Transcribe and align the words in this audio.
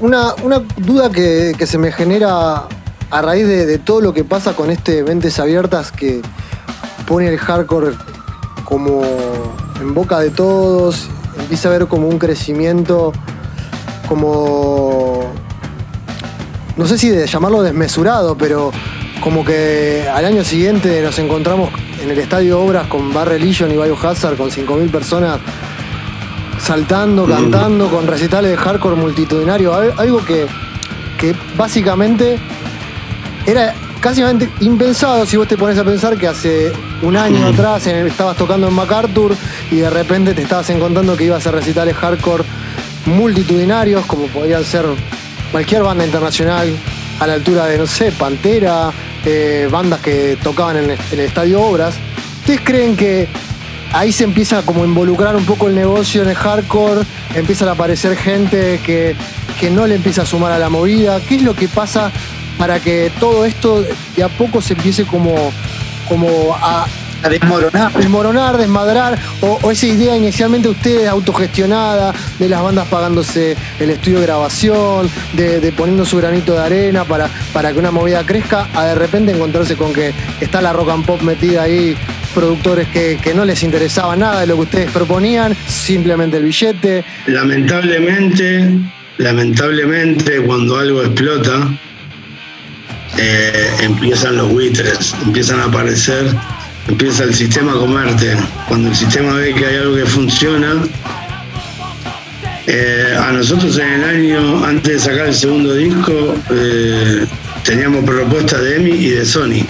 una, 0.00 0.34
duda 0.76 1.10
que, 1.10 1.54
se 1.66 1.78
me 1.78 1.92
genera 1.92 2.64
a 3.10 3.22
raíz 3.22 3.46
de, 3.46 3.78
todo 3.78 4.00
lo 4.00 4.14
que 4.14 4.24
pasa 4.24 4.54
con 4.54 4.70
este 4.70 5.02
Mentes 5.02 5.38
Abiertas 5.38 5.92
que 5.92 6.22
pone 7.06 7.28
el 7.28 7.38
hardcore 7.38 7.94
como 8.64 9.02
en 9.80 9.94
boca 9.94 10.20
de 10.20 10.30
todos, 10.30 11.08
empieza 11.38 11.68
a 11.68 11.72
ver 11.72 11.86
como 11.86 12.08
un 12.08 12.18
crecimiento, 12.18 13.12
como, 14.08 15.30
no 16.76 16.86
sé 16.86 16.96
si 16.98 17.10
de 17.10 17.26
llamarlo 17.26 17.62
desmesurado, 17.62 18.36
pero 18.36 18.70
como 19.22 19.44
que 19.44 20.08
al 20.12 20.24
año 20.24 20.44
siguiente 20.44 21.02
nos 21.02 21.18
encontramos 21.18 21.70
en 22.02 22.10
el 22.10 22.18
estadio 22.18 22.60
Obras 22.60 22.88
con 22.88 23.12
Bar 23.12 23.28
Religion 23.28 23.70
y 23.70 23.74
Biohazard 23.74 24.36
con 24.36 24.50
5.000 24.50 24.90
personas 24.90 25.38
saltando, 26.62 27.26
cantando, 27.26 27.88
con 27.88 28.06
recitales 28.06 28.50
de 28.52 28.56
hardcore 28.56 28.96
multitudinario, 28.96 29.74
algo 29.74 30.24
que, 30.24 30.46
que 31.18 31.34
básicamente 31.56 32.38
era 33.46 33.74
casi 34.00 34.22
impensado 34.60 35.24
si 35.26 35.36
vos 35.36 35.46
te 35.46 35.56
pones 35.56 35.78
a 35.78 35.84
pensar 35.84 36.16
que 36.16 36.26
hace 36.26 36.72
un 37.02 37.16
año 37.16 37.46
atrás 37.46 37.86
estabas 37.86 38.36
tocando 38.36 38.68
en 38.68 38.74
MacArthur 38.74 39.34
y 39.70 39.76
de 39.76 39.90
repente 39.90 40.34
te 40.34 40.42
estabas 40.42 40.68
encontrando 40.70 41.16
que 41.16 41.24
ibas 41.24 41.46
a 41.46 41.52
recitales 41.52 41.96
hardcore 41.96 42.44
multitudinarios, 43.06 44.04
como 44.06 44.26
podían 44.26 44.64
ser 44.64 44.86
cualquier 45.50 45.82
banda 45.82 46.04
internacional 46.04 46.68
a 47.20 47.26
la 47.26 47.34
altura 47.34 47.66
de, 47.66 47.78
no 47.78 47.86
sé, 47.86 48.12
Pantera, 48.12 48.90
eh, 49.24 49.68
bandas 49.70 50.00
que 50.00 50.36
tocaban 50.42 50.76
en 50.78 50.90
el, 50.90 51.20
Estadio 51.20 51.62
Obras. 51.62 51.94
¿Ustedes 52.40 52.60
creen 52.64 52.96
que 52.96 53.28
ahí 53.92 54.12
se 54.12 54.24
empieza 54.24 54.62
como 54.62 54.82
a 54.82 54.86
involucrar 54.86 55.36
un 55.36 55.44
poco 55.44 55.68
el 55.68 55.74
negocio 55.74 56.22
en 56.22 56.28
el 56.30 56.34
hardcore? 56.34 57.02
Empiezan 57.34 57.68
a 57.68 57.72
aparecer 57.72 58.16
gente 58.16 58.80
que, 58.84 59.14
que 59.58 59.70
no 59.70 59.86
le 59.86 59.94
empieza 59.94 60.22
a 60.22 60.26
sumar 60.26 60.52
a 60.52 60.58
la 60.58 60.68
movida. 60.68 61.20
¿Qué 61.20 61.36
es 61.36 61.42
lo 61.42 61.54
que 61.54 61.68
pasa 61.68 62.10
para 62.58 62.80
que 62.80 63.10
todo 63.18 63.44
esto 63.44 63.84
de 64.16 64.22
a 64.22 64.28
poco 64.28 64.60
se 64.60 64.74
empiece 64.74 65.04
como, 65.04 65.34
como 66.08 66.54
a, 66.54 66.86
a 67.22 67.28
desmoronar. 67.28 67.92
Desmoronar, 67.92 68.56
desmadrar, 68.58 69.18
o, 69.40 69.70
esa 69.70 69.86
idea 69.86 70.16
inicialmente 70.16 70.68
ustedes 70.68 71.08
autogestionada, 71.08 72.12
de 72.38 72.48
las 72.48 72.62
bandas 72.62 72.86
pagándose 72.88 73.56
el 73.78 73.90
estudio 73.90 74.20
de 74.20 74.26
grabación, 74.26 75.10
de, 75.34 75.72
poniendo 75.76 76.04
su 76.04 76.18
granito 76.18 76.54
de 76.54 76.60
arena 76.60 77.04
para, 77.04 77.28
para 77.52 77.72
que 77.72 77.78
una 77.78 77.90
movida 77.90 78.24
crezca, 78.24 78.68
a 78.74 78.84
de 78.84 78.94
repente 78.94 79.32
encontrarse 79.32 79.76
con 79.76 79.92
que 79.92 80.12
está 80.40 80.60
la 80.60 80.72
rock 80.72 80.90
and 80.90 81.06
pop 81.06 81.20
metida 81.22 81.62
ahí, 81.62 81.96
productores 82.32 82.88
que, 82.88 83.32
no 83.34 83.44
les 83.44 83.62
interesaba 83.62 84.16
nada 84.16 84.40
de 84.40 84.46
lo 84.46 84.56
que 84.56 84.62
ustedes 84.62 84.90
proponían, 84.90 85.56
simplemente 85.66 86.36
el 86.36 86.44
billete. 86.44 87.04
Lamentablemente, 87.26 88.68
lamentablemente 89.18 90.40
cuando 90.42 90.78
algo 90.78 91.02
explota, 91.02 91.68
eh, 93.18 93.70
empiezan 93.80 94.36
los 94.36 94.50
buitres, 94.50 95.14
empiezan 95.24 95.60
a 95.60 95.64
aparecer 95.64 96.34
empieza 96.88 97.24
el 97.24 97.34
sistema 97.34 97.72
a 97.72 97.76
comerte. 97.76 98.36
Cuando 98.68 98.88
el 98.88 98.96
sistema 98.96 99.34
ve 99.34 99.54
que 99.54 99.66
hay 99.66 99.76
algo 99.76 99.96
que 99.96 100.06
funciona, 100.06 100.82
eh, 102.66 103.16
a 103.18 103.32
nosotros 103.32 103.78
en 103.78 103.88
el 103.88 104.04
año, 104.04 104.64
antes 104.64 104.92
de 104.92 104.98
sacar 104.98 105.26
el 105.26 105.34
segundo 105.34 105.74
disco, 105.74 106.34
eh, 106.50 107.26
teníamos 107.64 108.04
propuestas 108.04 108.62
de 108.62 108.76
EMI 108.76 108.90
y 108.90 109.10
de 109.10 109.24
Sony. 109.24 109.66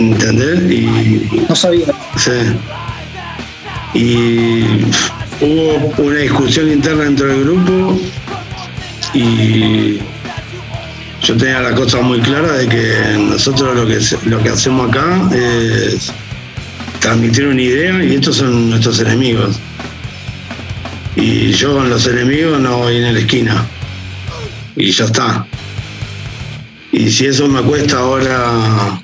¿Entendés? 0.00 0.60
Y, 0.72 1.44
no 1.46 1.54
sabía. 1.54 1.86
Sí. 2.16 2.30
Y 3.92 4.62
hubo 5.44 5.92
una 5.98 6.20
discusión 6.20 6.70
interna 6.70 7.04
dentro 7.04 7.26
del 7.26 7.44
grupo 7.44 8.00
y 9.12 9.98
yo 11.22 11.36
tenía 11.36 11.60
la 11.60 11.74
cosa 11.74 12.00
muy 12.00 12.20
clara 12.20 12.52
de 12.52 12.66
que 12.66 13.18
nosotros 13.18 13.76
lo 13.76 13.86
que, 13.86 13.98
lo 14.24 14.42
que 14.42 14.48
hacemos 14.48 14.88
acá 14.88 15.28
es 15.34 16.10
transmitir 17.00 17.48
una 17.48 17.60
idea 17.60 18.02
y 18.02 18.14
estos 18.14 18.36
son 18.36 18.70
nuestros 18.70 19.00
enemigos. 19.00 19.60
Y 21.14 21.52
yo 21.52 21.74
con 21.74 21.90
los 21.90 22.06
enemigos 22.06 22.58
no 22.58 22.78
voy 22.78 22.96
en 22.96 23.12
la 23.12 23.20
esquina. 23.20 23.66
Y 24.76 24.92
ya 24.92 25.04
está. 25.04 25.46
Y 26.90 27.10
si 27.10 27.26
eso 27.26 27.46
me 27.48 27.60
cuesta 27.60 27.98
ahora 27.98 29.02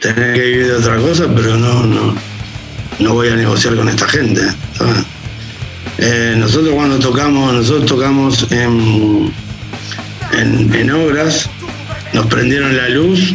tener 0.00 0.34
que 0.34 0.40
vivir 0.40 0.66
de 0.66 0.72
otra 0.74 0.96
cosa, 0.96 1.26
pero 1.34 1.56
no, 1.56 1.84
no, 1.84 2.14
no 2.98 3.14
voy 3.14 3.28
a 3.28 3.36
negociar 3.36 3.76
con 3.76 3.88
esta 3.88 4.08
gente. 4.08 4.40
Eh, 5.98 6.34
nosotros 6.38 6.74
cuando 6.74 6.98
tocamos, 6.98 7.52
nosotros 7.52 7.86
tocamos 7.86 8.50
en 8.50 9.32
en, 10.32 10.90
obras, 10.90 11.48
nos 12.12 12.26
prendieron 12.26 12.76
la 12.76 12.88
luz 12.88 13.34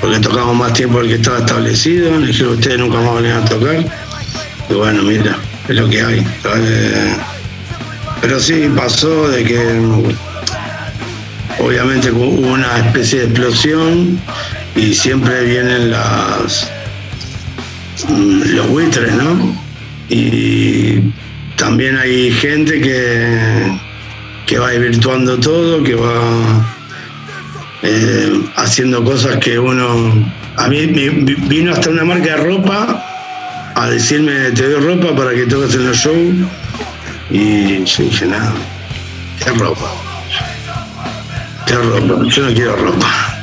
porque 0.00 0.18
tocamos 0.20 0.54
más 0.54 0.72
tiempo 0.72 0.98
del 0.98 1.08
que 1.08 1.14
estaba 1.14 1.38
establecido, 1.38 2.18
le 2.18 2.28
dijeron 2.28 2.54
ustedes 2.54 2.78
nunca 2.78 3.00
más 3.00 3.14
van 3.14 3.26
a 3.26 3.44
tocar. 3.44 3.84
Y 4.68 4.74
bueno, 4.74 5.02
mira, 5.02 5.38
es 5.68 5.76
lo 5.76 5.88
que 5.88 6.02
hay. 6.02 6.26
Pero 8.20 8.40
sí 8.40 8.70
pasó 8.76 9.28
de 9.28 9.44
que 9.44 9.80
obviamente 11.58 12.10
hubo 12.10 12.24
una 12.24 12.78
especie 12.78 13.20
de 13.20 13.24
explosión 13.26 14.20
y 14.76 14.94
siempre 14.94 15.44
vienen 15.44 15.90
las 15.90 16.70
los 18.08 18.68
buitres, 18.68 19.12
¿no? 19.14 19.56
Y 20.08 21.12
también 21.56 21.96
hay 21.96 22.30
gente 22.30 22.80
que 22.80 23.86
que 24.46 24.58
va 24.58 24.70
virtuando 24.70 25.38
todo, 25.38 25.82
que 25.82 25.96
va 25.96 26.64
eh, 27.82 28.44
haciendo 28.54 29.04
cosas 29.04 29.36
que 29.38 29.58
uno... 29.58 30.32
A 30.56 30.68
mí 30.68 30.86
me 30.86 31.08
vino 31.48 31.72
hasta 31.72 31.90
una 31.90 32.04
marca 32.04 32.36
de 32.36 32.36
ropa 32.36 33.04
a 33.74 33.90
decirme, 33.90 34.52
te 34.52 34.70
doy 34.70 34.80
ropa 34.80 35.14
para 35.14 35.34
que 35.34 35.46
toques 35.46 35.74
en 35.74 35.88
los 35.88 35.96
shows. 35.96 36.34
Y 37.30 37.84
yo 37.84 38.04
dije, 38.04 38.26
nada, 38.26 38.54
¿qué 39.42 39.50
ropa? 39.50 39.92
¿Qué 41.66 41.74
ropa? 41.74 42.24
Yo 42.28 42.48
no 42.48 42.54
quiero 42.54 42.76
ropa. 42.76 43.35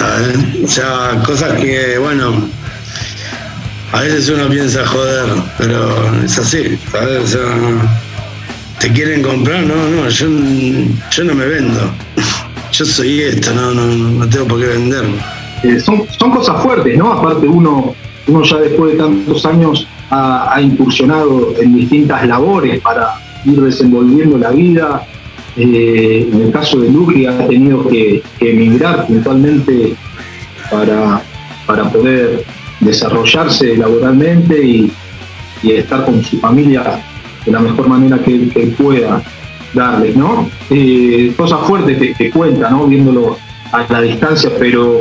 ¿Sabes? 0.00 0.38
O 0.64 0.68
sea, 0.68 1.22
cosas 1.26 1.60
que, 1.60 1.98
bueno, 1.98 2.32
a 3.92 4.00
veces 4.00 4.30
uno 4.30 4.48
piensa 4.48 4.86
joder, 4.86 5.26
pero 5.58 6.24
es 6.24 6.38
así, 6.38 6.78
¿sabes? 6.90 7.22
O 7.22 7.26
sea, 7.26 7.42
¿Te 8.80 8.90
quieren 8.90 9.22
comprar? 9.22 9.62
No, 9.64 9.74
no, 9.90 10.08
yo, 10.08 10.26
yo 11.10 11.24
no 11.24 11.34
me 11.34 11.46
vendo. 11.46 11.80
Yo 12.72 12.84
soy 12.84 13.22
esto, 13.22 13.52
no, 13.52 13.74
no, 13.74 13.84
no 13.84 14.28
tengo 14.28 14.46
por 14.46 14.60
qué 14.60 14.68
venderme. 14.68 15.16
Eh, 15.64 15.80
son, 15.80 16.04
son 16.18 16.30
cosas 16.30 16.62
fuertes, 16.62 16.96
¿no? 16.96 17.12
Aparte 17.12 17.46
uno, 17.46 17.94
uno 18.28 18.42
ya 18.44 18.58
después 18.58 18.92
de 18.92 18.98
tantos 18.98 19.44
años 19.44 19.86
ha, 20.10 20.56
incursionado 20.62 21.52
en 21.60 21.74
distintas 21.74 22.26
labores 22.26 22.80
para 22.80 23.10
ir 23.44 23.60
desenvolviendo 23.60 24.38
la 24.38 24.50
vida. 24.50 25.02
Eh, 25.62 26.30
en 26.32 26.40
el 26.40 26.50
caso 26.52 26.80
de 26.80 26.88
Lucky 26.88 27.26
ha 27.26 27.46
tenido 27.46 27.86
que, 27.86 28.22
emigrar 28.40 29.06
puntualmente 29.06 29.94
para, 30.70 31.22
para 31.66 31.90
poder 31.90 32.44
desarrollarse 32.80 33.76
laboralmente 33.76 34.64
y, 34.64 34.92
estar 35.62 36.06
con 36.06 36.24
su 36.24 36.38
familia 36.38 37.02
de 37.44 37.52
la 37.52 37.60
mejor 37.60 37.86
manera 37.86 38.18
que, 38.18 38.48
que 38.48 38.68
pueda 38.68 39.22
darles, 39.74 40.16
¿no? 40.16 40.48
Eh, 40.70 41.34
cosas 41.36 41.60
fuertes 41.66 41.98
que, 41.98 42.14
que, 42.14 42.30
cuenta, 42.30 42.70
¿no? 42.70 42.86
Viéndolo 42.86 43.36
a 43.70 43.84
la 43.92 44.00
distancia, 44.00 44.50
pero 44.58 44.98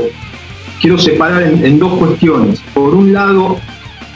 quiero 0.82 0.98
separar 0.98 1.44
en, 1.44 1.80
dos 1.80 1.94
cuestiones. 1.94 2.62
Por 2.74 2.94
un 2.94 3.14
lado, 3.14 3.58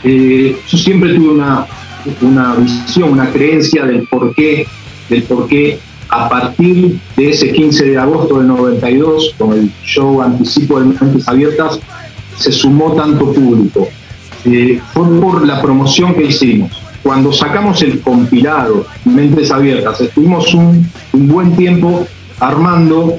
eh, 0.03 0.57
yo 0.67 0.77
siempre 0.77 1.13
tuve 1.13 1.29
una, 1.29 1.65
una 2.21 2.55
visión, 2.55 3.11
una 3.13 3.31
creencia 3.31 3.85
del 3.85 4.05
por 4.09 4.35
qué, 4.35 4.67
del 5.07 5.23
por 5.23 5.47
qué 5.47 5.79
a 6.13 6.29
partir 6.29 6.99
de 7.17 7.29
ese 7.29 7.51
15 7.51 7.85
de 7.85 7.97
agosto 7.97 8.37
del 8.37 8.47
92, 8.47 9.35
con 9.37 9.53
el 9.53 9.71
show 9.83 10.21
anticipo 10.21 10.79
de 10.79 10.85
Mentes 10.85 11.27
Abiertas, 11.27 11.79
se 12.37 12.51
sumó 12.51 12.93
tanto 12.93 13.33
público. 13.33 13.87
Eh, 14.45 14.79
fue 14.93 15.19
por 15.19 15.45
la 15.45 15.61
promoción 15.61 16.13
que 16.13 16.25
hicimos 16.25 16.83
cuando 17.03 17.33
sacamos 17.33 17.81
el 17.81 17.99
compilado, 17.99 18.85
Mentes 19.03 19.51
Abiertas, 19.51 19.99
estuvimos 19.99 20.53
un, 20.53 20.89
buen 21.11 21.55
tiempo 21.55 22.07
armando, 22.39 23.17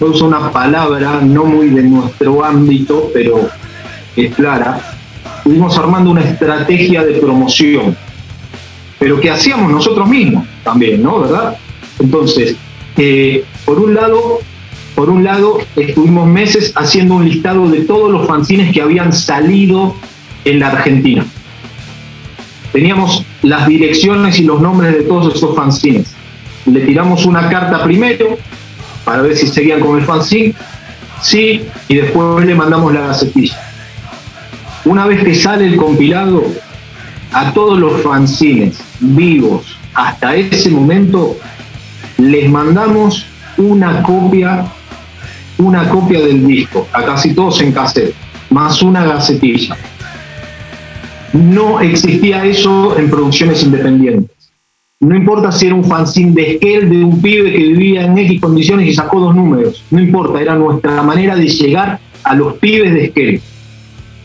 no 0.00 0.26
una 0.26 0.50
palabra 0.50 1.20
no 1.22 1.44
muy 1.44 1.68
de 1.68 1.82
nuestro 1.84 2.44
ámbito, 2.44 3.10
pero 3.14 3.48
es 4.16 4.34
clara, 4.34 4.80
estuvimos 5.36 5.78
armando 5.78 6.10
una 6.10 6.22
estrategia 6.22 7.04
de 7.04 7.14
promoción, 7.14 7.96
pero 8.98 9.20
que 9.20 9.30
hacíamos 9.30 9.70
nosotros 9.70 10.08
mismos 10.08 10.44
también, 10.64 11.02
¿no? 11.02 11.20
¿Verdad? 11.20 11.56
Entonces, 12.00 12.56
eh, 12.96 13.44
por 13.64 13.78
un 13.78 13.94
lado, 13.94 14.40
por 14.94 15.10
un 15.10 15.22
lado, 15.22 15.58
estuvimos 15.76 16.26
meses 16.26 16.72
haciendo 16.74 17.14
un 17.14 17.24
listado 17.24 17.68
de 17.68 17.82
todos 17.82 18.10
los 18.10 18.26
fanzines 18.26 18.72
que 18.72 18.82
habían 18.82 19.12
salido 19.12 19.94
en 20.44 20.58
la 20.58 20.68
Argentina 20.68 21.24
teníamos 22.72 23.24
las 23.42 23.66
direcciones 23.66 24.38
y 24.38 24.44
los 24.44 24.60
nombres 24.60 24.94
de 24.94 25.02
todos 25.02 25.34
esos 25.34 25.54
fanzines. 25.56 26.14
Le 26.66 26.80
tiramos 26.80 27.26
una 27.26 27.48
carta 27.48 27.82
primero 27.84 28.38
para 29.04 29.22
ver 29.22 29.36
si 29.36 29.46
seguían 29.48 29.80
con 29.80 29.98
el 29.98 30.04
fanzine, 30.04 30.54
sí, 31.22 31.62
y 31.88 31.94
después 31.94 32.44
le 32.44 32.54
mandamos 32.54 32.92
la 32.92 33.08
gacetilla. 33.08 33.58
Una 34.84 35.06
vez 35.06 35.22
que 35.24 35.34
sale 35.34 35.66
el 35.66 35.76
compilado, 35.76 36.44
a 37.32 37.52
todos 37.52 37.78
los 37.78 38.02
fanzines 38.02 38.80
vivos 38.98 39.78
hasta 39.94 40.34
ese 40.34 40.68
momento 40.70 41.36
les 42.20 42.50
mandamos 42.50 43.26
una 43.56 44.02
copia, 44.02 44.66
una 45.58 45.88
copia 45.88 46.20
del 46.20 46.46
disco, 46.46 46.86
a 46.92 47.02
casi 47.04 47.34
todos 47.34 47.60
en 47.62 47.72
cassette, 47.72 48.14
más 48.50 48.82
una 48.82 49.04
gacetilla. 49.04 49.76
No 51.32 51.80
existía 51.80 52.44
eso 52.44 52.98
en 52.98 53.08
producciones 53.08 53.62
independientes. 53.62 54.36
No 55.00 55.16
importa 55.16 55.50
si 55.50 55.66
era 55.66 55.74
un 55.74 55.84
fanzine 55.84 56.32
de 56.32 56.52
Esquel, 56.52 56.90
de 56.90 57.04
un 57.04 57.22
pibe 57.22 57.50
que 57.50 57.58
vivía 57.58 58.04
en 58.04 58.18
X 58.18 58.40
condiciones 58.40 58.86
y 58.88 58.94
sacó 58.94 59.20
dos 59.20 59.34
números. 59.34 59.82
No 59.90 60.00
importa, 60.00 60.42
era 60.42 60.54
nuestra 60.56 61.02
manera 61.02 61.36
de 61.36 61.48
llegar 61.48 62.00
a 62.22 62.34
los 62.34 62.54
pibes 62.54 62.92
de 62.92 63.04
Esquel. 63.06 63.40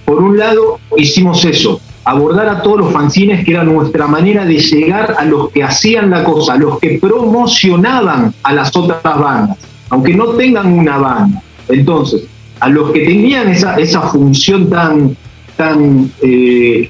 Por 0.04 0.22
un 0.22 0.38
lado, 0.38 0.80
hicimos 0.98 1.46
eso, 1.46 1.80
abordar 2.06 2.48
a 2.48 2.62
todos 2.62 2.78
los 2.78 2.94
fanzines, 2.94 3.44
que 3.44 3.52
era 3.52 3.64
nuestra 3.64 4.08
manera 4.08 4.46
de 4.46 4.60
llegar 4.60 5.16
a 5.18 5.26
los 5.26 5.50
que 5.50 5.64
hacían 5.64 6.12
la 6.12 6.24
cosa, 6.24 6.54
a 6.54 6.58
los 6.58 6.80
que 6.80 7.00
promocionaban 7.00 8.34
a 8.44 8.54
las 8.54 8.76
otras 8.76 9.02
bandas, 9.02 9.58
aunque 9.90 10.14
no 10.14 10.28
tengan 10.30 10.72
una 10.72 10.98
banda. 10.98 11.42
Entonces, 11.68 12.24
a 12.60 12.70
los 12.70 12.92
que 12.92 13.02
tenían 13.06 13.50
esa, 13.50 13.76
esa 13.76 14.02
función 14.02 14.70
tan, 14.70 15.18
tan 15.58 16.12
eh, 16.22 16.90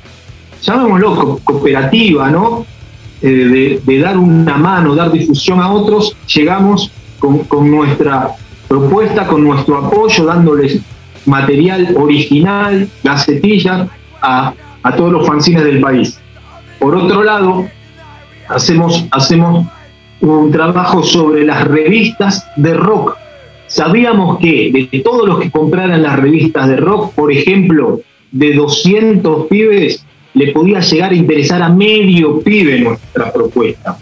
llamémoslo, 0.62 1.40
cooperativa, 1.44 2.30
¿no? 2.30 2.66
Eh, 3.22 3.80
de, 3.84 4.00
dar 4.00 4.18
una 4.18 4.58
mano, 4.58 4.96
dar 4.96 5.12
difusión 5.12 5.62
a 5.62 5.72
otros, 5.72 6.16
llegamos 6.36 6.92
con, 7.20 7.72
nuestra 7.72 8.32
propuesta, 8.68 9.26
con 9.26 9.44
nuestro 9.44 9.78
apoyo, 9.78 10.26
dándoles 10.26 10.82
material 11.26 11.96
original, 11.98 12.88
gacetillas, 13.04 13.88
a, 14.22 14.54
a 14.86 14.96
todos 14.96 15.12
los 15.12 15.26
fanzines 15.26 15.64
del 15.64 15.82
país. 15.82 16.20
Por 16.80 16.96
otro 16.96 17.24
lado, 17.24 17.68
hacemos, 18.48 19.04
hacemos 19.10 19.66
un 20.22 20.52
trabajo 20.52 21.02
sobre 21.02 21.44
las 21.44 21.68
revistas 21.68 22.46
de 22.56 22.76
rock. 22.76 23.18
Sabíamos 23.66 24.38
que 24.38 24.88
de 24.92 25.00
todos 25.00 25.28
los 25.28 25.40
que 25.40 25.50
compraran 25.50 26.04
las 26.04 26.20
revistas 26.20 26.68
de 26.70 26.78
rock, 26.78 27.14
por 27.16 27.32
ejemplo, 27.32 28.02
de 28.32 28.54
200 28.54 29.48
pibes, 29.48 30.06
le 30.36 30.52
podía 30.52 30.82
llegar 30.82 31.12
a 31.12 31.16
interesar 31.16 31.64
a 31.64 31.70
medio 31.70 32.42
pibe 32.42 32.80
nuestra 32.80 33.34
propuesta. 33.34 33.98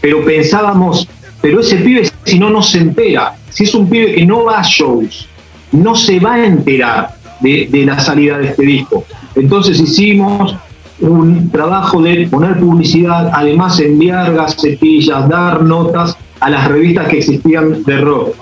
Pero 0.00 0.24
pensábamos, 0.24 1.08
pero 1.40 1.60
ese 1.60 1.76
pibe 1.76 2.10
si 2.24 2.40
no, 2.40 2.50
no 2.50 2.60
se 2.60 2.78
entera. 2.78 3.36
Si 3.50 3.62
es 3.62 3.74
un 3.74 3.88
pibe 3.88 4.16
que 4.16 4.26
no 4.26 4.44
va 4.44 4.58
a 4.58 4.64
shows, 4.64 5.28
no 5.70 5.94
se 5.94 6.18
va 6.18 6.34
a 6.34 6.44
enterar 6.44 7.14
de, 7.40 7.84
la 7.86 8.00
salida 8.00 8.38
de 8.38 8.48
este 8.48 8.64
disco. 8.64 9.04
Entonces 9.36 9.78
hicimos 9.80 10.56
un 11.00 11.50
trabajo 11.50 12.02
de 12.02 12.26
poner 12.28 12.58
publicidad, 12.58 13.30
además 13.32 13.78
enviar 13.78 14.34
gacetillas, 14.34 15.28
dar 15.28 15.62
notas 15.62 16.16
a 16.40 16.50
las 16.50 16.66
revistas 16.68 17.08
que 17.08 17.18
existían 17.18 17.84
de 17.84 17.98
rock. 17.98 18.34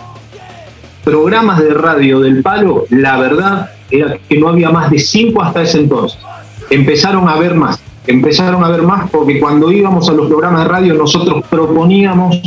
Programas 1.05 1.59
de 1.59 1.75
radio 1.75 2.21
del 2.21 2.43
palo, 2.43 2.87
la 2.89 3.19
verdad 3.19 3.71
era 3.91 4.17
que 4.29 4.39
no 4.39 4.49
había 4.49 4.71
más 4.71 4.91
de 4.91 4.99
cinco 4.99 5.43
hasta 5.43 5.63
ese 5.63 5.81
entonces 5.81 6.19
empezaron 6.71 7.29
a 7.29 7.37
ver 7.37 7.55
más, 7.55 7.81
empezaron 8.07 8.65
a 8.65 8.69
ver 8.69 8.83
más 8.83 9.11
porque 9.11 9.41
cuando 9.41 9.71
íbamos 9.71 10.09
a 10.09 10.13
los 10.13 10.29
programas 10.29 10.65
de 10.65 10.69
radio 10.69 10.95
nosotros 10.95 11.45
proponíamos, 11.49 12.41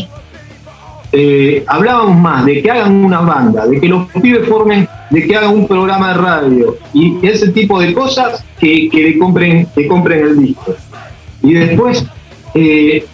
eh, 1.12 1.64
hablábamos 1.68 2.18
más 2.18 2.46
de 2.46 2.62
que 2.62 2.72
hagan 2.72 2.94
una 2.94 3.22
banda, 3.22 3.66
de 3.66 3.80
que 3.80 3.88
los 3.88 4.08
pibes 4.22 4.48
formen, 4.48 4.88
de 5.10 5.26
que 5.26 5.36
hagan 5.36 5.54
un 5.54 5.68
programa 5.68 6.10
de 6.10 6.14
radio 6.16 6.78
y 6.94 7.18
ese 7.26 7.50
tipo 7.50 7.80
de 7.80 7.94
cosas 7.94 8.44
que, 8.60 8.90
le 8.92 9.18
compren, 9.18 9.68
que 9.74 9.88
compren 9.88 10.20
el 10.20 10.40
disco. 10.40 10.76
Y 11.44 11.54
después, 11.54 12.06
eh, 12.54 13.06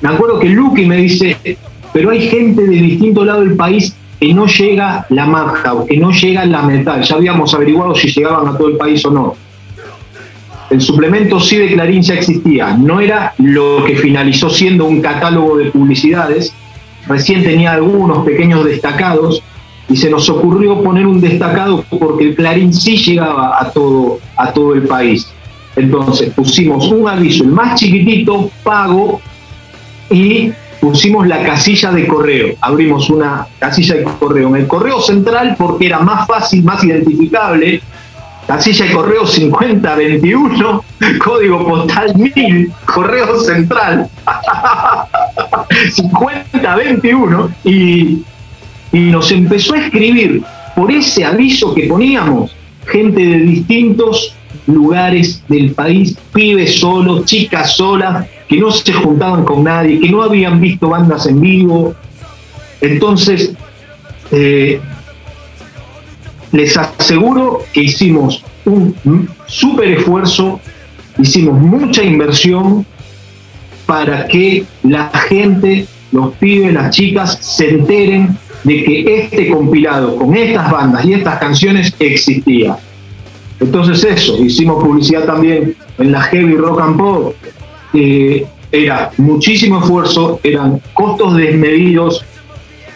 me 0.00 0.08
acuerdo 0.08 0.38
que 0.38 0.48
Lucky 0.48 0.86
me 0.86 0.96
dice, 0.96 1.36
pero 1.92 2.10
hay 2.10 2.28
gente 2.28 2.62
de 2.62 2.76
distintos 2.76 3.26
lados 3.26 3.46
del 3.46 3.56
país 3.56 3.96
que 4.20 4.32
no 4.34 4.46
llega 4.46 5.06
la 5.10 5.26
marca, 5.26 5.74
que 5.88 5.96
no 5.96 6.10
llega 6.10 6.44
la 6.44 6.62
metal. 6.62 7.02
Ya 7.02 7.16
habíamos 7.16 7.54
averiguado 7.54 7.94
si 7.94 8.08
llegaban 8.08 8.48
a 8.48 8.58
todo 8.58 8.68
el 8.68 8.76
país 8.76 9.04
o 9.04 9.10
no 9.10 9.46
el 10.70 10.80
suplemento 10.80 11.38
sí 11.40 11.56
de 11.56 11.72
Clarín 11.72 12.02
ya 12.02 12.14
existía, 12.14 12.76
no 12.76 13.00
era 13.00 13.34
lo 13.38 13.84
que 13.84 13.96
finalizó 13.96 14.50
siendo 14.50 14.84
un 14.84 15.00
catálogo 15.00 15.56
de 15.56 15.70
publicidades, 15.70 16.52
recién 17.06 17.44
tenía 17.44 17.72
algunos 17.72 18.24
pequeños 18.24 18.64
destacados 18.64 19.42
y 19.88 19.96
se 19.96 20.10
nos 20.10 20.28
ocurrió 20.28 20.82
poner 20.82 21.06
un 21.06 21.20
destacado 21.20 21.84
porque 21.88 22.24
el 22.24 22.34
Clarín 22.34 22.72
sí 22.72 22.96
llegaba 22.96 23.60
a 23.60 23.70
todo, 23.70 24.18
a 24.36 24.52
todo 24.52 24.74
el 24.74 24.82
país. 24.82 25.28
Entonces 25.76 26.32
pusimos 26.34 26.88
un 26.88 27.08
aviso, 27.08 27.44
el 27.44 27.50
más 27.50 27.78
chiquitito, 27.78 28.50
pago, 28.62 29.20
y 30.10 30.52
pusimos 30.80 31.26
la 31.26 31.42
casilla 31.42 31.92
de 31.92 32.06
correo. 32.06 32.54
Abrimos 32.60 33.10
una 33.10 33.46
casilla 33.58 33.96
de 33.96 34.04
correo 34.04 34.48
en 34.48 34.56
el 34.56 34.66
correo 34.66 35.00
central 35.00 35.54
porque 35.58 35.86
era 35.86 36.00
más 36.00 36.26
fácil, 36.26 36.64
más 36.64 36.82
identificable 36.82 37.80
casilla 38.46 38.86
de 38.86 38.92
correo 38.92 39.26
5021, 39.26 40.84
código 41.24 41.66
postal 41.66 42.14
1000, 42.16 42.72
correo 42.84 43.40
central 43.40 44.08
5021, 45.94 47.50
y, 47.64 48.22
nos 49.00 49.30
empezó 49.30 49.74
a 49.74 49.86
escribir 49.86 50.42
por 50.74 50.90
ese 50.90 51.24
aviso 51.24 51.74
que 51.74 51.84
poníamos 51.84 52.54
gente 52.86 53.20
de 53.20 53.38
distintos 53.38 54.34
lugares 54.66 55.42
del 55.48 55.72
país, 55.72 56.16
pibes 56.32 56.78
solos, 56.78 57.24
chicas 57.24 57.76
solas, 57.76 58.26
que 58.48 58.58
no 58.58 58.70
se 58.70 58.92
juntaban 58.92 59.44
con 59.44 59.64
nadie, 59.64 60.00
que 60.00 60.08
no 60.08 60.22
habían 60.22 60.60
visto 60.60 60.88
bandas 60.88 61.26
en 61.26 61.40
vivo. 61.40 61.94
Entonces, 62.80 63.52
eh, 64.30 64.80
les 66.52 66.76
aseguro 66.76 67.62
que 67.72 67.82
hicimos 67.82 68.44
un 68.64 69.28
súper 69.46 69.98
esfuerzo, 69.98 70.60
hicimos 71.18 71.60
mucha 71.60 72.02
inversión 72.02 72.86
para 73.86 74.26
que 74.26 74.64
la 74.82 75.08
gente, 75.28 75.86
los 76.12 76.34
pibes, 76.34 76.74
las 76.74 76.94
chicas, 76.94 77.38
se 77.40 77.70
enteren 77.70 78.36
de 78.66 78.82
que 78.82 79.22
este 79.22 79.48
compilado 79.48 80.16
con 80.16 80.34
estas 80.34 80.70
bandas 80.72 81.04
y 81.04 81.12
estas 81.12 81.38
canciones 81.38 81.94
existía. 82.00 82.76
Entonces 83.60 84.02
eso, 84.04 84.42
hicimos 84.42 84.82
publicidad 84.82 85.24
también 85.24 85.76
en 85.98 86.10
la 86.10 86.20
Heavy 86.22 86.54
Rock 86.56 86.80
and 86.80 86.96
Pop. 86.98 87.34
era 88.72 89.12
muchísimo 89.18 89.78
esfuerzo, 89.78 90.40
eran 90.42 90.80
costos 90.94 91.36
desmedidos, 91.36 92.24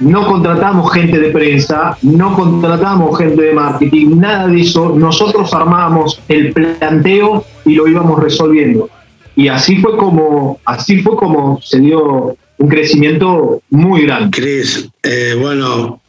no 0.00 0.26
contratamos 0.26 0.92
gente 0.92 1.20
de 1.20 1.30
prensa, 1.30 1.96
no 2.02 2.34
contratamos 2.34 3.16
gente 3.16 3.40
de 3.40 3.52
marketing, 3.52 4.16
nada 4.16 4.48
de 4.48 4.62
eso. 4.62 4.92
Nosotros 4.96 5.54
armábamos 5.54 6.20
el 6.28 6.52
planteo 6.52 7.44
y 7.64 7.74
lo 7.74 7.86
íbamos 7.86 8.20
resolviendo. 8.20 8.90
Y 9.36 9.46
así 9.46 9.76
fue 9.76 9.96
como, 9.96 10.58
así 10.64 11.00
fue 11.00 11.14
como 11.16 11.60
se 11.62 11.78
dio 11.78 12.36
un 12.60 12.68
crecimiento 12.68 13.62
muy 13.70 14.02
grande. 14.02 14.38
Cris, 14.38 14.88
eh, 15.02 15.34
bueno, 15.38 16.00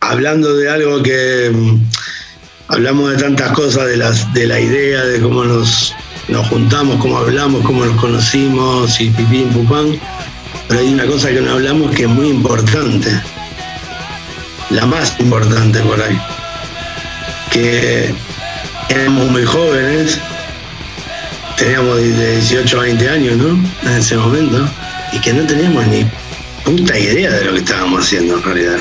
hablando 0.00 0.56
de 0.56 0.68
algo 0.68 1.02
que 1.02 1.50
mm, 1.54 1.76
hablamos 2.68 3.12
de 3.12 3.16
tantas 3.16 3.52
cosas, 3.52 3.86
de, 3.86 3.96
las, 3.96 4.32
de 4.34 4.46
la 4.46 4.58
idea, 4.58 5.04
de 5.04 5.20
cómo 5.20 5.44
nos, 5.44 5.94
nos 6.28 6.48
juntamos, 6.48 6.96
cómo 6.96 7.18
hablamos, 7.18 7.64
cómo 7.64 7.84
nos 7.84 7.98
conocimos 8.00 9.00
y 9.00 9.10
pipín, 9.10 9.50
pupán. 9.50 10.00
Pero 10.66 10.80
hay 10.80 10.92
una 10.92 11.06
cosa 11.06 11.30
que 11.30 11.40
no 11.40 11.52
hablamos 11.52 11.94
que 11.94 12.02
es 12.02 12.08
muy 12.08 12.28
importante 12.28 13.08
la 14.70 14.86
más 14.86 15.18
importante 15.18 15.80
por 15.80 16.00
ahí, 16.00 16.20
que 17.50 18.12
éramos 18.88 19.30
muy 19.30 19.44
jóvenes, 19.44 20.20
teníamos 21.56 21.98
de 21.98 22.36
18 22.36 22.78
a 22.78 22.82
20 22.82 23.08
años, 23.08 23.36
¿no? 23.36 23.48
En 23.88 23.98
ese 23.98 24.16
momento, 24.16 24.64
y 25.12 25.18
que 25.18 25.32
no 25.32 25.44
teníamos 25.46 25.86
ni 25.88 26.06
puta 26.64 26.98
idea 26.98 27.30
de 27.30 27.44
lo 27.44 27.52
que 27.52 27.58
estábamos 27.58 28.04
haciendo 28.04 28.36
en 28.36 28.42
realidad. 28.42 28.78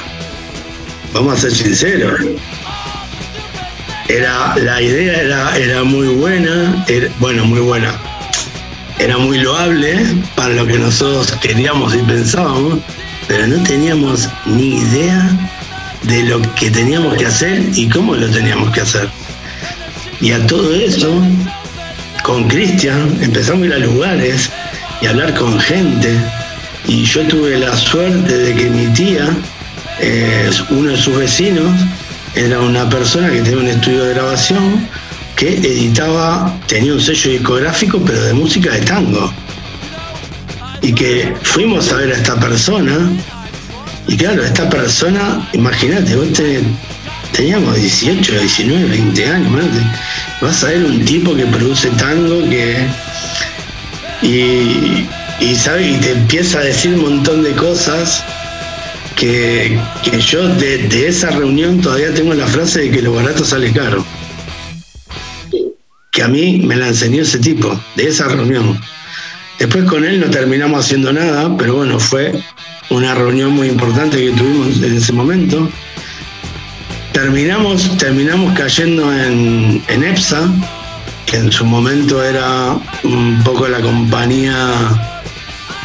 Vamos 1.13 1.37
a 1.37 1.41
ser 1.41 1.55
sinceros. 1.55 2.19
Era, 4.07 4.55
la 4.57 4.81
idea 4.81 5.21
era, 5.21 5.57
era 5.57 5.83
muy 5.83 6.07
buena, 6.07 6.85
bueno, 7.19 7.45
muy 7.45 7.59
buena. 7.59 7.95
Era 8.97 9.17
muy 9.17 9.39
loable 9.39 9.97
para 10.35 10.53
lo 10.55 10.67
que 10.67 10.77
nosotros 10.77 11.31
queríamos 11.41 11.95
y 11.95 11.99
pensábamos, 11.99 12.79
pero 13.27 13.47
no 13.47 13.61
teníamos 13.63 14.27
ni 14.45 14.77
idea 14.77 15.29
de 16.03 16.23
lo 16.23 16.41
que 16.55 16.69
teníamos 16.69 17.17
que 17.17 17.25
hacer 17.25 17.61
y 17.73 17.87
cómo 17.87 18.15
lo 18.15 18.29
teníamos 18.29 18.71
que 18.71 18.81
hacer. 18.81 19.09
Y 20.21 20.31
a 20.31 20.45
todo 20.47 20.73
eso 20.75 21.21
con 22.23 22.47
Cristian 22.47 23.17
empezamos 23.21 23.63
a 23.63 23.65
ir 23.67 23.73
a 23.73 23.79
lugares 23.79 24.49
y 25.01 25.07
hablar 25.07 25.33
con 25.33 25.59
gente. 25.59 26.15
Y 26.87 27.03
yo 27.03 27.27
tuve 27.27 27.57
la 27.57 27.75
suerte 27.75 28.37
de 28.37 28.55
que 28.55 28.69
mi 28.69 28.87
tía, 28.93 29.29
eh, 29.99 30.49
uno 30.69 30.91
de 30.91 30.97
sus 30.97 31.17
vecinos, 31.17 31.71
era 32.35 32.59
una 32.59 32.89
persona 32.89 33.29
que 33.29 33.41
tenía 33.41 33.59
un 33.59 33.67
estudio 33.67 34.03
de 34.05 34.13
grabación 34.13 34.87
que 35.35 35.53
editaba, 35.53 36.53
tenía 36.67 36.93
un 36.93 37.01
sello 37.01 37.31
discográfico, 37.31 38.01
pero 38.05 38.21
de 38.23 38.33
música 38.33 38.71
de 38.71 38.81
tango. 38.81 39.31
Y 40.81 40.93
que 40.93 41.33
fuimos 41.43 41.91
a 41.91 41.97
ver 41.97 42.11
a 42.11 42.17
esta 42.17 42.39
persona, 42.39 43.09
y 44.07 44.17
claro, 44.17 44.43
esta 44.43 44.69
persona, 44.69 45.47
imagínate, 45.53 46.15
vos 46.15 46.27
teníamos 47.31 47.75
18, 47.75 48.39
19, 48.39 48.85
20 48.85 49.25
años, 49.27 49.65
vas 50.41 50.63
a 50.63 50.67
ver 50.67 50.83
un 50.83 51.05
tipo 51.05 51.35
que 51.35 51.45
produce 51.45 51.89
tango 51.91 52.49
que. 52.49 52.87
Y, 54.21 54.27
y, 54.27 55.07
y 55.39 55.97
te 56.01 56.11
empieza 56.11 56.59
a 56.59 56.63
decir 56.63 56.93
un 56.93 57.01
montón 57.01 57.43
de 57.43 57.53
cosas 57.53 58.23
que, 59.15 59.77
yo 60.19 60.47
de, 60.47 60.77
de, 60.87 61.07
esa 61.07 61.29
reunión 61.29 61.81
todavía 61.81 62.13
tengo 62.13 62.33
la 62.33 62.47
frase 62.47 62.81
de 62.81 62.91
que 62.91 63.01
lo 63.01 63.13
barato 63.13 63.43
sale 63.43 63.71
caro. 63.71 64.05
Que 66.11 66.23
a 66.23 66.27
mí 66.27 66.59
me 66.65 66.75
la 66.75 66.87
enseñó 66.87 67.21
ese 67.21 67.39
tipo, 67.39 67.79
de 67.95 68.07
esa 68.07 68.29
reunión. 68.29 68.79
Después 69.59 69.83
con 69.85 70.05
él 70.05 70.21
no 70.21 70.29
terminamos 70.29 70.85
haciendo 70.85 71.11
nada, 71.11 71.55
pero 71.57 71.75
bueno, 71.75 71.99
fue 71.99 72.31
una 72.89 73.13
reunión 73.13 73.51
muy 73.51 73.67
importante 73.67 74.17
que 74.17 74.31
tuvimos 74.31 74.81
en 74.81 74.95
ese 74.95 75.11
momento. 75.11 75.69
Terminamos, 77.11 77.97
terminamos 77.97 78.57
cayendo 78.57 79.13
en, 79.13 79.83
en 79.89 80.03
EPSA, 80.03 80.49
que 81.29 81.37
en 81.37 81.51
su 81.51 81.63
momento 81.63 82.23
era 82.23 82.75
un 83.03 83.43
poco 83.43 83.67
la 83.67 83.79
compañía 83.81 84.55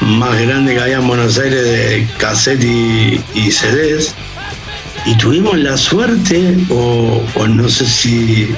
más 0.00 0.40
grande 0.40 0.74
que 0.74 0.80
había 0.80 0.96
en 0.96 1.06
Buenos 1.06 1.38
Aires 1.38 1.62
de 1.62 2.08
cassette 2.16 2.64
y, 2.64 3.50
CDs. 3.50 4.14
Y 5.04 5.14
tuvimos 5.16 5.58
la 5.58 5.76
suerte, 5.76 6.56
o, 6.70 7.22
no 7.46 7.68
sé 7.68 7.84
si, 7.84 8.54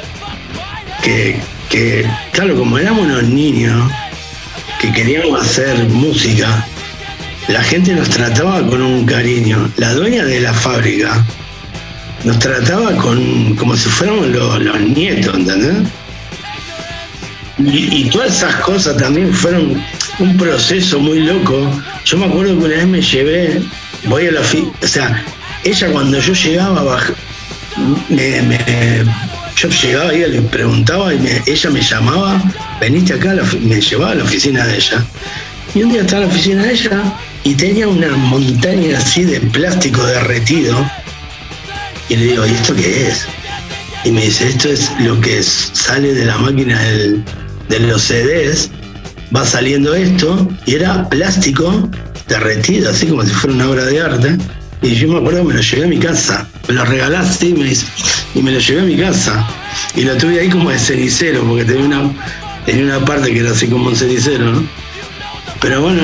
que, 1.02 2.06
claro, 2.30 2.56
como 2.56 2.78
éramos 2.78 3.06
unos 3.06 3.24
niños 3.24 3.90
que 4.80 4.92
queríamos 4.92 5.40
hacer 5.40 5.88
música, 5.88 6.64
la 7.48 7.62
gente 7.64 7.94
nos 7.94 8.08
trataba 8.10 8.64
con 8.64 8.80
un 8.80 9.04
cariño. 9.06 9.68
La 9.76 9.92
dueña 9.92 10.24
de 10.24 10.40
la 10.40 10.54
fábrica 10.54 11.24
nos 12.22 12.38
trataba 12.38 12.92
con 12.92 13.56
como 13.56 13.76
si 13.76 13.88
fuéramos 13.88 14.28
los, 14.28 14.80
nietos, 14.80 15.34
¿entendés? 15.34 15.78
Y, 17.58 18.10
todas 18.10 18.36
esas 18.36 18.56
cosas 18.56 18.96
también 18.98 19.32
fueron 19.32 19.82
un 20.18 20.36
proceso 20.36 21.00
muy 21.00 21.20
loco. 21.20 21.70
Yo 22.04 22.18
me 22.18 22.26
acuerdo 22.26 22.58
que 22.58 22.64
una 22.64 22.76
vez 22.76 22.86
me 22.86 23.00
llevé, 23.00 23.62
voy 24.04 24.26
a 24.26 24.32
la 24.32 24.40
o 24.40 24.86
sea, 24.86 25.24
ella 25.64 25.90
cuando 25.90 26.20
yo 26.20 26.34
llegaba, 26.34 27.00
me, 28.10 29.04
yo 29.56 29.68
llegaba 29.70 30.12
y 30.12 30.30
le 30.30 30.42
preguntaba 30.42 31.14
y 31.14 31.42
ella 31.46 31.70
me 31.70 31.80
llamaba, 31.80 32.42
veniste 32.78 33.14
acá, 33.14 33.34
me 33.60 33.80
llevaba 33.80 34.12
a 34.12 34.14
la 34.16 34.24
oficina 34.24 34.66
de 34.66 34.76
ella. 34.76 35.04
Y 35.74 35.82
un 35.82 35.92
día 35.92 36.02
estaba 36.02 36.22
en 36.22 36.28
la 36.28 36.34
oficina 36.34 36.62
de 36.62 36.72
ella 36.72 37.02
y 37.42 37.54
tenía 37.54 37.88
una 37.88 38.14
montaña 38.16 38.98
así 38.98 39.24
de 39.24 39.40
plástico 39.40 40.04
derretido. 40.04 40.90
Y 42.10 42.16
le 42.16 42.24
digo, 42.26 42.46
¿y 42.46 42.50
esto 42.50 42.74
qué 42.74 43.08
es? 43.08 43.26
Y 44.04 44.10
me 44.10 44.26
dice, 44.26 44.48
esto 44.48 44.68
es 44.68 44.92
lo 45.00 45.18
que 45.20 45.42
sale 45.42 46.12
de 46.12 46.26
la 46.26 46.36
máquina 46.36 46.78
de 47.68 47.80
los 47.80 48.02
CDs 48.02 48.70
va 49.34 49.44
saliendo 49.44 49.94
esto 49.94 50.48
y 50.66 50.74
era 50.74 51.08
plástico 51.08 51.88
derretido, 52.28 52.90
así 52.90 53.06
como 53.06 53.22
si 53.22 53.30
fuera 53.30 53.54
una 53.54 53.70
obra 53.70 53.84
de 53.84 54.00
arte. 54.00 54.38
Y 54.82 54.94
yo 54.94 55.08
me 55.08 55.18
acuerdo 55.18 55.40
que 55.40 55.48
me 55.48 55.54
lo 55.54 55.60
llevé 55.60 55.84
a 55.84 55.88
mi 55.88 55.98
casa. 55.98 56.48
Me 56.68 56.74
lo 56.74 56.84
regalaste 56.84 57.46
y 57.46 57.52
me, 57.54 57.72
y 58.34 58.42
me 58.42 58.52
lo 58.52 58.58
llevé 58.58 58.80
a 58.80 58.84
mi 58.84 58.96
casa. 58.96 59.46
Y 59.94 60.02
lo 60.02 60.16
tuve 60.16 60.40
ahí 60.40 60.48
como 60.48 60.70
de 60.70 60.78
cenicero, 60.78 61.42
porque 61.44 61.64
tenía 61.64 61.84
una, 61.86 62.12
tenía 62.64 62.84
una 62.84 63.04
parte 63.04 63.32
que 63.32 63.40
era 63.40 63.52
así 63.52 63.66
como 63.66 63.88
un 63.88 63.96
cenicero, 63.96 64.52
¿no? 64.52 64.68
Pero 65.60 65.80
bueno, 65.82 66.02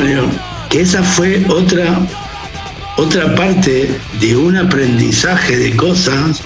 que 0.71 0.81
esa 0.81 1.03
fue 1.03 1.45
otra, 1.49 2.01
otra 2.97 3.35
parte 3.35 3.91
de 4.21 4.37
un 4.37 4.57
aprendizaje 4.57 5.57
de 5.57 5.77
cosas 5.77 6.41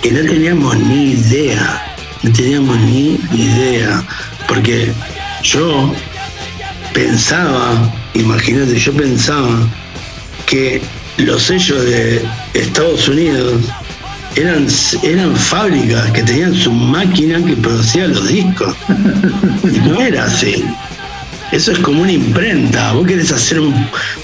que 0.00 0.12
no 0.12 0.20
teníamos 0.20 0.76
ni 0.76 1.12
idea. 1.12 1.93
No 2.24 2.32
teníamos 2.32 2.78
ni 2.80 3.20
idea. 3.32 4.02
Porque 4.48 4.92
yo 5.42 5.94
pensaba, 6.94 7.92
imagínate, 8.14 8.76
yo 8.78 8.92
pensaba 8.94 9.68
que 10.46 10.80
los 11.18 11.42
sellos 11.42 11.84
de 11.84 12.24
Estados 12.54 13.08
Unidos 13.08 13.62
eran, 14.36 14.66
eran 15.02 15.36
fábricas 15.36 16.10
que 16.12 16.22
tenían 16.22 16.54
su 16.54 16.72
máquina 16.72 17.44
que 17.44 17.56
producía 17.56 18.08
los 18.08 18.26
discos. 18.26 18.74
Y 19.62 19.78
no 19.86 20.00
era 20.00 20.24
así. 20.24 20.64
Eso 21.52 21.72
es 21.72 21.78
como 21.80 22.02
una 22.02 22.12
imprenta. 22.12 22.92
Vos 22.92 23.06
querés 23.06 23.30
hacer 23.30 23.60
un, 23.60 23.74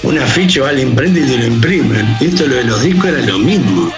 un 0.03 0.17
afiche, 0.17 0.59
va 0.59 0.69
a 0.69 0.73
la 0.73 0.81
imprenta 0.81 1.19
y 1.19 1.23
te 1.23 1.37
lo 1.37 1.45
imprimen. 1.45 2.17
Esto 2.19 2.47
lo 2.47 2.55
de 2.55 2.63
los 2.63 2.81
discos 2.81 3.05
era 3.05 3.21
lo 3.21 3.37
mismo. 3.37 3.91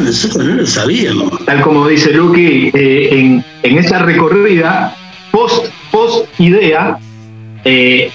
Nosotros 0.00 0.44
no 0.44 0.54
lo 0.54 0.66
sabíamos. 0.66 1.44
Tal 1.44 1.60
como 1.60 1.86
dice 1.86 2.12
Lucky, 2.12 2.70
eh, 2.72 3.08
en, 3.12 3.44
en 3.62 3.78
esa 3.78 3.98
recorrida, 4.00 4.96
post 5.30 5.66
idea, 6.38 6.98
eh, 7.64 8.10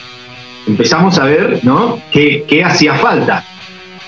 empezamos 0.67 1.17
a 1.19 1.25
ver 1.25 1.59
¿no? 1.63 1.99
qué, 2.11 2.63
hacía 2.65 2.95
falta. 2.95 3.43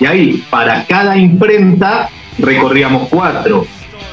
Y 0.00 0.06
ahí, 0.06 0.44
para 0.50 0.84
cada 0.86 1.16
imprenta, 1.16 2.08
recorríamos 2.38 3.08
cuatro. 3.08 3.66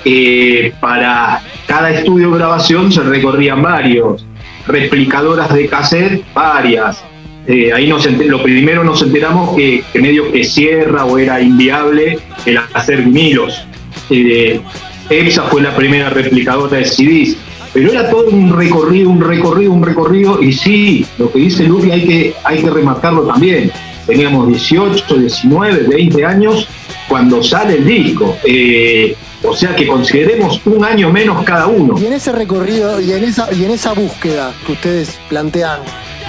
Eh, 0.06 0.74
para 0.80 1.42
cada 1.68 1.92
estudio 1.92 2.32
de 2.32 2.38
grabación 2.38 2.92
se 2.92 3.02
recorrían 3.02 3.62
varios. 3.62 4.26
Replicadoras 4.68 5.54
de 5.54 5.68
cassette, 5.68 6.24
varias. 6.34 7.04
Eh, 7.48 7.72
ahí 7.74 7.88
lo 7.88 8.44
primero 8.44 8.84
nos 8.84 9.02
enteramos 9.02 9.56
que, 9.56 9.84
medio 9.96 10.32
que 10.32 10.44
cierra 10.44 11.06
o 11.06 11.18
era 11.18 11.42
inviable 11.42 12.20
el 12.46 12.60
hacer 12.74 13.02
vinilos. 13.02 13.66
EPSA 14.10 15.44
fue 15.44 15.62
la 15.62 15.76
primera 15.76 16.10
replicadora 16.10 16.78
de 16.78 16.86
CDs 16.86 17.38
pero 17.74 17.92
era 17.92 18.10
todo 18.10 18.30
un 18.30 18.56
recorrido, 18.56 19.10
un 19.10 19.22
recorrido, 19.22 19.72
un 19.72 19.84
recorrido, 19.84 20.42
y 20.42 20.52
sí, 20.52 21.06
lo 21.18 21.32
que 21.32 21.40
dice 21.40 21.64
Lupi 21.64 21.92
hay 21.92 22.06
que, 22.06 22.34
hay 22.44 22.62
que 22.62 22.70
remarcarlo 22.70 23.24
también. 23.24 23.72
Teníamos 24.06 24.48
18, 24.48 25.18
19, 25.18 25.84
20 25.88 26.26
años 26.26 26.68
cuando 27.08 27.42
sale 27.42 27.76
el 27.76 27.86
disco. 27.86 28.36
Eh, 28.44 29.16
o 29.44 29.56
sea 29.56 29.76
que 29.76 29.88
consideremos 29.88 30.60
un 30.66 30.84
año 30.84 31.12
menos 31.12 31.44
cada 31.44 31.68
uno. 31.68 31.96
Y 31.98 32.08
en 32.08 32.14
ese 32.14 32.32
recorrido 32.32 33.00
y 33.00 33.14
en 33.14 33.24
esa, 33.24 33.48
y 33.54 33.64
en 33.64 33.72
esa 33.72 33.94
búsqueda 33.94 34.54
que 34.66 34.74
ustedes 34.74 35.20
plantean 35.30 35.80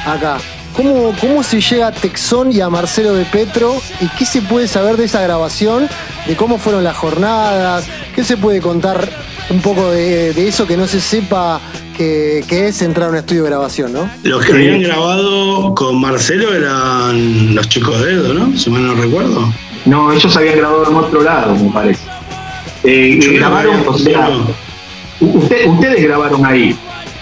acá, 0.06 0.38
¿cómo, 0.72 1.14
cómo 1.20 1.42
se 1.42 1.60
llega 1.60 1.88
a 1.88 1.92
Texón 1.92 2.52
y 2.52 2.60
a 2.60 2.68
Marcelo 2.68 3.14
de 3.14 3.24
Petro? 3.24 3.74
¿Y 4.00 4.08
qué 4.16 4.24
se 4.24 4.42
puede 4.42 4.68
saber 4.68 4.96
de 4.96 5.04
esa 5.04 5.22
grabación? 5.22 5.88
¿De 6.26 6.36
cómo 6.36 6.58
fueron 6.58 6.84
las 6.84 6.96
jornadas? 6.96 7.86
¿Qué 8.14 8.24
se 8.24 8.36
puede 8.36 8.60
contar 8.60 9.08
un 9.50 9.60
poco 9.60 9.90
de, 9.90 10.30
eso 10.48 10.66
que 10.66 10.76
no 10.76 10.86
se 10.86 11.00
sepa 11.00 11.60
que, 11.96 12.44
es 12.48 12.82
entrar 12.82 13.08
a 13.08 13.10
un 13.10 13.16
estudio 13.16 13.44
de 13.44 13.50
grabación, 13.50 13.92
¿no? 13.92 14.10
Los 14.22 14.44
que 14.44 14.52
habían 14.52 14.82
grabado 14.82 15.74
con 15.74 16.00
Marcelo 16.00 16.54
eran 16.54 17.54
los 17.54 17.68
chicos 17.68 18.02
de 18.02 18.14
Edo, 18.14 18.34
¿no? 18.34 18.56
Si 18.56 18.70
mal 18.70 18.86
no 18.86 18.94
recuerdo. 18.94 19.52
No, 19.84 20.12
ellos 20.12 20.36
habían 20.36 20.56
grabado 20.56 20.90
en 20.90 20.96
otro 20.96 21.22
lado, 21.22 21.54
me 21.54 21.70
parece. 21.70 22.02
Eh, 22.84 23.18
grabaron, 23.34 23.84
o 23.86 23.98
sea, 23.98 24.30
ustedes 25.20 26.02
grabaron 26.02 26.44
ahí. 26.44 26.76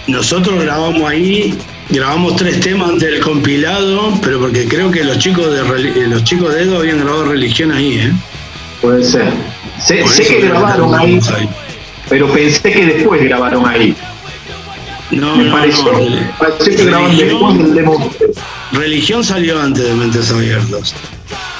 Nosotros 0.07 0.63
grabamos 0.63 1.03
ahí, 1.03 1.57
grabamos 1.91 2.35
tres 2.35 2.59
temas 2.59 2.99
del 2.99 3.19
compilado, 3.19 4.13
pero 4.21 4.39
porque 4.39 4.67
creo 4.67 4.89
que 4.89 5.03
los 5.03 5.17
chicos 5.19 5.53
de 5.53 6.07
los 6.07 6.23
chicos 6.23 6.53
de 6.53 6.63
Edo 6.63 6.79
habían 6.79 6.99
grabado 6.99 7.25
religión 7.25 7.71
ahí, 7.71 7.99
¿eh? 7.99 8.11
Puede 8.81 9.03
ser. 9.03 9.31
Sé, 9.79 10.03
que 10.27 10.41
grabaron 10.41 10.93
ahí 10.95 11.19
pero 12.11 12.27
pensé 12.27 12.73
que 12.73 12.85
después 12.85 13.23
grabaron 13.23 13.65
ahí. 13.65 13.95
No, 15.11 15.37
me 15.37 15.49
pareció, 15.49 15.91
que 15.95 16.85
grabaron 16.85 17.17
después 17.17 17.57
del 17.57 17.73
demo. 17.73 18.11
Religión 18.73 19.23
salió 19.23 19.61
antes 19.61 19.85
de 19.85 19.93
Mentes 19.93 20.29
Abiertas. 20.29 20.93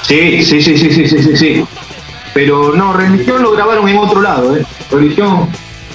Sí, 0.02 0.42
sí, 0.44 0.60
sí, 0.60 0.76
sí, 0.76 0.92
sí, 0.92 1.08
sí, 1.08 1.36
sí, 1.36 1.64
Pero 2.34 2.74
no, 2.74 2.92
religión 2.92 3.42
lo 3.42 3.52
grabaron 3.52 3.88
en 3.88 3.96
otro 3.96 4.20
lado, 4.20 4.54
¿eh? 4.54 4.66
Religión. 4.90 5.48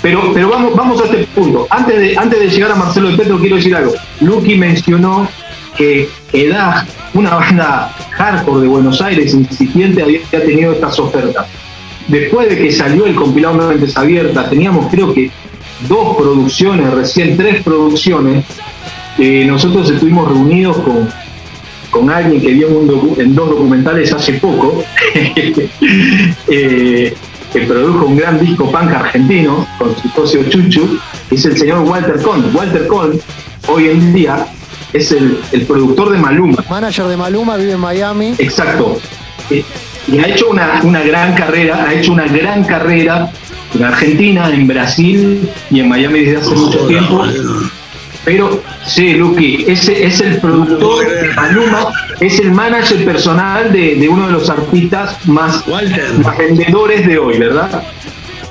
Pero, 0.08 0.32
pero 0.34 0.50
vamos, 0.50 0.74
vamos 0.74 1.02
a 1.02 1.04
este 1.04 1.26
punto. 1.36 1.68
Antes 1.70 2.00
de, 2.00 2.18
antes 2.18 2.40
de 2.40 2.50
llegar 2.50 2.72
a 2.72 2.76
Marcelo 2.76 3.10
de 3.10 3.18
Petro, 3.18 3.38
quiero 3.40 3.58
decir 3.58 3.76
algo. 3.76 3.94
Lucky 4.22 4.56
mencionó 4.56 5.28
que 5.76 6.08
EDAG, 6.32 6.88
una 7.14 7.36
banda 7.36 7.94
hardcore 8.12 8.62
de 8.62 8.68
Buenos 8.68 9.02
Aires 9.02 9.34
incipiente, 9.34 10.02
había 10.02 10.22
tenido 10.32 10.72
estas 10.72 10.98
ofertas 10.98 11.46
después 12.08 12.48
de 12.50 12.58
que 12.58 12.72
salió 12.72 13.06
el 13.06 13.16
compilado 13.16 13.68
Mentes 13.68 13.98
Abiertas, 13.98 14.50
teníamos 14.50 14.88
creo 14.90 15.14
que 15.14 15.30
dos 15.88 16.16
producciones, 16.16 16.94
recién 16.94 17.38
tres 17.38 17.62
producciones, 17.64 18.46
eh, 19.18 19.46
nosotros 19.46 19.90
estuvimos 19.90 20.28
reunidos 20.28 20.78
con, 20.78 21.10
con 21.92 22.10
alguien 22.10 22.42
que 22.42 22.54
vio 22.54 22.70
en 23.18 23.36
dos 23.36 23.50
documentales 23.50 24.14
hace 24.14 24.34
poco, 24.34 24.84
eh, 26.48 27.14
que 27.52 27.62
produjo 27.62 28.06
un 28.06 28.18
gran 28.18 28.40
disco 28.40 28.72
punk 28.72 28.92
argentino 28.92 29.68
con 29.78 29.96
su 29.98 30.10
socio 30.10 30.44
Chuchu, 30.50 31.00
es 31.32 31.46
el 31.46 31.58
señor 31.58 31.80
Walter 31.82 32.22
Cohn. 32.22 32.50
Walter 32.54 32.88
Cohn, 32.88 33.20
hoy 33.68 33.90
en 33.90 34.14
día, 34.14 34.48
es 34.94 35.12
el, 35.12 35.38
productor 35.68 36.12
de 36.12 36.18
Maluma. 36.18 36.64
Manager 36.70 37.06
de 37.08 37.18
Maluma, 37.18 37.58
vive 37.58 37.74
en 37.74 37.80
Miami. 37.80 38.36
Exacto. 38.38 39.00
Eh, 39.50 39.64
y 40.08 40.20
ha 40.20 40.28
hecho 40.28 40.50
una, 40.50 40.82
una 40.84 41.02
gran 41.02 41.34
carrera, 41.36 41.86
ha 41.88 41.94
hecho 41.94 42.14
una 42.14 42.28
gran 42.28 42.64
carrera 42.64 43.32
en 43.74 43.84
Argentina, 43.84 44.50
en 44.50 44.68
Brasil 44.68 45.50
y 45.70 45.80
en 45.80 45.90
Miami 45.90 46.22
desde 46.22 46.38
hace 46.38 46.56
mucho 46.56 46.88
tiempo. 46.88 47.24
Pero 48.28 48.62
sí, 48.86 49.14
Luqui, 49.14 49.64
ese 49.70 50.06
es 50.06 50.20
el 50.20 50.42
productor 50.42 51.10
de 51.10 51.34
Maluma, 51.34 51.88
es 52.20 52.38
el 52.40 52.52
manager 52.52 53.06
personal 53.06 53.72
de, 53.72 54.06
uno 54.10 54.26
de 54.26 54.34
los 54.34 54.50
artistas 54.50 55.26
más, 55.26 55.64
vendedores 56.38 57.08
de 57.08 57.20
hoy, 57.20 57.38
¿verdad? 57.38 57.84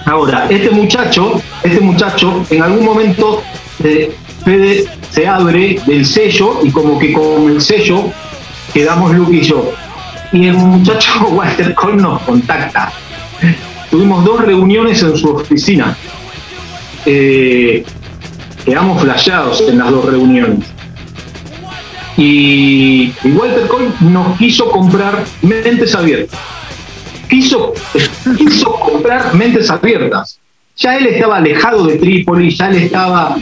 Ahora, 0.07 0.47
este 0.49 0.71
muchacho, 0.71 1.43
este 1.63 1.81
muchacho, 1.81 2.43
en 2.49 2.63
algún 2.63 2.87
momento 2.87 3.43
eh, 3.85 4.15
se 5.11 5.29
abre 5.29 5.79
del 5.87 6.07
sello 6.07 6.61
y 6.65 6.71
como 6.71 6.99
que 6.99 7.13
con 7.13 7.51
el 7.51 7.61
sello 7.61 8.05
quedamos 8.73 9.15
Luke 9.15 9.37
y 9.37 9.43
yo. 9.43 9.75
Y 10.33 10.47
el 10.47 10.55
muchacho 10.55 11.29
Walter 11.33 11.75
Cole 11.75 11.97
nos 11.97 12.23
contacta. 12.23 12.91
Tuvimos 13.91 14.25
dos 14.25 14.41
reuniones 14.41 15.03
en 15.03 15.15
su 15.19 15.29
oficina. 15.33 15.95
Eh, 17.05 17.85
quedamos 18.67 19.01
flasheados 19.01 19.63
en 19.63 19.79
las 19.79 19.91
dos 19.91 20.05
reuniones. 20.05 20.67
Y, 22.19 23.13
Walter 23.25 23.67
Coy 23.69 23.89
nos 24.01 24.37
quiso 24.39 24.69
comprar 24.71 25.25
mentes 25.43 25.95
abiertas. 25.95 26.39
Quiso, 27.29 27.73
quiso 28.37 28.73
comprar 28.73 29.35
mentes 29.35 29.71
abiertas. 29.71 30.41
Ya 30.77 30.99
él 30.99 31.07
estaba 31.07 31.39
alejado 31.39 31.87
de 31.87 31.97
Trípoli, 31.97 32.51
ya 32.51 32.69
él 32.69 32.77
estaba 32.77 33.37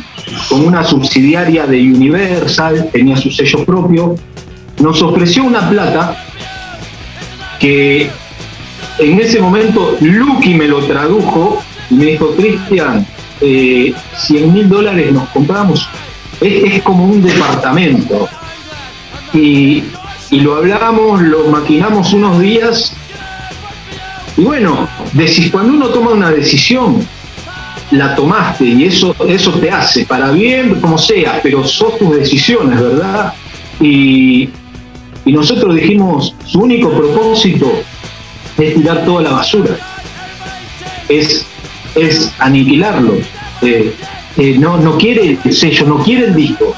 con 0.49 0.67
una 0.67 0.85
subsidiaria 0.85 1.67
de 1.67 1.81
Universal, 1.81 2.91
tenía 2.93 3.17
su 3.17 3.31
sello 3.31 3.65
propio. 3.65 4.15
Nos 4.79 5.03
ofreció 5.03 5.45
una 5.45 5.69
plata 5.69 6.17
que 7.59 8.11
en 8.99 9.21
ese 9.21 9.41
momento 9.41 9.97
Lucky 10.01 10.55
me 10.55 10.69
lo 10.69 10.85
tradujo 10.85 11.63
y 11.91 11.95
me 11.95 12.05
dijo, 12.07 12.35
Cristian, 12.37 13.07
100 13.41 13.95
eh, 14.37 14.47
mil 14.47 14.69
dólares 14.69 15.13
nos 15.13 15.29
compramos, 15.31 15.89
es, 16.41 16.83
como 16.83 17.07
un 17.07 17.23
departamento. 17.23 18.29
Y, 19.33 19.85
lo 20.31 20.57
hablamos, 20.57 21.21
lo 21.23 21.47
maquinamos 21.47 22.13
unos 22.13 22.41
días. 22.41 22.93
Y 24.37 24.43
bueno, 24.43 24.89
cuando 25.53 25.75
uno 25.75 25.89
toma 25.91 26.11
una 26.11 26.31
decisión, 26.31 27.07
la 27.93 28.17
tomaste 28.17 28.65
y 28.65 28.85
eso, 28.85 29.15
eso 29.29 29.53
te 29.53 29.71
hace, 29.71 30.05
para 30.07 30.33
bien, 30.33 30.81
como 30.81 30.99
sea, 30.99 31.39
pero 31.41 31.63
son 31.63 31.97
tus 31.99 32.17
decisiones, 32.17 32.81
¿verdad? 32.81 33.33
Y, 33.81 34.49
y 35.25 35.33
nosotros 35.33 35.77
dijimos, 35.77 36.35
su 36.45 36.61
único 36.61 36.91
propósito 36.91 37.71
es 38.59 38.75
tirar 38.75 39.05
toda 39.05 39.23
la 39.23 39.31
basura. 39.33 39.77
Es 41.09 41.47
es 41.95 42.33
aniquilarlo. 42.39 43.19
Eh, 43.63 43.95
eh, 44.37 44.59
no, 44.59 44.77
no 44.77 44.99
quiere 44.99 45.39
el 45.45 45.53
sello, 45.53 45.87
no 45.87 46.03
quiere 46.03 46.27
el 46.27 46.35
disco. 46.35 46.75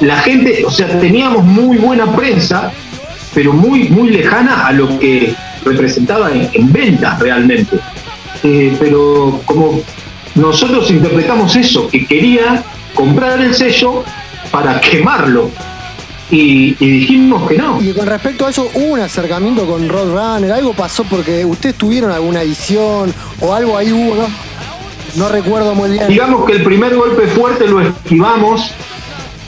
La 0.00 0.16
gente, 0.18 0.64
o 0.66 0.70
sea, 0.70 0.98
teníamos 1.00 1.44
muy 1.44 1.78
buena 1.78 2.10
prensa, 2.14 2.72
pero 3.34 3.52
muy, 3.52 3.88
muy 3.88 4.10
lejana 4.10 4.66
a 4.66 4.72
lo 4.72 4.98
que 4.98 5.34
representaba 5.64 6.30
en, 6.32 6.72
venta 6.72 7.16
realmente. 7.18 7.76
Eh, 8.42 8.76
pero 8.78 9.40
como 9.44 9.80
nosotros 10.34 10.90
interpretamos 10.90 11.54
eso, 11.56 11.88
que 11.88 12.04
quería 12.04 12.64
comprar 12.94 13.40
el 13.40 13.54
sello 13.54 14.04
para 14.50 14.80
quemarlo, 14.80 15.50
y, 16.32 16.74
dijimos 16.74 17.46
que 17.46 17.58
no. 17.58 17.78
Y 17.80 17.92
con 17.92 18.06
respecto 18.06 18.46
a 18.46 18.50
eso, 18.50 18.70
¿hubo 18.74 18.94
un 18.94 19.00
acercamiento 19.00 19.66
con 19.66 19.86
Roadrunner? 19.86 20.50
¿Algo 20.50 20.72
pasó 20.72 21.04
porque 21.04 21.44
ustedes 21.44 21.74
tuvieron 21.76 22.10
alguna 22.10 22.40
edición 22.40 23.12
o 23.40 23.52
algo 23.52 23.76
ahí 23.76 23.92
hubo, 23.92 24.14
no? 24.14 24.26
No 25.14 25.28
recuerdo 25.28 25.74
muy 25.74 25.90
bien. 25.90 26.08
Digamos 26.08 26.46
que 26.46 26.54
el 26.54 26.62
primer 26.62 26.96
golpe 26.96 27.26
fuerte 27.26 27.68
lo 27.68 27.82
esquivamos 27.82 28.72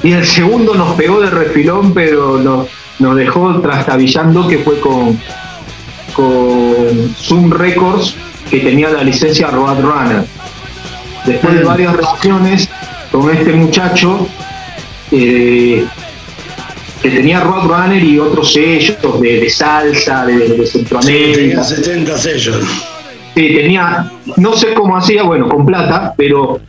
y 0.03 0.13
el 0.13 0.27
segundo 0.27 0.75
nos 0.75 0.95
pegó 0.95 1.21
de 1.23 1.31
refilón, 1.31 1.95
pero 1.95 2.37
nos, 2.37 2.69
nos 2.99 3.17
dejó 3.17 3.61
trastabillando, 3.63 4.47
que 4.47 4.59
fue 4.59 4.79
con, 4.79 5.19
con 6.13 7.15
Zoom 7.17 7.51
Records, 7.51 8.15
que 8.51 8.61
tenía 8.61 8.91
la 8.91 9.03
licencia 9.03 9.49
Roadrunner. 9.49 10.27
Después 11.25 11.55
de 11.55 11.65
mm. 11.65 11.67
varias 11.67 11.97
reacciones 11.97 12.69
con 13.11 13.35
este 13.35 13.55
muchacho, 13.55 14.29
eh, 15.11 15.87
que 17.05 17.11
tenía 17.11 17.39
Roadrunner 17.41 18.03
y 18.03 18.19
otros 18.19 18.51
sellos 18.51 19.21
de, 19.21 19.51
salsa, 19.51 20.25
de, 20.25 20.67
Centroamérica. 20.67 21.63
Sí, 21.63 21.75
70 21.75 22.17
sellos. 22.17 22.57
Sí, 23.35 23.55
tenía, 23.55 24.11
no 24.39 24.55
sé 24.55 24.73
cómo 24.73 24.97
hacía, 24.97 25.23
bueno, 25.23 25.47
con 25.51 25.67
plata, 25.67 26.15
pero 26.17 26.61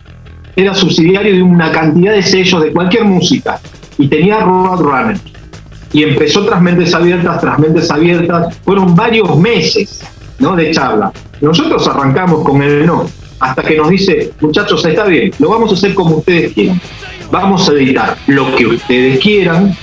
era 0.53 0.73
subsidiario 0.73 1.35
de 1.35 1.41
una 1.41 1.71
cantidad 1.71 2.11
de 2.11 2.21
sellos 2.21 2.61
de 2.61 2.73
cualquier 2.73 3.05
música 3.05 3.61
y 3.97 4.09
tenía 4.09 4.41
Roadrunner. 4.41 5.17
Y 5.93 6.03
empezó 6.03 6.45
tras 6.45 6.61
mentes 6.61 6.93
abiertas, 6.93 7.39
tras 7.39 7.57
mentes 7.57 7.89
abiertas. 7.89 8.57
Fueron 8.65 8.93
varios 8.93 9.37
meses 9.37 10.03
¿no? 10.39 10.53
de 10.57 10.71
charla. 10.71 11.13
Nosotros 11.39 11.87
arrancamos 11.87 12.43
con 12.43 12.61
el 12.61 12.85
no, 12.85 13.05
hasta 13.39 13.63
que 13.63 13.77
nos 13.77 13.89
dice, 13.89 14.33
muchachos, 14.41 14.83
está 14.85 15.05
bien, 15.05 15.31
lo 15.39 15.47
vamos 15.47 15.71
a 15.71 15.75
hacer 15.75 15.93
como 15.93 16.17
ustedes 16.17 16.51
quieran. 16.51 16.81
Vamos 17.31 17.69
a 17.69 17.71
editar 17.71 18.17
lo 18.27 18.53
que 18.57 18.65
ustedes 18.67 19.19
quieran, 19.19 19.73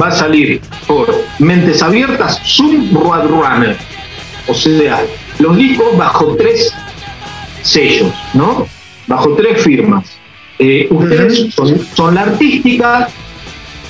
va 0.00 0.08
a 0.08 0.12
salir 0.12 0.60
por 0.86 1.24
Mentes 1.38 1.82
Abiertas, 1.82 2.40
Zoom 2.44 2.92
Roadrunner. 2.92 3.76
O 4.46 4.54
sea, 4.54 5.02
los 5.38 5.56
discos 5.56 5.96
bajo 5.96 6.36
tres 6.36 6.72
sellos, 7.62 8.12
¿no? 8.34 8.66
Bajo 9.06 9.34
tres 9.34 9.62
firmas. 9.62 10.18
Eh, 10.58 10.86
ustedes 10.90 11.52
son, 11.94 12.14
la 12.14 12.22
artística, 12.22 13.08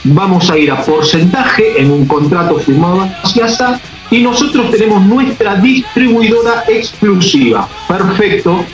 vamos 0.05 0.51
a 0.51 0.57
ir 0.57 0.71
a 0.71 0.83
porcentaje 0.83 1.81
en 1.81 1.90
un 1.90 2.07
contrato 2.07 2.59
firmado 2.59 3.09
hacia 3.23 3.47
ASA 3.47 3.81
y 4.11 4.23
nosotros 4.23 4.71
tenemos 4.71 5.05
nuestra 5.05 5.57
distribuidora 5.57 6.64
exclusiva. 6.69 7.69
Perfecto, 7.87 8.64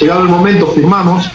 llegado 0.00 0.22
el 0.22 0.28
momento 0.28 0.66
firmamos, 0.68 1.30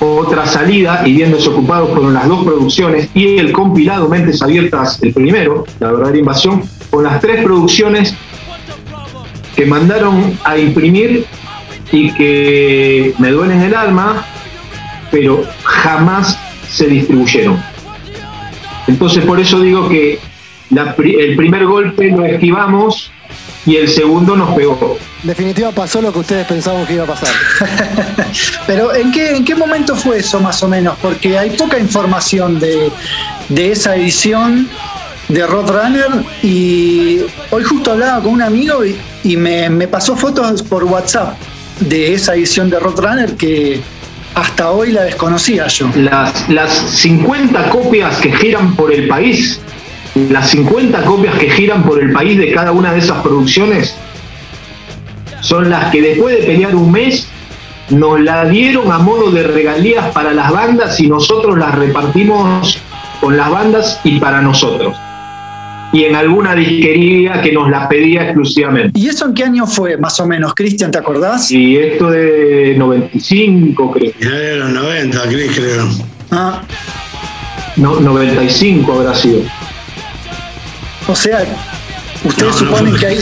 otra 0.00 0.46
salida 0.46 1.02
y 1.06 1.14
bien 1.14 1.32
desocupados 1.32 1.90
fueron 1.90 2.14
las 2.14 2.28
dos 2.28 2.44
producciones 2.44 3.08
y 3.14 3.38
el 3.38 3.52
compilado 3.52 4.08
Mentes 4.08 4.42
Abiertas, 4.42 5.02
el 5.02 5.12
primero, 5.12 5.64
La 5.80 5.92
verdadera 5.92 6.18
invasión, 6.18 6.62
con 6.90 7.04
las 7.04 7.20
tres 7.20 7.42
producciones 7.44 8.14
que 9.56 9.66
mandaron 9.66 10.38
a 10.44 10.58
imprimir 10.58 11.26
y 11.92 12.12
que 12.12 13.14
me 13.18 13.30
duelen 13.30 13.60
el 13.62 13.74
alma, 13.74 14.26
pero 15.10 15.44
jamás 15.62 16.38
se 16.68 16.86
distribuyeron. 16.86 17.62
Entonces 18.86 19.24
por 19.24 19.40
eso 19.40 19.60
digo 19.60 19.88
que 19.88 20.18
el 20.70 21.36
primer 21.36 21.66
golpe 21.66 22.10
lo 22.10 22.24
esquivamos 22.24 23.10
y 23.64 23.76
el 23.76 23.88
segundo 23.88 24.36
nos 24.36 24.54
pegó. 24.54 24.98
Definitiva 25.24 25.72
pasó 25.72 26.00
lo 26.00 26.12
que 26.12 26.20
ustedes 26.20 26.46
pensaban 26.46 26.86
que 26.86 26.94
iba 26.94 27.04
a 27.04 27.06
pasar. 27.06 27.28
Pero 28.66 28.94
¿en 28.94 29.10
qué, 29.10 29.34
¿en 29.34 29.44
qué 29.44 29.54
momento 29.54 29.96
fue 29.96 30.18
eso 30.18 30.40
más 30.40 30.62
o 30.62 30.68
menos? 30.68 30.96
Porque 31.00 31.38
hay 31.38 31.50
poca 31.50 31.78
información 31.78 32.60
de, 32.60 32.92
esa 33.56 33.96
edición 33.96 34.68
de 35.28 35.46
Roadrunner 35.46 36.24
y 36.42 37.20
hoy 37.50 37.64
justo 37.64 37.92
hablaba 37.92 38.22
con 38.22 38.34
un 38.34 38.42
amigo 38.42 38.82
y, 38.84 39.36
me, 39.36 39.88
pasó 39.88 40.16
fotos 40.16 40.62
por 40.62 40.84
WhatsApp 40.84 41.36
de 41.80 42.14
esa 42.14 42.34
edición 42.34 42.70
de 42.70 42.78
Roadrunner 42.78 43.34
que 43.36 43.80
hasta 44.34 44.70
hoy 44.70 44.92
la 44.92 45.02
desconocía 45.02 45.66
yo. 45.68 45.90
Las, 45.96 46.48
las 46.48 46.70
50 46.70 47.70
copias 47.70 48.16
que 48.18 48.32
giran 48.32 48.76
por 48.76 48.92
el 48.92 49.08
país 49.08 49.60
las 50.30 50.50
50 50.50 51.02
copias 51.02 51.36
que 51.38 51.50
giran 51.50 51.82
por 51.82 52.00
el 52.00 52.12
país 52.12 52.38
de 52.38 52.52
cada 52.52 52.70
una 52.70 52.92
de 52.92 53.00
esas 53.00 53.20
producciones 53.20 53.96
son 55.44 55.68
las 55.70 55.90
que 55.92 56.00
después 56.00 56.38
de 56.40 56.42
pelear 56.46 56.74
un 56.74 56.90
mes 56.90 57.28
nos 57.90 58.18
la 58.20 58.46
dieron 58.46 58.90
a 58.90 58.98
modo 58.98 59.30
de 59.30 59.42
regalías 59.42 60.10
para 60.12 60.32
las 60.32 60.50
bandas 60.50 60.98
y 61.00 61.06
nosotros 61.06 61.58
las 61.58 61.74
repartimos 61.74 62.80
con 63.20 63.36
las 63.36 63.50
bandas 63.50 64.00
y 64.04 64.18
para 64.18 64.40
nosotros. 64.40 64.96
y 65.92 66.04
en 66.04 66.16
alguna 66.16 66.54
disquería 66.56 67.40
que 67.40 67.52
nos 67.52 67.70
la 67.70 67.88
pedía 67.88 68.24
exclusivamente. 68.24 68.98
¿Y 68.98 69.06
eso 69.08 69.26
en 69.26 69.34
qué 69.34 69.44
año 69.44 69.64
fue, 69.64 69.96
más 69.96 70.18
o 70.18 70.26
menos, 70.26 70.52
Cristian, 70.54 70.90
te 70.90 70.98
acordás? 70.98 71.52
Y 71.52 71.76
esto 71.76 72.10
de 72.10 72.74
95, 72.76 73.92
creo. 73.92 74.12
Ya 74.20 74.30
de 74.30 74.56
los 74.56 74.70
90, 74.70 75.22
Cris, 75.28 75.52
creo. 75.54 75.88
Ah, 76.32 76.62
No, 77.76 78.00
95 78.00 78.92
habrá 78.92 79.14
sido. 79.14 79.42
o 81.06 81.14
sea, 81.14 81.44
ustedes 82.24 82.60
No, 82.60 82.66
no 82.68 82.72
suponen 82.74 82.96
que 82.96 83.06
hay 83.06 83.18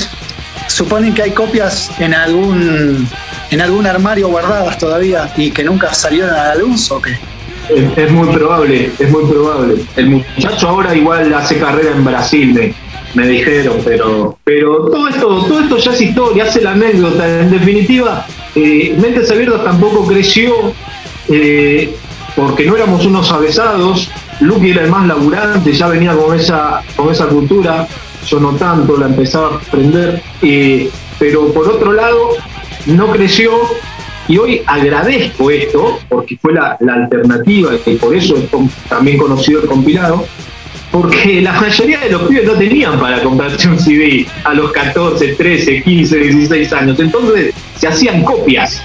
suponen 0.69 1.15
que 1.15 1.23
hay 1.23 1.31
copias 1.33 1.91
en 1.99 2.15
algún 2.15 3.09
en 3.51 3.61
algún 3.61 3.87
armario 3.87 4.29
guardadas 4.29 4.79
todavía 4.79 5.33
y 5.37 5.51
que 5.51 5.63
nunca 5.63 5.93
salieron 5.93 6.31
a 6.31 6.49
la 6.49 6.55
luz 6.55 6.91
o 6.91 7.01
qué? 7.01 7.19
Es, 7.97 8.11
muy 8.11 8.29
probable, 8.29 8.91
es 8.99 9.11
muy 9.11 9.25
probable. 9.25 9.77
El 9.97 10.11
muchacho 10.11 10.69
ahora 10.69 10.95
igual 10.95 11.33
hace 11.33 11.59
carrera 11.59 11.93
en 11.93 12.05
Brasil, 12.05 12.53
me, 12.53 12.75
me 13.15 13.29
dijeron, 13.29 13.77
pero, 13.85 14.39
pero 14.45 14.87
todo 14.91 15.09
esto, 15.09 15.45
todo 15.45 15.61
esto 15.61 15.77
ya 15.79 15.93
es 15.93 16.01
historia, 16.01 16.45
hace 16.45 16.61
la 16.61 16.73
anécdota. 16.73 17.41
En 17.41 17.51
definitiva, 17.51 18.27
eh, 18.55 18.97
Mentes 19.01 19.31
Abiertas 19.31 19.65
tampoco 19.65 20.07
creció 20.07 20.73
eh, 21.29 21.95
porque 22.35 22.65
no 22.67 22.77
éramos 22.77 23.07
unos 23.07 23.31
avesados. 23.31 24.11
Lucky 24.41 24.71
era 24.71 24.83
el 24.83 24.91
más 24.91 25.07
laburante, 25.07 25.73
ya 25.73 25.87
venía 25.89 26.15
con 26.15 26.39
esa, 26.39 26.83
con 26.97 27.13
esa 27.13 27.27
cultura. 27.27 27.87
Yo 28.27 28.41
no 28.41 28.53
tanto, 28.53 28.97
la 28.97 29.07
empezaba 29.07 29.49
a 29.49 29.59
aprender. 29.59 30.23
eh, 30.43 30.91
pero 31.19 31.53
por 31.53 31.69
otro 31.69 31.93
lado, 31.93 32.31
no 32.87 33.11
creció 33.13 33.53
y 34.29 34.39
hoy 34.39 34.63
agradezco 34.67 35.51
esto, 35.51 35.99
porque 36.09 36.37
fue 36.37 36.53
la, 36.53 36.77
la 36.81 36.95
alternativa, 36.95 37.71
y 37.87 37.95
por 37.97 38.15
eso 38.15 38.37
es 38.37 38.45
también 38.89 39.19
conocido 39.19 39.63
el 39.63 39.69
compilado, 39.69 40.25
porque 40.91 41.41
la 41.41 41.53
mayoría 41.53 42.01
de 42.01 42.11
los 42.11 42.23
pibes 42.23 42.45
no 42.45 42.53
tenían 42.53 43.01
para 43.01 43.23
comprarse 43.23 43.69
un 43.69 43.79
CD 43.79 44.27
a 44.45 44.53
los 44.55 44.73
14, 44.73 45.35
13, 45.35 45.83
15, 45.83 46.19
16 46.19 46.73
años. 46.73 47.01
Entonces 47.01 47.55
se 47.79 47.89
hacían 47.89 48.23
copias. 48.23 48.83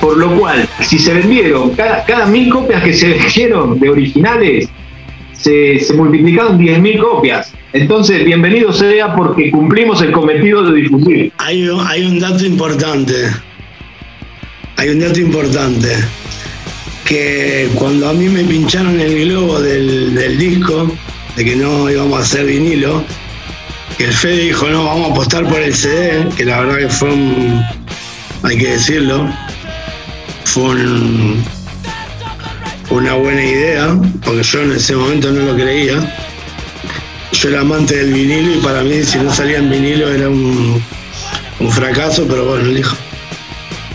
Por 0.00 0.16
lo 0.16 0.36
cual, 0.36 0.68
si 0.80 0.98
se 0.98 1.14
vendieron, 1.14 1.70
cada, 1.70 2.04
cada 2.04 2.26
mil 2.26 2.50
copias 2.50 2.82
que 2.82 2.92
se 2.92 3.10
vendieron 3.10 3.78
de 3.78 3.88
originales, 3.88 4.68
se, 5.42 5.78
se 5.80 5.94
multiplicaron 5.94 6.58
10.000 6.58 6.98
copias. 7.00 7.52
Entonces, 7.72 8.24
bienvenido 8.24 8.72
sea 8.72 9.14
porque 9.14 9.50
cumplimos 9.50 10.00
el 10.02 10.12
cometido 10.12 10.62
de 10.70 10.80
difundir. 10.82 11.32
Hay, 11.38 11.68
un- 11.68 12.18
dato 12.20 12.44
importante. 12.46 13.14
Hay 14.76 14.88
un 14.90 15.00
dato 15.00 15.20
importante. 15.20 15.88
Que 17.04 17.68
cuando 17.74 18.08
a 18.08 18.12
mí 18.12 18.28
me 18.28 18.44
pincharon 18.44 19.00
el 19.00 19.28
globo 19.28 19.60
del, 19.60 20.14
del 20.14 20.38
disco, 20.38 20.90
de 21.36 21.44
que 21.44 21.56
no 21.56 21.90
íbamos 21.90 22.18
a 22.18 22.22
hacer 22.22 22.46
vinilo, 22.46 23.02
que 23.98 24.04
el 24.04 24.12
Fede 24.12 24.44
dijo, 24.44 24.68
no, 24.68 24.84
vamos 24.84 25.08
a 25.08 25.12
apostar 25.12 25.44
por 25.48 25.60
el 25.60 25.74
CD, 25.74 26.26
que 26.36 26.44
la 26.44 26.60
verdad 26.60 26.78
que 26.78 26.88
fue 26.88 27.10
un, 27.12 27.62
hay 28.44 28.56
que 28.58 28.68
decirlo, 28.68 29.28
fue 30.44 30.62
un- 30.64 31.42
una 32.92 33.14
buena 33.14 33.42
idea, 33.42 33.98
porque 34.24 34.42
yo 34.42 34.60
en 34.62 34.72
ese 34.72 34.94
momento 34.94 35.30
no 35.30 35.44
lo 35.44 35.54
creía. 35.54 35.98
Yo 37.32 37.48
era 37.48 37.60
amante 37.62 37.96
del 37.96 38.12
vinilo 38.12 38.54
y 38.54 38.58
para 38.58 38.82
mí 38.82 39.02
si 39.02 39.18
no 39.18 39.32
salía 39.32 39.58
en 39.58 39.70
vinilo 39.70 40.08
era 40.10 40.28
un, 40.28 40.82
un 41.58 41.72
fracaso, 41.72 42.26
pero 42.28 42.44
bueno, 42.44 42.66
él 42.66 42.76
dijo, 42.76 42.94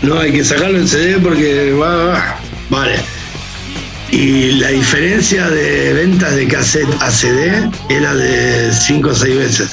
no, 0.02 0.18
hay 0.18 0.32
que 0.32 0.44
sacarlo 0.44 0.78
en 0.78 0.88
CD 0.88 1.18
porque 1.18 1.72
va, 1.72 1.96
va, 2.06 2.40
vale. 2.70 2.96
Y 4.10 4.52
la 4.52 4.68
diferencia 4.68 5.48
de 5.48 5.92
ventas 5.92 6.34
de 6.34 6.48
cassette 6.48 6.88
a 7.00 7.10
CD 7.10 7.70
era 7.88 8.14
de 8.14 8.72
5 8.72 9.08
o 9.08 9.14
6 9.14 9.36
veces. 9.36 9.68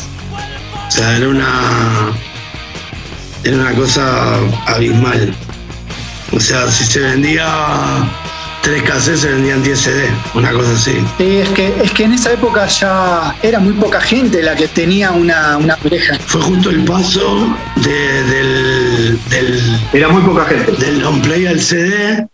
O 0.88 0.92
sea, 0.92 1.18
era 1.18 1.30
una, 1.30 2.12
era 3.44 3.58
una 3.58 3.72
cosa 3.74 4.38
abismal. 4.68 5.34
O 6.32 6.40
sea, 6.40 6.70
si 6.70 6.84
se 6.84 7.00
vendía 7.00 7.48
3 8.66 8.82
cassettes, 8.82 9.20
se 9.22 9.28
vendían 9.30 9.62
10 9.62 9.80
CD, 9.80 10.10
una 10.34 10.52
cosa 10.52 10.72
así. 10.74 10.94
Sí, 11.20 11.38
es 11.38 11.50
que, 11.50 11.72
es 11.84 11.92
que 11.92 12.04
en 12.06 12.14
esa 12.14 12.34
época 12.34 12.66
ya 12.66 13.36
era 13.44 13.60
muy 13.60 13.74
poca 13.74 14.02
gente 14.02 14.42
la 14.42 14.56
que 14.56 14.68
tenía 14.68 15.12
una, 15.12 15.58
una 15.58 15.76
pareja. 15.78 16.18
Fue 16.26 16.42
justo 16.42 16.72
el 16.72 16.84
paso 16.84 17.56
de- 17.76 18.24
del, 18.24 19.20
del, 19.30 19.80
Era 19.94 20.08
muy 20.10 20.24
poca 20.24 20.46
gente. 20.46 20.72
del 20.84 21.00
long 21.00 21.22
play 21.22 21.46
al 21.46 21.60
CD, 21.62 22.26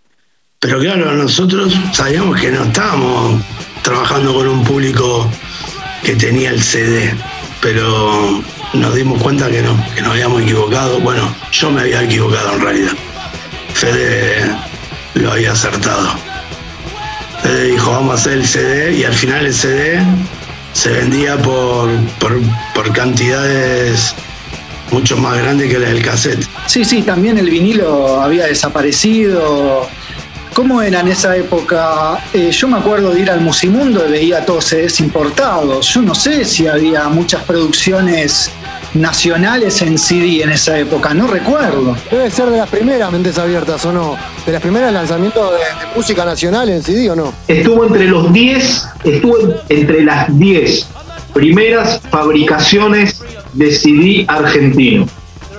pero 0.60 0.80
claro, 0.80 1.12
nosotros 1.14 1.78
sabíamos 1.92 2.40
que 2.40 2.50
no 2.50 2.64
estábamos 2.64 3.42
trabajando 3.82 4.34
con 4.34 4.48
un 4.48 4.64
público 4.64 5.30
que 6.02 6.16
tenía 6.16 6.52
el 6.52 6.62
CD, 6.64 7.14
pero 7.62 8.42
nos 8.74 8.96
dimos 8.96 9.22
cuenta 9.22 9.50
que 9.52 9.62
no, 9.62 9.76
que 9.94 10.02
nos 10.02 10.12
habíamos 10.14 10.44
equivocado. 10.44 10.98
Bueno, 11.02 11.36
yo 11.52 11.72
me 11.72 11.82
había 11.82 12.04
equivocado 12.04 12.54
en 12.54 12.62
realidad. 12.62 12.94
Fede 13.74 14.46
lo 15.16 15.32
había 15.32 15.52
acertado. 15.52 16.10
Dijo, 17.44 17.92
vamos 17.92 18.12
a 18.12 18.16
hacer 18.16 18.34
el 18.34 18.46
CD 18.46 18.94
y 18.94 19.04
al 19.04 19.14
final 19.14 19.46
el 19.46 19.54
CD 19.54 20.00
se 20.74 20.90
vendía 20.90 21.38
por, 21.38 21.90
por, 22.20 22.40
por 22.74 22.94
cantidades 22.94 24.16
mucho 24.92 25.18
más 25.18 25.38
grandes 25.38 25.72
que 25.72 25.80
la 25.80 25.90
del 25.90 26.04
cassette. 26.04 26.46
Sí, 26.68 26.86
sí, 26.86 27.02
también 27.02 27.38
el 27.38 27.50
vinilo 27.50 28.22
había 28.22 28.46
desaparecido. 28.46 29.88
¿Cómo 30.54 30.82
era 30.82 31.00
en 31.00 31.08
esa 31.08 31.36
época? 31.38 32.20
Eh, 32.34 32.52
yo 32.52 32.68
me 32.68 32.78
acuerdo 32.78 33.12
de 33.12 33.22
ir 33.22 33.32
al 33.32 33.40
Musimundo 33.40 34.06
y 34.08 34.12
veía 34.12 34.46
todos 34.46 34.66
CDs 34.66 35.00
importados. 35.00 35.88
Yo 35.88 36.02
no 36.02 36.14
sé 36.14 36.44
si 36.44 36.68
había 36.68 37.08
muchas 37.08 37.44
producciones 37.44 38.52
nacionales 38.94 39.82
en 39.82 39.98
CD 39.98 40.44
en 40.44 40.52
esa 40.52 40.78
época, 40.78 41.14
no 41.14 41.28
recuerdo. 41.28 41.96
Debe 42.10 42.30
ser 42.30 42.50
de 42.50 42.58
las 42.58 42.70
primeras 42.70 43.12
mentes 43.12 43.38
abiertas, 43.38 43.86
¿o 43.86 43.92
no? 43.94 44.16
De 44.46 44.52
las 44.52 44.62
primeras 44.62 44.92
lanzamientos 44.94 45.52
de, 45.52 45.58
de 45.58 45.96
música 45.96 46.26
nacional 46.26 46.70
en 46.70 46.84
CD, 46.84 47.10
¿o 47.10 47.16
no? 47.16 47.34
Estuvo 47.48 47.86
entre 47.86 48.06
los 48.06 48.32
10, 48.34 48.88
estuvo 49.04 49.40
en- 49.40 49.56
entre 49.70 50.04
las 50.04 50.38
10 50.38 50.88
primeras 51.34 52.02
fabricaciones 52.10 53.22
de 53.54 53.72
CD 53.72 54.26
argentino. 54.28 55.06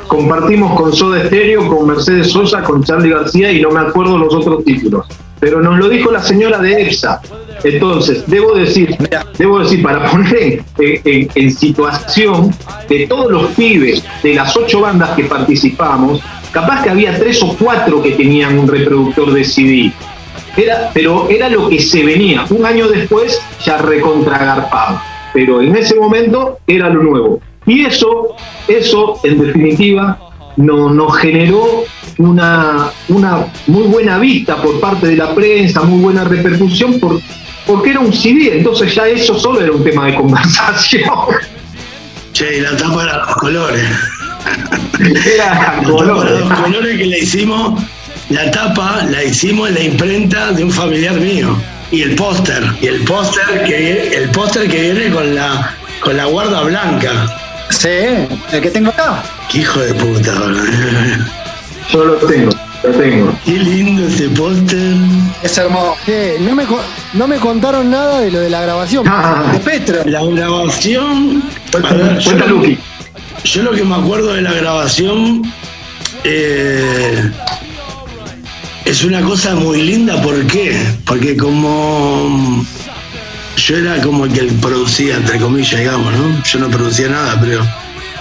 Compartimos 0.07 0.79
con 0.79 0.93
Soda 0.93 1.25
Stereo, 1.27 1.67
con 1.69 1.87
Mercedes 1.87 2.31
Sosa, 2.31 2.63
con 2.63 2.85
Charlie 2.85 3.11
García 3.11 3.51
y 3.51 3.63
no 3.63 3.71
me 3.71 3.81
acuerdo 3.81 4.19
los 4.19 4.35
otros 4.35 4.63
títulos. 4.65 5.07
Pero 5.41 5.61
nos 5.63 5.79
lo 5.79 5.89
dijo 5.89 6.11
la 6.13 6.23
señora 6.23 6.59
de 6.59 6.83
EPSA. 6.83 7.21
Entonces, 7.65 8.25
debo 8.27 8.55
decir, 8.55 8.97
debo 9.39 9.61
decir, 9.61 9.83
para 9.83 10.11
poner 10.11 10.63
en, 10.79 11.01
en- 11.05 11.29
en 11.35 11.51
situación 11.53 12.55
de 12.89 13.07
todos 13.07 13.31
los 13.31 13.47
pibes 13.53 14.03
de 14.23 14.35
las 14.35 14.57
ocho 14.57 14.81
bandas 14.81 15.11
que 15.11 15.25
participamos, 15.25 16.21
capaz 16.51 16.83
que 16.83 16.91
había 16.91 17.17
tres 17.19 17.43
o 17.43 17.57
cuatro 17.57 18.03
que 18.03 18.13
tenían 18.13 18.59
un 18.59 18.67
reproductor 18.69 19.33
de 19.33 19.45
CD. 19.45 19.93
Era, 20.57 20.91
pero 20.93 21.29
era 21.31 21.49
lo 21.49 21.69
que 21.69 21.81
se 21.81 22.05
venía. 22.05 22.45
Un 22.51 22.67
año 22.67 22.89
después 22.89 23.41
ya 23.65 23.79
recontragarpado. 23.79 25.01
Pero 25.33 25.63
en 25.63 25.75
ese 25.77 25.95
momento 25.95 26.59
era 26.67 26.91
lo 26.91 27.03
nuevo. 27.03 27.41
Y 27.65 27.85
eso, 27.87 28.35
eso 28.69 29.19
en 29.25 29.41
definitiva, 29.41 30.19
no- 30.57 30.91
nos 30.91 31.17
generó 31.17 31.85
una, 32.19 32.91
una 33.09 33.47
muy 33.67 33.85
buena 33.85 34.19
vista 34.19 34.57
por 34.61 34.79
parte 34.81 35.07
de 35.07 35.17
la 35.17 35.35
prensa, 35.35 35.83
muy 35.83 36.03
buena 36.03 36.25
repercusión, 36.25 37.01
por, 37.01 37.19
porque 37.67 37.91
era 37.91 38.01
un 38.01 38.13
CD. 38.13 38.57
Entonces 38.59 38.95
ya 38.95 39.07
eso 39.07 39.39
solo 39.39 39.61
era 39.61 39.73
un 39.73 39.85
tema 39.85 40.07
de 40.07 40.15
conversación. 40.17 41.11
Che, 42.33 42.59
y 42.59 42.61
la 42.61 42.77
tapa 42.77 43.03
era 43.05 43.19
los 43.19 43.37
colores. 43.37 43.85
era 45.35 45.55
La 45.55 45.61
tapa 45.61 45.83
color. 45.85 46.29
era 46.29 46.41
los 46.41 46.61
colores 46.61 46.99
que 46.99 47.07
le 47.07 47.19
hicimos, 47.19 47.83
la 48.31 48.51
tapa 48.51 49.03
la 49.11 49.23
hicimos 49.23 49.69
en 49.69 49.75
la 49.75 49.81
imprenta 49.83 50.53
de 50.53 50.65
un 50.65 50.71
familiar 50.71 51.15
mío. 51.15 51.57
Y 51.91 52.01
el 52.03 52.15
póster, 52.15 52.65
y 52.81 52.87
el 52.87 53.05
póster 53.05 53.65
que 53.65 54.17
el 54.17 54.31
póster 54.31 54.67
que 54.69 54.81
viene 54.93 55.11
con 55.11 55.35
la 55.35 55.75
con 56.01 56.17
la 56.17 56.25
guarda 56.25 56.63
blanca. 56.63 57.37
Sí, 57.69 57.89
el 57.89 58.61
que 58.63 58.71
tengo 58.71 58.89
acá. 58.91 59.23
Qué 59.51 59.59
hijo 59.59 59.81
de 59.81 59.93
puta. 59.95 60.33
Yo 61.93 62.05
lo 62.05 62.15
tengo, 62.15 62.51
lo 62.83 62.91
tengo. 62.91 63.39
Qué 63.45 63.53
lindo 63.53 64.07
ese 64.07 64.29
póster. 64.31 64.95
Es 65.43 65.57
hermoso. 65.59 65.97
Che, 66.05 66.37
no 66.41 66.55
me, 66.55 66.65
co- 66.65 66.83
no 67.15 67.27
me 67.29 67.37
contaron 67.37 67.91
nada 67.91 68.21
de 68.21 68.31
lo 68.31 68.41
de 68.41 68.51
la 68.51 68.61
grabación. 68.63 69.05
Ah, 69.09 69.45
De 69.53 69.59
Petro. 69.59 69.99
La 70.07 70.23
grabación. 70.25 71.43
a 71.73 71.79
ver, 71.79 71.83
cuenta, 71.83 72.19
yo, 72.19 72.25
cuenta, 72.31 72.47
lo, 72.47 72.57
Luqui. 72.57 72.79
yo 73.45 73.63
lo 73.63 73.71
que 73.73 73.85
me 73.85 73.95
acuerdo 73.95 74.35
de 74.35 74.43
la 74.43 74.53
grabación 74.53 75.43
eh, 76.25 77.31
es 78.85 79.05
una 79.05 79.21
cosa 79.23 79.55
muy 79.55 79.83
linda. 79.83 80.21
¿Por 80.23 80.45
qué? 80.47 80.77
Porque 81.07 81.37
como 81.37 82.65
yo 83.57 83.77
era 83.77 84.01
como 84.03 84.25
el 84.25 84.33
que 84.33 84.43
producía, 84.61 85.17
entre 85.17 85.39
comillas, 85.39 85.79
digamos, 85.79 86.13
¿no? 86.15 86.43
Yo 86.43 86.59
no 86.59 86.69
producía 86.69 87.09
nada, 87.09 87.39
pero 87.41 87.61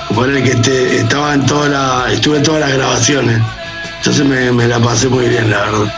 como 0.07 0.25
era 0.25 0.37
el 0.37 0.43
que 0.43 0.51
este- 0.51 0.97
estaba 0.97 1.33
en 1.33 1.45
toda 1.45 1.69
la, 1.69 2.13
estuve 2.13 2.37
en 2.37 2.43
todas 2.43 2.61
las 2.61 2.73
grabaciones. 2.73 3.41
Entonces 4.01 4.25
me, 4.25 4.51
me 4.51 4.67
la 4.67 4.79
pasé 4.79 5.07
muy 5.09 5.29
bien, 5.29 5.51
la 5.51 5.59
verdad. 5.59 5.93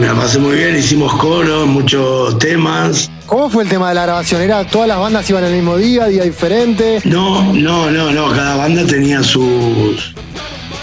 Me 0.00 0.08
la 0.08 0.14
pasé 0.16 0.40
muy 0.40 0.56
bien, 0.56 0.76
hicimos 0.76 1.14
coros, 1.14 1.64
muchos 1.68 2.36
temas. 2.40 3.08
¿Cómo 3.26 3.48
fue 3.48 3.62
el 3.62 3.68
tema 3.68 3.90
de 3.90 3.94
la 3.94 4.02
grabación? 4.02 4.42
¿Era 4.42 4.66
todas 4.66 4.88
las 4.88 4.98
bandas 4.98 5.30
iban 5.30 5.44
el 5.44 5.52
mismo 5.52 5.76
día, 5.76 6.06
día 6.08 6.24
diferente? 6.24 7.00
No, 7.04 7.52
no, 7.52 7.92
no, 7.92 8.10
no. 8.10 8.32
Cada 8.32 8.56
banda 8.56 8.84
tenía 8.84 9.22
sus. 9.22 10.14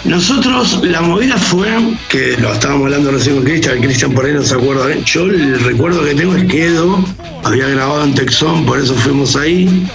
Nosotros, 0.04 0.80
la 0.82 1.02
movida 1.02 1.36
fue, 1.36 1.68
que 2.08 2.38
lo 2.38 2.54
estábamos 2.54 2.86
hablando 2.86 3.10
recién 3.10 3.36
con 3.36 3.44
Cristian, 3.44 3.82
Cristian 3.82 4.12
por 4.12 4.24
ahí 4.24 4.32
no 4.32 4.42
se 4.42 4.54
acuerda. 4.54 4.90
¿eh? 4.90 5.02
Yo 5.04 5.24
el 5.24 5.60
recuerdo 5.60 6.02
que 6.04 6.14
tengo 6.14 6.34
es 6.36 6.44
que 6.46 6.68
Edo 6.68 7.04
había 7.42 7.68
grabado 7.68 8.02
en 8.02 8.14
Texón, 8.14 8.64
por 8.64 8.80
eso 8.80 8.94
fuimos 8.94 9.36
ahí. 9.36 9.86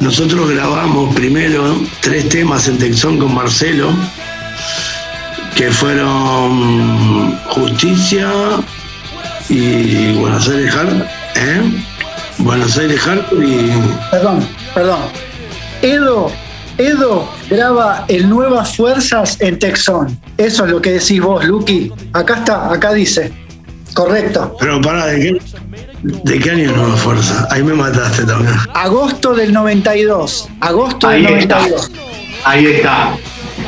Nosotros 0.00 0.48
grabamos 0.48 1.14
primero 1.14 1.78
tres 2.00 2.26
temas 2.30 2.68
en 2.68 2.78
Texón 2.78 3.18
con 3.18 3.34
Marcelo, 3.34 3.90
que 5.54 5.70
fueron 5.70 7.38
Justicia 7.48 8.30
y 9.48 10.12
Buenos 10.18 10.48
Aires 10.48 10.74
Hard, 10.74 11.02
¿eh? 11.36 11.62
Buenos 12.38 12.76
Aires 12.76 13.06
Hard 13.06 13.24
y. 13.40 13.70
Perdón, 14.10 14.48
perdón. 14.74 15.00
Edo, 15.82 16.32
Edo 16.78 17.28
graba 17.48 18.04
el 18.08 18.28
Nuevas 18.28 18.76
Fuerzas 18.76 19.40
en 19.40 19.58
Texón. 19.58 20.18
Eso 20.38 20.64
es 20.64 20.70
lo 20.70 20.80
que 20.80 20.92
decís 20.92 21.20
vos, 21.20 21.44
Lucky. 21.44 21.92
Acá 22.12 22.36
está, 22.36 22.72
acá 22.72 22.92
dice. 22.92 23.32
Correcto. 23.94 24.56
Pero 24.58 24.80
pará, 24.80 25.06
¿de 25.06 25.20
qué, 25.20 25.38
¿de 26.02 26.38
qué 26.40 26.50
año 26.50 26.72
Nueva 26.72 26.96
Fuerza? 26.96 27.46
Ahí 27.50 27.62
me 27.62 27.74
mataste 27.74 28.24
también. 28.24 28.56
Agosto 28.74 29.34
del 29.34 29.52
92. 29.52 30.48
Agosto 30.60 31.08
del 31.10 31.26
Ahí 31.26 31.34
está. 31.34 31.58
92. 31.60 31.90
Ahí 32.44 32.66
está. 32.66 33.16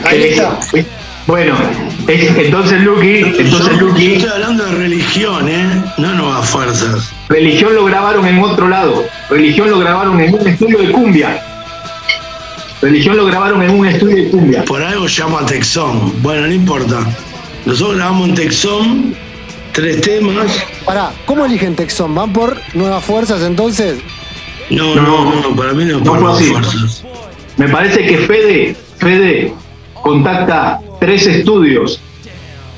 Ahí 0.05 0.22
está. 0.25 0.59
Bueno, 1.27 1.55
es- 2.07 2.37
entonces 2.37 2.81
Lucky, 2.83 3.19
entonces 3.39 3.79
Yo 3.81 3.87
Lucky, 3.89 4.15
estoy 4.15 4.31
hablando 4.31 4.65
de 4.65 4.73
religión, 4.73 5.49
¿eh? 5.49 5.83
No 5.99 6.12
nuevas 6.15 6.49
fuerzas. 6.49 7.12
religión 7.29 7.75
lo 7.75 7.85
grabaron 7.85 8.25
en 8.27 8.39
otro 8.43 8.69
lado. 8.69 9.05
Religión 9.29 9.69
lo 9.71 9.79
grabaron 9.81 10.21
en 10.21 10.35
un 10.35 10.47
estudio 10.47 10.79
de 10.79 10.93
cumbia. 10.93 11.43
Religión 12.81 13.17
lo 13.17 13.25
grabaron 13.25 13.62
en 13.62 13.71
un 13.71 13.87
estudio 13.87 14.25
de 14.25 14.31
cumbia. 14.31 14.65
Por 14.65 14.83
algo 14.83 15.07
llama 15.07 15.41
a 15.41 15.47
Texón. 15.47 16.12
Bueno, 16.23 16.47
no 16.47 16.53
importa. 16.53 17.01
Nosotros 17.65 17.97
grabamos 17.97 18.29
en 18.29 18.35
Texón 18.37 19.17
tres 19.73 20.01
temas. 20.03 20.47
Pará, 20.85 21.11
¿cómo 21.25 21.45
eligen 21.45 21.75
Texón? 21.75 22.15
¿Van 22.15 22.33
por 22.33 22.57
nuevas 22.75 23.03
fuerzas 23.05 23.43
entonces? 23.43 23.99
No, 24.71 24.95
No, 24.95 25.03
no, 25.03 25.41
no, 25.51 25.57
para 25.57 25.73
mí 25.73 25.85
no 25.85 25.99
no 25.99 26.05
por 26.05 26.21
nuevas 26.21 26.41
así. 26.41 26.51
fuerzas. 26.51 27.03
Me 27.57 27.69
parece 27.69 28.07
que 28.07 28.19
Fede, 28.19 28.77
Fede 28.99 29.53
contacta 30.03 30.79
tres 30.98 31.26
estudios, 31.26 32.00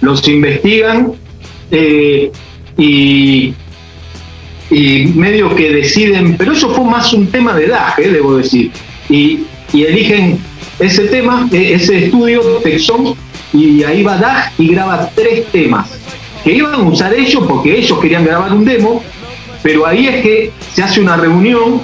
los 0.01 0.27
investigan 0.29 1.13
eh, 1.71 2.31
y, 2.77 3.55
y 4.71 5.07
medio 5.15 5.55
que 5.55 5.73
deciden, 5.73 6.37
pero 6.37 6.53
eso 6.53 6.71
fue 6.71 6.85
más 6.85 7.13
un 7.13 7.27
tema 7.27 7.55
de 7.55 7.67
edad, 7.67 7.99
eh, 7.99 8.09
debo 8.09 8.37
decir, 8.37 8.71
y, 9.09 9.45
eligen 9.73 10.39
ese 10.79 11.05
tema, 11.05 11.49
eh, 11.53 11.75
ese 11.75 12.07
estudio, 12.07 12.41
Texón, 12.63 13.15
y 13.53 13.83
ahí 13.83 14.03
va 14.03 14.17
Dag 14.17 14.53
y 14.59 14.69
graba 14.69 15.11
tres 15.15 15.47
temas, 15.53 15.89
que 16.45 16.53
iban 16.53 16.75
a 16.75 16.79
usar 16.79 17.15
ellos 17.15 17.45
porque 17.49 17.79
ellos 17.79 17.99
querían 17.99 18.25
grabar 18.25 18.53
un 18.53 18.65
demo, 18.65 19.03
pero 19.63 19.87
ahí 19.87 20.07
es 20.07 20.23
que 20.23 20.53
se 20.73 20.83
hace 20.83 21.01
una 21.01 21.17
reunión 21.17 21.83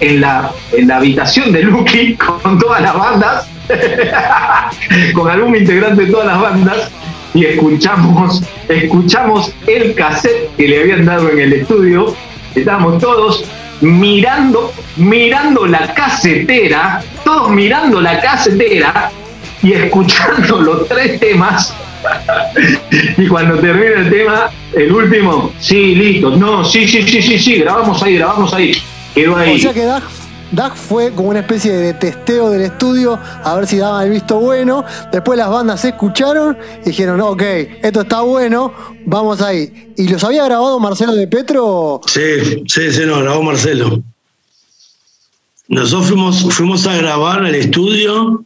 en 0.00 0.20
la, 0.20 0.52
en 0.72 0.88
la 0.88 0.96
habitación 0.96 1.52
de 1.52 1.62
Lucky 1.62 2.14
con 2.42 2.58
todas 2.58 2.82
las 2.82 2.94
bandas, 2.94 3.48
con 5.14 5.30
algún 5.30 5.56
integrante 5.56 6.04
de 6.04 6.10
todas 6.10 6.26
las 6.26 6.40
bandas, 6.40 6.90
y 7.36 7.44
escuchamos, 7.44 8.42
escuchamos 8.66 9.52
el 9.66 9.94
cassette 9.94 10.56
que 10.56 10.68
le 10.68 10.80
habían 10.80 11.04
dado 11.04 11.30
en 11.30 11.38
el 11.38 11.52
estudio. 11.52 12.14
Estábamos 12.54 12.98
todos 12.98 13.44
mirando, 13.82 14.72
mirando 14.96 15.66
la 15.66 15.92
casetera, 15.92 17.02
todos 17.24 17.50
mirando 17.50 18.00
la 18.00 18.20
casetera 18.20 19.10
y 19.62 19.72
escuchando 19.74 20.60
los 20.62 20.88
tres 20.88 21.20
temas. 21.20 21.74
y 23.18 23.26
cuando 23.26 23.58
termina 23.58 24.00
el 24.00 24.10
tema, 24.10 24.50
el 24.74 24.92
último, 24.92 25.52
sí, 25.58 25.94
listo, 25.94 26.30
no, 26.30 26.64
sí, 26.64 26.88
sí, 26.88 27.02
sí, 27.02 27.20
sí, 27.20 27.38
sí, 27.38 27.56
grabamos 27.56 28.02
ahí, 28.02 28.16
grabamos 28.16 28.54
ahí. 28.54 28.72
Quedó 29.14 29.36
ahí. 29.36 29.56
O 29.56 29.58
sea 29.58 29.74
que 29.74 29.84
Dag, 30.52 30.76
fue 30.76 31.12
como 31.12 31.30
una 31.30 31.40
especie 31.40 31.72
de 31.72 31.94
testeo 31.94 32.50
del 32.50 32.62
estudio 32.62 33.18
a 33.42 33.54
ver 33.56 33.66
si 33.66 33.78
daban 33.78 34.04
el 34.06 34.12
visto 34.12 34.38
bueno. 34.38 34.84
Después 35.12 35.38
las 35.38 35.50
bandas 35.50 35.80
se 35.80 35.88
escucharon 35.88 36.56
y 36.82 36.90
dijeron, 36.90 37.20
ok, 37.20 37.42
esto 37.82 38.02
está 38.02 38.20
bueno, 38.20 38.72
vamos 39.04 39.42
ahí. 39.42 39.92
¿Y 39.96 40.08
los 40.08 40.22
había 40.24 40.44
grabado 40.44 40.78
Marcelo 40.78 41.14
de 41.14 41.26
Petro? 41.26 42.00
Sí, 42.06 42.62
sí, 42.66 42.92
sí, 42.92 43.02
no, 43.06 43.20
grabó 43.20 43.42
Marcelo. 43.42 44.02
Nosotros 45.68 46.08
fuimos, 46.08 46.54
fuimos 46.54 46.86
a 46.86 46.96
grabar 46.96 47.44
al 47.44 47.54
estudio 47.54 48.44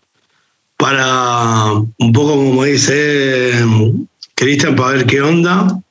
para 0.79 1.73
un 1.75 2.13
poco 2.15 2.37
como 2.37 2.65
dice 2.65 3.61
eh, 3.61 3.93
Cristian, 4.35 4.75
para 4.75 4.93
ver 4.93 5.07
qué 5.07 5.21
onda. 5.21 5.83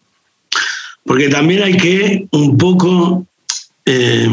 Porque 1.05 1.29
también 1.29 1.63
hay 1.63 1.77
que 1.77 2.27
un 2.31 2.57
poco, 2.57 3.25
eh, 3.85 4.27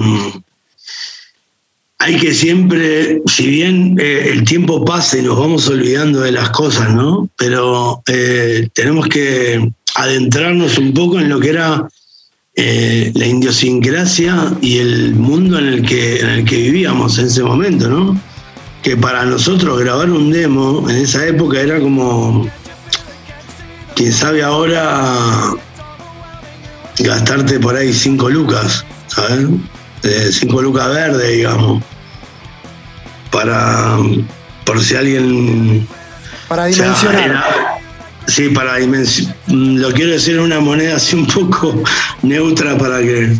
hay 2.07 2.19
que 2.19 2.33
siempre, 2.33 3.21
si 3.27 3.49
bien 3.49 3.97
eh, 3.99 4.29
el 4.31 4.45
tiempo 4.45 4.85
pasa 4.85 5.19
y 5.19 5.23
nos 5.23 5.37
vamos 5.37 5.67
olvidando 5.67 6.21
de 6.21 6.31
las 6.31 6.51
cosas, 6.51 6.95
¿no? 6.95 7.29
Pero 7.37 8.01
eh, 8.07 8.69
tenemos 8.75 9.09
que 9.09 9.73
adentrarnos 9.97 10.79
un 10.79 10.95
poco 10.95 11.19
en 11.19 11.29
lo 11.29 11.41
que 11.41 11.51
era 11.51 11.89
eh, 12.55 13.11
la 13.13 13.27
idiosincrasia 13.27 14.53
y 14.61 14.79
el 14.79 15.17
mundo 15.17 15.59
en 15.59 15.67
el, 15.67 15.83
que, 15.85 16.21
en 16.21 16.29
el 16.29 16.45
que 16.45 16.59
vivíamos 16.59 17.19
en 17.19 17.27
ese 17.27 17.43
momento, 17.43 17.89
¿no? 17.89 18.21
Que 18.85 18.97
para 18.97 19.25
nosotros 19.25 19.81
grabar 19.81 20.09
un 20.09 20.31
demo 20.31 20.89
en 20.89 20.99
esa 20.99 21.27
época 21.27 21.61
era 21.61 21.81
como, 21.81 22.49
quién 23.97 24.13
sabe 24.13 24.45
ahora, 24.45 25.57
gastarte 27.01 27.59
por 27.59 27.75
ahí 27.75 27.93
cinco 27.93 28.31
lucas, 28.31 28.85
¿sabes? 29.09 29.49
Cinco 30.31 30.63
lucas 30.63 30.89
verdes, 30.89 31.33
digamos. 31.33 31.83
Para, 33.31 33.97
por 34.65 34.81
si 34.81 34.95
alguien 34.97 35.87
Para 36.49 36.67
dimensionar. 36.67 37.23
era- 37.23 37.45
sí, 38.27 38.49
para 38.51 38.77
dimensionar. 38.77 39.37
Lo 39.49 39.93
quiero 39.93 40.13
decir 40.13 40.35
en 40.37 40.41
una 40.43 40.61
moneda 40.61 40.97
así 40.97 41.17
un 41.17 41.27
poco 41.27 41.83
neutra 42.23 42.77
para 42.79 43.01
que, 43.01 43.37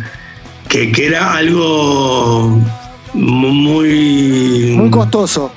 que, 0.69 0.91
que 0.91 1.07
era 1.07 1.33
algo 1.33 2.59
mu- 3.13 3.49
muy. 3.53 4.73
Muy 4.77 4.89
costoso. 4.89 5.51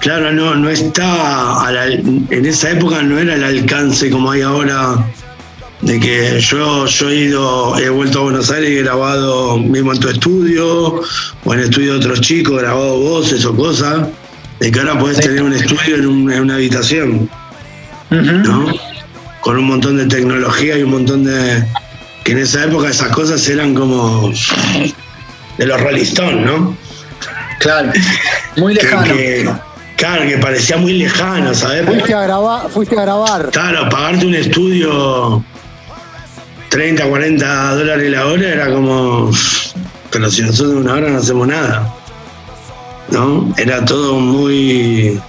Claro, 0.00 0.32
no, 0.32 0.54
no 0.56 0.68
está. 0.68 1.64
a 1.66 1.70
la- 1.70 1.86
en 1.86 2.44
esa 2.46 2.70
época 2.70 3.02
no 3.02 3.18
era 3.18 3.34
el 3.34 3.44
alcance 3.44 4.10
como 4.10 4.30
hay 4.30 4.42
ahora. 4.42 4.96
De 5.82 5.98
que 5.98 6.38
yo, 6.40 6.86
yo 6.86 7.10
he 7.10 7.14
ido, 7.16 7.76
he 7.78 7.88
vuelto 7.90 8.20
a 8.20 8.22
Buenos 8.22 8.50
Aires 8.52 8.70
y 8.70 8.76
he 8.78 8.82
grabado 8.82 9.58
mismo 9.58 9.92
en 9.92 9.98
tu 9.98 10.08
estudio, 10.08 11.02
o 11.44 11.52
en 11.54 11.58
el 11.58 11.64
estudio 11.64 11.94
de 11.94 11.98
otros 11.98 12.20
chicos, 12.20 12.60
grabado 12.62 12.98
voces 12.98 13.44
o 13.44 13.54
cosas, 13.56 14.06
de 14.60 14.70
que 14.70 14.78
ahora 14.78 14.96
podés 14.98 15.18
tener 15.18 15.42
un 15.42 15.52
estudio 15.52 15.96
en, 15.96 16.06
un- 16.06 16.32
en 16.32 16.40
una 16.42 16.54
habitación. 16.54 17.28
¿no? 18.10 18.66
Con 19.40 19.58
un 19.58 19.64
montón 19.64 19.96
de 19.96 20.06
tecnología 20.06 20.78
y 20.78 20.82
un 20.84 20.90
montón 20.92 21.24
de. 21.24 21.64
que 22.24 22.32
en 22.32 22.38
esa 22.38 22.62
época 22.64 22.88
esas 22.88 23.08
cosas 23.08 23.46
eran 23.48 23.74
como. 23.74 24.32
de 25.58 25.66
los 25.66 25.80
Rolling 25.80 26.02
Stones, 26.02 26.46
¿no? 26.46 26.76
Claro. 27.58 27.90
Muy 28.56 28.74
lejano. 28.76 29.14
que- 29.14 29.50
claro, 29.96 30.28
que 30.28 30.38
parecía 30.38 30.76
muy 30.76 30.92
lejano, 30.92 31.52
¿sabes? 31.54 31.86
Fuiste 31.86 32.14
a 32.14 32.20
grabar, 32.22 32.70
fuiste 32.70 32.96
a 32.96 33.02
grabar. 33.02 33.50
Claro, 33.50 33.88
pagarte 33.88 34.26
un 34.26 34.34
estudio 34.36 35.44
30, 36.72 37.04
40 37.06 37.74
dólares 37.76 38.10
la 38.10 38.26
hora 38.26 38.48
era 38.48 38.72
como. 38.72 39.30
Pero 40.10 40.30
si 40.30 40.40
nosotros 40.42 40.76
una 40.76 40.94
hora 40.94 41.10
no 41.10 41.18
hacemos 41.18 41.46
nada. 41.46 41.94
¿No? 43.10 43.52
Era 43.58 43.84
todo 43.84 44.14
muy. 44.18 45.20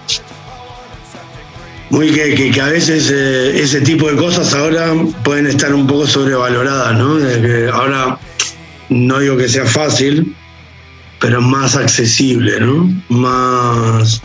Muy 1.89 2.11
que, 2.11 2.33
que- 2.51 2.61
a 2.61 2.67
veces 2.69 3.11
eh, 3.13 3.59
ese 3.61 3.81
tipo 3.81 4.09
de 4.09 4.15
cosas 4.15 4.53
ahora 4.53 4.93
pueden 5.23 5.45
estar 5.47 5.73
un 5.75 5.85
poco 5.85 6.07
sobrevaloradas, 6.07 6.97
¿no? 6.97 7.17
Que 7.17 7.69
ahora 7.71 8.17
no 8.89 9.19
digo 9.19 9.35
que 9.37 9.47
sea 9.49 9.65
fácil, 9.65 10.33
pero 11.19 11.41
más 11.41 11.75
accesible, 11.75 12.59
¿no? 12.61 12.89
Más. 13.09 14.21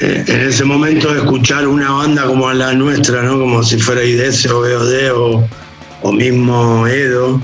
eh, 0.00 0.24
en 0.26 0.40
ese 0.42 0.64
momento 0.64 1.14
escuchar 1.14 1.66
una 1.66 1.90
banda 1.92 2.24
como 2.24 2.52
la 2.52 2.72
nuestra, 2.74 3.22
¿no? 3.22 3.38
Como 3.38 3.62
si 3.62 3.78
fuera 3.78 4.02
IDS 4.04 4.46
o 4.46 4.60
BOD 4.60 5.12
o, 5.14 5.48
o 6.02 6.12
mismo 6.12 6.86
Edo, 6.86 7.40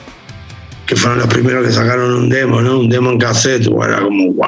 que 0.86 0.96
fueron 0.96 1.18
los 1.18 1.28
primeros 1.28 1.66
que 1.66 1.72
sacaron 1.72 2.14
un 2.14 2.28
demo, 2.28 2.60
¿no? 2.60 2.80
Un 2.80 2.88
demo 2.88 3.10
en 3.10 3.18
cassette, 3.18 3.66
era 3.66 4.00
como, 4.00 4.32
wow. 4.32 4.46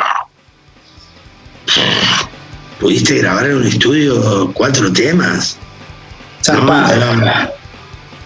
¿Pudiste 2.79 3.19
grabar 3.19 3.47
en 3.47 3.57
un 3.59 3.67
estudio 3.67 4.51
cuatro 4.55 4.93
temas? 4.93 5.59
¿no? 6.49 6.91
Era, 6.91 7.53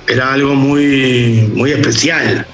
era 0.07 0.33
algo 0.33 0.55
muy, 0.55 1.51
muy 1.55 1.73
especial. 1.73 2.47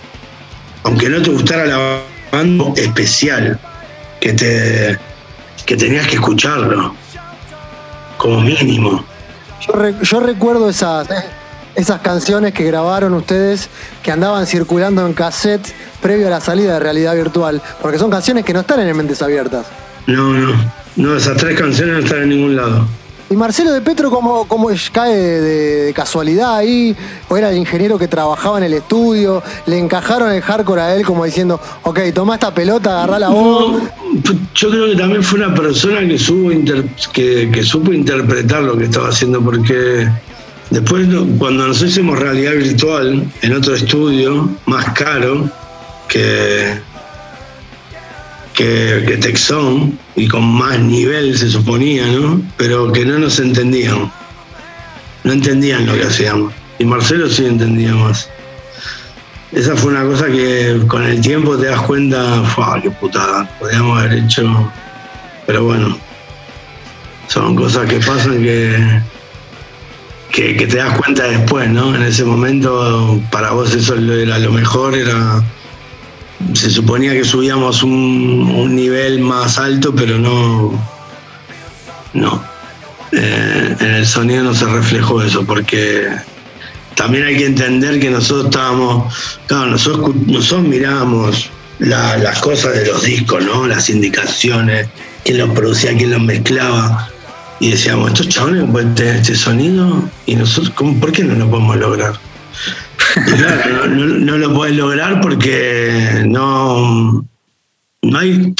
aunque 0.84 1.08
no 1.08 1.20
te 1.20 1.30
gustara 1.30 1.66
la 1.66 2.02
banda, 2.32 2.64
especial, 2.76 3.58
que 4.20 4.32
te 4.32 4.98
que 5.66 5.76
tenías 5.76 6.06
que 6.08 6.14
escucharlo, 6.14 6.96
como 8.16 8.40
mínimo. 8.40 9.04
Yo, 10.02 10.18
recuerdo 10.18 10.68
esas, 10.68 11.06
esas 11.74 12.00
canciones 12.00 12.52
que 12.52 12.64
grabaron 12.64 13.14
ustedes 13.14 13.68
que 14.02 14.10
andaban 14.10 14.46
circulando 14.46 15.06
en 15.06 15.12
cassette 15.12 15.72
previo 16.02 16.26
a 16.26 16.30
la 16.30 16.40
salida 16.40 16.74
de 16.74 16.80
realidad 16.80 17.14
virtual, 17.14 17.60
porque 17.80 17.98
son 17.98 18.10
canciones 18.10 18.44
que 18.44 18.52
no 18.52 18.60
están 18.60 18.80
en 18.80 18.96
Mentes 18.96 19.22
Abiertas. 19.22 19.66
No, 20.06 20.32
no, 20.32 20.54
no, 20.96 21.16
esas 21.16 21.36
tres 21.36 21.58
canciones 21.58 21.94
no 21.94 22.00
están 22.00 22.22
en 22.22 22.28
ningún 22.30 22.56
lado. 22.56 22.86
¿Y 23.30 23.36
Marcelo 23.36 23.70
de 23.70 23.80
Petro 23.80 24.10
cómo, 24.10 24.48
cómo 24.48 24.70
cae 24.90 25.16
de, 25.16 25.92
casualidad 25.94 26.56
ahí? 26.56 26.96
¿O 27.28 27.36
era 27.36 27.50
el 27.50 27.58
ingeniero 27.58 27.96
que 27.96 28.08
trabajaba 28.08 28.58
en 28.58 28.64
el 28.64 28.74
estudio? 28.74 29.40
¿Le 29.66 29.78
encajaron 29.78 30.32
el 30.32 30.42
hardcore 30.42 30.80
a 30.80 30.96
él 30.96 31.06
como 31.06 31.24
diciendo, 31.24 31.60
ok, 31.84 32.00
toma 32.12 32.34
esta 32.34 32.52
pelota, 32.52 32.96
agarrá 32.96 33.20
la 33.20 33.28
voz? 33.28 33.82
yo 34.56 34.70
creo 34.70 34.86
que 34.88 34.96
también 34.96 35.22
fue 35.22 35.38
una 35.38 35.54
persona 35.54 36.00
que, 36.00 37.50
que, 37.52 37.62
supo 37.62 37.92
interpretar 37.92 38.64
lo 38.64 38.76
que 38.76 38.86
estaba 38.86 39.10
haciendo, 39.10 39.40
porque 39.40 40.08
después 40.70 41.06
cuando 41.38 41.66
nos 41.66 41.82
hicimos 41.82 42.18
realidad 42.18 42.52
virtual 42.54 43.26
en 43.42 43.52
otro 43.52 43.74
estudio, 43.74 44.48
más 44.66 44.92
caro 44.92 45.50
que, 46.08 46.80
que, 48.54 49.04
que 49.06 49.16
Texon, 49.18 49.98
y 50.16 50.28
con 50.28 50.44
más 50.44 50.78
nivel 50.78 51.36
se 51.36 51.48
suponía, 51.48 52.06
¿no? 52.06 52.42
Pero 52.56 52.92
que 52.92 53.04
no 53.04 53.18
nos 53.18 53.38
entendían. 53.38 54.12
No 55.24 55.32
entendían 55.32 55.86
lo 55.86 55.94
que 55.94 56.04
hacíamos. 56.04 56.52
Y 56.78 56.84
Marcelo 56.84 57.28
sí 57.28 57.44
entendía 57.44 57.94
más. 57.94 58.28
Esa 59.52 59.76
fue 59.76 59.90
una 59.90 60.04
cosa 60.04 60.26
que 60.26 60.80
con 60.86 61.02
el 61.04 61.20
tiempo 61.20 61.56
te 61.56 61.66
das 61.66 61.80
cuenta, 61.82 62.42
¡fua, 62.44 62.80
qué 62.80 62.90
putada! 62.90 63.48
Podríamos 63.58 63.98
haber 63.98 64.18
hecho. 64.18 64.72
Pero 65.46 65.64
bueno, 65.64 65.98
son 67.28 67.56
cosas 67.56 67.88
que 67.88 67.98
pasan 67.98 68.42
que, 68.42 69.00
que, 70.32 70.56
que, 70.56 70.66
te 70.66 70.76
das 70.76 70.96
cuenta 70.98 71.24
después, 71.24 71.68
¿no? 71.68 71.94
En 71.94 72.02
ese 72.02 72.24
momento, 72.24 73.20
para 73.30 73.50
vos 73.50 73.74
eso 73.74 73.94
era 73.96 74.38
lo 74.38 74.52
mejor, 74.52 74.96
era 74.96 75.42
se 76.54 76.70
suponía 76.70 77.12
que 77.12 77.24
subíamos 77.24 77.82
un, 77.82 78.74
nivel 78.74 79.20
más 79.20 79.58
alto, 79.58 79.94
pero 79.94 80.18
no. 80.18 80.72
No. 82.14 82.42
Eh, 83.12 83.76
en 83.78 83.86
el 83.86 84.06
sonido 84.06 84.44
no 84.44 84.54
se 84.54 84.66
reflejó 84.66 85.22
eso, 85.22 85.44
porque 85.44 86.08
también 86.94 87.24
hay 87.24 87.36
que 87.36 87.46
entender 87.46 88.00
que 88.00 88.10
nosotros 88.10 88.46
estábamos. 88.46 89.38
Claro, 89.46 89.66
nosotros, 89.66 90.14
nosotros 90.26 90.68
mirábamos 90.68 91.50
las 91.78 92.40
cosas 92.40 92.74
de 92.74 92.86
los 92.86 93.02
discos, 93.02 93.44
¿no? 93.44 93.66
Las 93.66 93.90
indicaciones, 93.90 94.88
quién 95.24 95.38
los 95.38 95.50
producía, 95.50 95.96
quién 95.96 96.10
los 96.10 96.22
mezclaba. 96.22 97.10
Y 97.60 97.70
decíamos, 97.72 98.12
estos 98.12 98.28
chabones 98.28 98.64
pueden 98.70 98.94
tener 98.94 99.16
este 99.16 99.36
sonido 99.36 100.08
y 100.24 100.34
nosotros, 100.34 100.72
¿por 100.98 101.12
qué 101.12 101.22
no 101.22 101.34
lo 101.34 101.50
podemos 101.50 101.76
lograr? 101.76 102.18
Claro, 103.14 103.86
no, 103.86 104.38
lo 104.38 104.54
puedes 104.54 104.76
lograr 104.76 105.20
porque 105.20 106.22
no, 106.26 107.26
no 108.02 108.18
hay. 108.18 108.54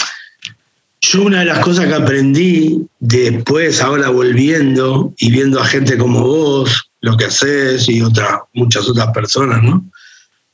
Yo 1.01 1.23
una 1.23 1.41
de 1.41 1.47
las 1.47 1.61
cosas 1.61 1.87
que 1.87 1.95
aprendí 1.95 2.87
después, 2.99 3.81
ahora 3.81 4.11
volviendo 4.11 5.15
y 5.19 5.31
viendo 5.31 5.61
a 5.61 5.65
gente 5.65 5.97
como 5.97 6.21
vos, 6.21 6.91
lo 7.01 7.17
que 7.17 7.25
haces 7.25 7.89
y 7.89 8.03
otras, 8.03 8.41
muchas 8.53 8.87
otras 8.87 9.09
personas, 9.13 9.63
¿no? 9.63 9.83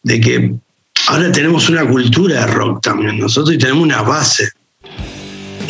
De 0.04 0.20
que 0.20 0.54
ahora 1.08 1.32
tenemos 1.32 1.68
una 1.68 1.84
cultura 1.84 2.46
de 2.46 2.52
rock 2.52 2.82
también, 2.82 3.18
nosotros 3.18 3.56
y 3.56 3.58
tenemos 3.58 3.82
una 3.82 4.02
base. 4.02 4.48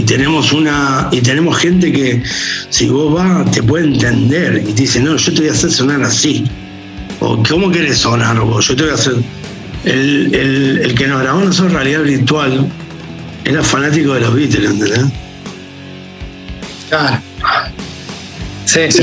Y 0.07 0.09
tenemos 0.09 0.53
una. 0.53 1.09
Y 1.11 1.21
tenemos 1.21 1.57
gente 1.57 1.91
que 1.91 2.23
si 2.69 2.89
vos 2.89 3.15
vas, 3.15 3.51
te 3.51 3.61
puede 3.63 3.87
entender 3.87 4.63
y 4.63 4.73
te 4.73 4.83
dice, 4.83 5.01
no, 5.01 5.17
yo 5.17 5.33
te 5.33 5.41
voy 5.41 5.49
a 5.49 5.53
hacer 5.53 5.71
sonar 5.73 6.03
así 6.03 6.45
o 7.19 7.43
cómo 7.43 7.71
querés 7.71 7.99
sonar 7.99 8.39
vos, 8.41 8.69
yo 8.69 8.77
te 8.77 8.83
voy 8.83 8.93
a 8.93 8.95
hacer. 8.95 9.15
El, 9.85 10.95
que 10.97 11.09
nos 11.09 11.23
grabó 11.23 11.41
nosotros 11.41 11.73
realidad 11.73 12.03
virtual 12.03 12.69
era 13.45 13.63
fanático 13.63 14.15
de 14.15 14.21
los 14.21 14.35
Beatles, 14.35 14.71
¿entendés? 14.71 15.05
Claro. 16.89 17.19
Sí, 18.65 18.81
sí. 18.91 19.03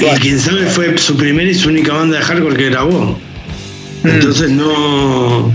Y, 0.00 0.20
quien 0.20 0.38
sabe 0.38 0.66
fue 0.66 0.96
su 0.96 1.16
primera 1.16 1.50
y 1.50 1.54
su 1.54 1.68
única 1.68 1.92
banda 1.92 2.18
de 2.18 2.24
hardcore 2.24 2.56
que 2.56 2.70
grabó. 2.70 3.18
Mm. 4.04 4.08
Entonces 4.08 4.50
no. 4.50 5.52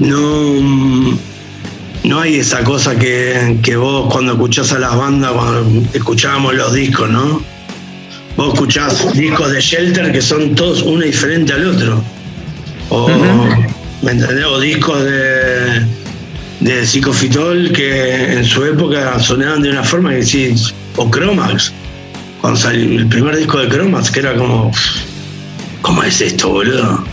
No. 0.00 1.31
No 2.04 2.20
hay 2.20 2.36
esa 2.36 2.64
cosa 2.64 2.98
que, 2.98 3.58
que 3.62 3.76
vos 3.76 4.12
cuando 4.12 4.32
escuchás 4.32 4.72
a 4.72 4.78
las 4.78 4.96
bandas, 4.96 5.32
cuando 5.32 5.88
escuchábamos 5.92 6.54
los 6.54 6.72
discos, 6.72 7.08
¿no? 7.08 7.42
Vos 8.36 8.54
escuchás 8.54 9.12
discos 9.14 9.52
de 9.52 9.60
Shelter 9.60 10.10
que 10.10 10.20
son 10.20 10.54
todos 10.54 10.82
uno 10.82 11.04
diferente 11.04 11.52
al 11.52 11.68
otro. 11.68 12.02
O, 12.88 13.08
¿me 14.02 14.10
entendés? 14.10 14.44
O 14.46 14.58
discos 14.58 15.04
de, 15.04 15.86
de 16.60 16.86
Psicofitol 16.86 17.70
que 17.72 18.32
en 18.32 18.44
su 18.44 18.64
época 18.64 19.20
sonaban 19.20 19.62
de 19.62 19.70
una 19.70 19.84
forma 19.84 20.10
que 20.10 20.24
sí, 20.24 20.54
o 20.96 21.08
Chromax. 21.08 21.72
Cuando 22.40 22.58
salió 22.58 22.98
el 22.98 23.06
primer 23.06 23.36
disco 23.36 23.58
de 23.58 23.68
Chromax, 23.68 24.10
que 24.10 24.20
era 24.20 24.34
como, 24.34 24.72
¿cómo 25.82 26.02
es 26.02 26.20
esto, 26.20 26.48
boludo? 26.48 27.04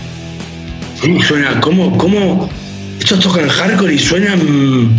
¿Cómo 1.00 1.24
suena? 1.24 1.62
¿Cómo, 1.62 1.96
cómo 1.98 2.50
estos 3.00 3.20
tocan 3.20 3.48
hardcore 3.48 3.94
y 3.94 4.00
suenan 4.00 4.90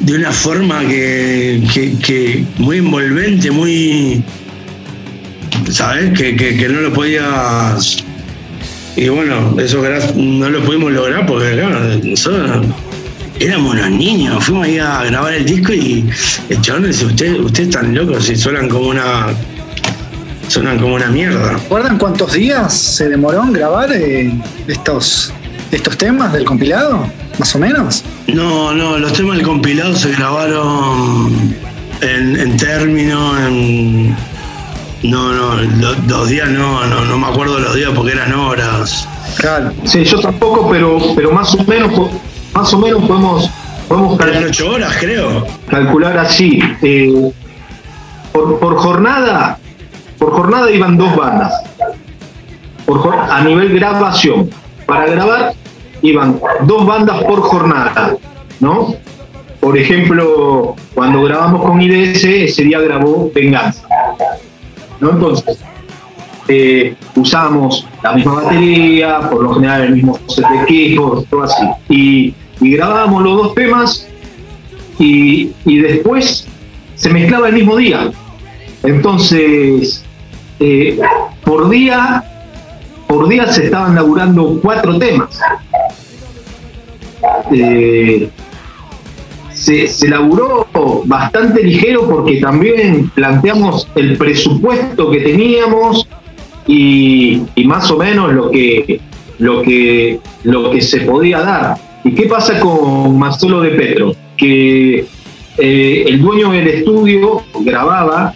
de 0.00 0.14
una 0.14 0.32
forma 0.32 0.80
que, 0.80 1.62
que, 1.72 1.96
que 1.98 2.44
muy 2.58 2.78
envolvente, 2.78 3.50
muy 3.50 4.22
¿sabes? 5.70 6.18
Que, 6.18 6.36
que, 6.36 6.68
no 6.68 6.80
lo 6.80 6.92
podías. 6.92 7.98
Y 8.96 9.08
bueno, 9.08 9.56
eso 9.58 9.82
no 10.16 10.50
lo 10.50 10.62
pudimos 10.64 10.92
lograr 10.92 11.26
porque, 11.26 11.52
claro, 11.52 11.80
nosotros 12.02 12.66
éramos 13.40 13.74
unos 13.74 13.90
niños. 13.90 14.44
Fuimos 14.44 14.66
ahí 14.66 14.78
a 14.78 15.04
grabar 15.04 15.32
el 15.34 15.44
disco 15.44 15.72
y 15.72 16.08
el 16.48 16.60
chabón 16.60 16.84
dice: 16.84 17.06
Ustedes 17.06 17.40
usted 17.40 17.64
están 17.64 17.94
locos 17.94 18.28
y 18.28 18.36
suenan 18.36 18.68
como 18.68 18.88
una. 18.88 19.28
Suenan 20.48 20.78
como 20.78 20.96
una 20.96 21.06
mierda. 21.06 21.52
¿Recuerdan 21.52 21.96
cuántos 21.96 22.34
días 22.34 22.74
se 22.76 23.08
demoró 23.08 23.42
en 23.42 23.52
grabar 23.54 23.90
eh, 23.90 24.30
estos, 24.66 25.32
estos 25.72 25.96
temas 25.96 26.32
del 26.32 26.44
compilado? 26.44 27.06
¿Más 27.38 27.54
o 27.54 27.58
menos? 27.58 28.04
No, 28.28 28.72
no, 28.74 28.98
los 28.98 29.12
temas 29.14 29.36
del 29.36 29.46
compilado 29.46 29.96
se 29.96 30.12
grabaron 30.12 31.56
en, 32.02 32.38
en 32.38 32.56
término, 32.58 33.38
en 33.46 34.14
no, 35.02 35.32
no, 35.32 35.54
los, 35.56 36.28
días 36.28 36.48
no, 36.50 36.84
no, 36.86 37.04
no 37.06 37.18
me 37.18 37.26
acuerdo 37.26 37.58
los 37.58 37.74
días 37.74 37.90
porque 37.94 38.12
eran 38.12 38.34
horas. 38.34 39.08
Claro. 39.38 39.72
Sí, 39.84 40.04
yo 40.04 40.20
tampoco, 40.20 40.68
pero, 40.70 40.98
pero 41.16 41.32
más 41.32 41.54
o 41.54 41.64
menos, 41.64 42.10
más 42.52 42.72
o 42.74 42.78
menos 42.78 43.02
podemos, 43.04 43.50
podemos 43.88 44.18
calcular. 44.18 44.44
ocho 44.44 44.70
horas, 44.70 44.96
creo. 45.00 45.46
Calcular 45.68 46.18
así. 46.18 46.60
Eh, 46.82 47.32
por, 48.30 48.58
por, 48.60 48.76
jornada, 48.76 49.58
por 50.18 50.32
jornada 50.32 50.70
iban 50.70 50.98
dos 50.98 51.16
bandas. 51.16 51.52
Por, 52.84 53.14
a 53.14 53.40
nivel 53.42 53.74
grabación. 53.74 54.50
Para 54.86 55.06
grabar 55.06 55.54
iban 56.02 56.38
dos 56.66 56.86
bandas 56.86 57.22
por 57.24 57.40
jornada, 57.40 58.16
¿no? 58.60 58.94
Por 59.60 59.78
ejemplo, 59.78 60.74
cuando 60.94 61.22
grabamos 61.22 61.64
con 61.64 61.80
IDS, 61.80 62.24
ese 62.24 62.64
día 62.64 62.80
grabó 62.80 63.30
Venganza. 63.32 63.86
Entonces, 65.00 65.58
eh, 66.48 66.96
usamos 67.14 67.86
la 68.02 68.12
misma 68.12 68.42
batería, 68.42 69.20
por 69.30 69.42
lo 69.44 69.54
general 69.54 69.82
el 69.84 69.94
mismo 69.94 70.18
set 70.26 70.46
de 70.48 70.62
equipos, 70.62 71.24
todo 71.26 71.44
así. 71.44 71.64
Y, 71.88 72.34
grabábamos 72.60 73.22
los 73.22 73.36
dos 73.36 73.54
temas 73.54 74.08
y, 74.98 75.52
después 75.64 76.46
se 76.94 77.10
mezclaba 77.10 77.48
el 77.48 77.54
mismo 77.54 77.76
día. 77.76 78.10
Entonces, 78.82 80.04
eh, 80.58 81.00
por 81.44 81.68
día, 81.68 82.24
por 83.06 83.28
día 83.28 83.46
se 83.52 83.66
estaban 83.66 83.94
laburando 83.94 84.58
cuatro 84.60 84.98
temas. 84.98 85.40
Eh, 87.52 88.28
se, 89.52 90.08
laburó 90.08 90.66
bastante 91.04 91.62
ligero 91.62 92.08
porque 92.08 92.40
también 92.40 93.10
planteamos 93.14 93.88
el 93.94 94.16
presupuesto 94.16 95.10
que 95.10 95.20
teníamos 95.20 96.08
y, 96.66 97.42
más 97.64 97.90
o 97.90 97.96
menos 97.96 98.32
lo 98.32 98.50
que, 98.50 99.00
lo, 99.38 99.62
que, 99.62 100.20
lo 100.44 100.70
que 100.70 100.80
se 100.80 101.02
podía 101.02 101.40
dar. 101.40 101.76
¿Y 102.04 102.12
qué 102.12 102.24
pasa 102.24 102.58
con 102.58 103.18
Marcelo 103.18 103.60
de 103.60 103.70
Petro? 103.70 104.16
Que 104.36 105.06
eh, 105.58 106.04
el 106.08 106.20
dueño 106.20 106.50
del 106.50 106.66
estudio 106.66 107.42
grababa 107.60 108.34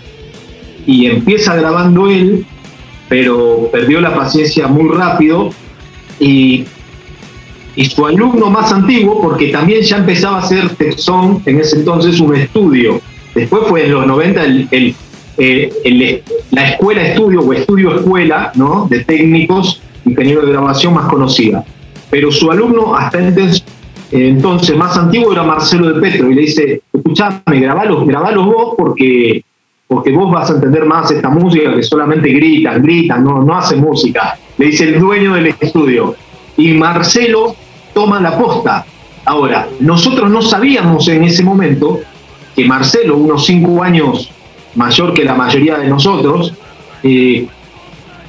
y 0.87 1.07
empieza 1.07 1.57
grabando 1.57 2.09
él, 2.09 2.47
pero 3.09 3.69
perdió 3.73 4.01
la 4.01 4.15
paciencia 4.15 4.69
muy 4.69 4.95
rápido 4.95 5.51
y 6.21 6.65
y 7.77 7.85
su 7.85 8.07
alumno 8.07 8.51
más 8.51 8.73
antiguo, 8.73 9.21
porque 9.21 9.49
también 9.49 9.83
ya 9.83 9.99
empezaba 9.99 10.39
a 10.39 10.41
hacer 10.41 10.71
Texón 10.71 11.43
en 11.45 11.61
ese 11.61 11.77
entonces 11.77 12.19
un 12.19 12.35
estudio. 12.35 13.01
Después 13.35 13.65
fue 13.69 13.85
en 13.85 13.93
los 13.93 14.07
90 14.07 14.45
el, 14.45 14.95
eh, 15.37 16.23
la 16.51 16.69
escuela 16.71 17.03
estudio 17.03 17.41
o 17.41 17.53
estudio 17.53 17.97
escuela 17.97 18.51
¿no? 18.55 18.87
de 18.89 19.05
técnicos, 19.05 19.83
ingenieros 20.07 20.47
de 20.47 20.53
grabación 20.53 20.95
más 20.95 21.07
conocida. 21.07 21.63
Pero 22.09 22.33
su 22.33 22.51
alumno 22.51 22.97
hasta 22.97 23.19
entonces, 23.19 23.63
entonces 24.11 24.75
más 24.75 24.97
antiguo 24.97 25.33
era 25.33 25.43
Marcelo 25.43 25.93
de 25.93 26.01
Petro 26.01 26.31
y 26.31 26.35
le 26.35 26.41
dice, 26.43 26.81
escuchame, 26.91 27.61
grabalos, 27.61 28.07
grabalos 28.07 28.47
vos 28.47 28.75
porque, 28.79 29.45
porque 29.87 30.13
vos 30.13 30.33
vas 30.33 30.51
a 30.51 30.55
entender 30.55 30.87
más 30.87 31.11
esta 31.11 31.29
música 31.29 31.75
que 31.75 31.83
solamente 31.83 32.31
gritan, 32.31 32.83
gritan, 32.83 33.23
no, 33.23 33.43
no 33.43 33.55
hacen 33.55 33.81
música. 33.81 34.39
Le 34.57 34.67
dice 34.67 34.85
el 34.85 34.99
dueño 34.99 35.35
del 35.35 35.49
estudio. 35.49 36.15
Y 36.57 36.73
Marcelo 36.73 37.55
toma 37.97 38.21
la 38.21 38.37
posta. 38.37 38.85
Ahora, 39.25 39.67
nosotros 39.81 40.31
no 40.31 40.43
sabíamos 40.43 41.09
en 41.09 41.25
ese 41.25 41.43
momento 41.43 42.01
que 42.55 42.67
Marcelo, 42.67 43.17
unos 43.17 43.47
cinco 43.47 43.83
años 43.83 44.31
mayor 44.75 45.15
que 45.15 45.25
la 45.25 45.35
mayoría 45.35 45.79
de 45.79 45.89
nosotros, 45.89 46.53
eh, 47.03 47.47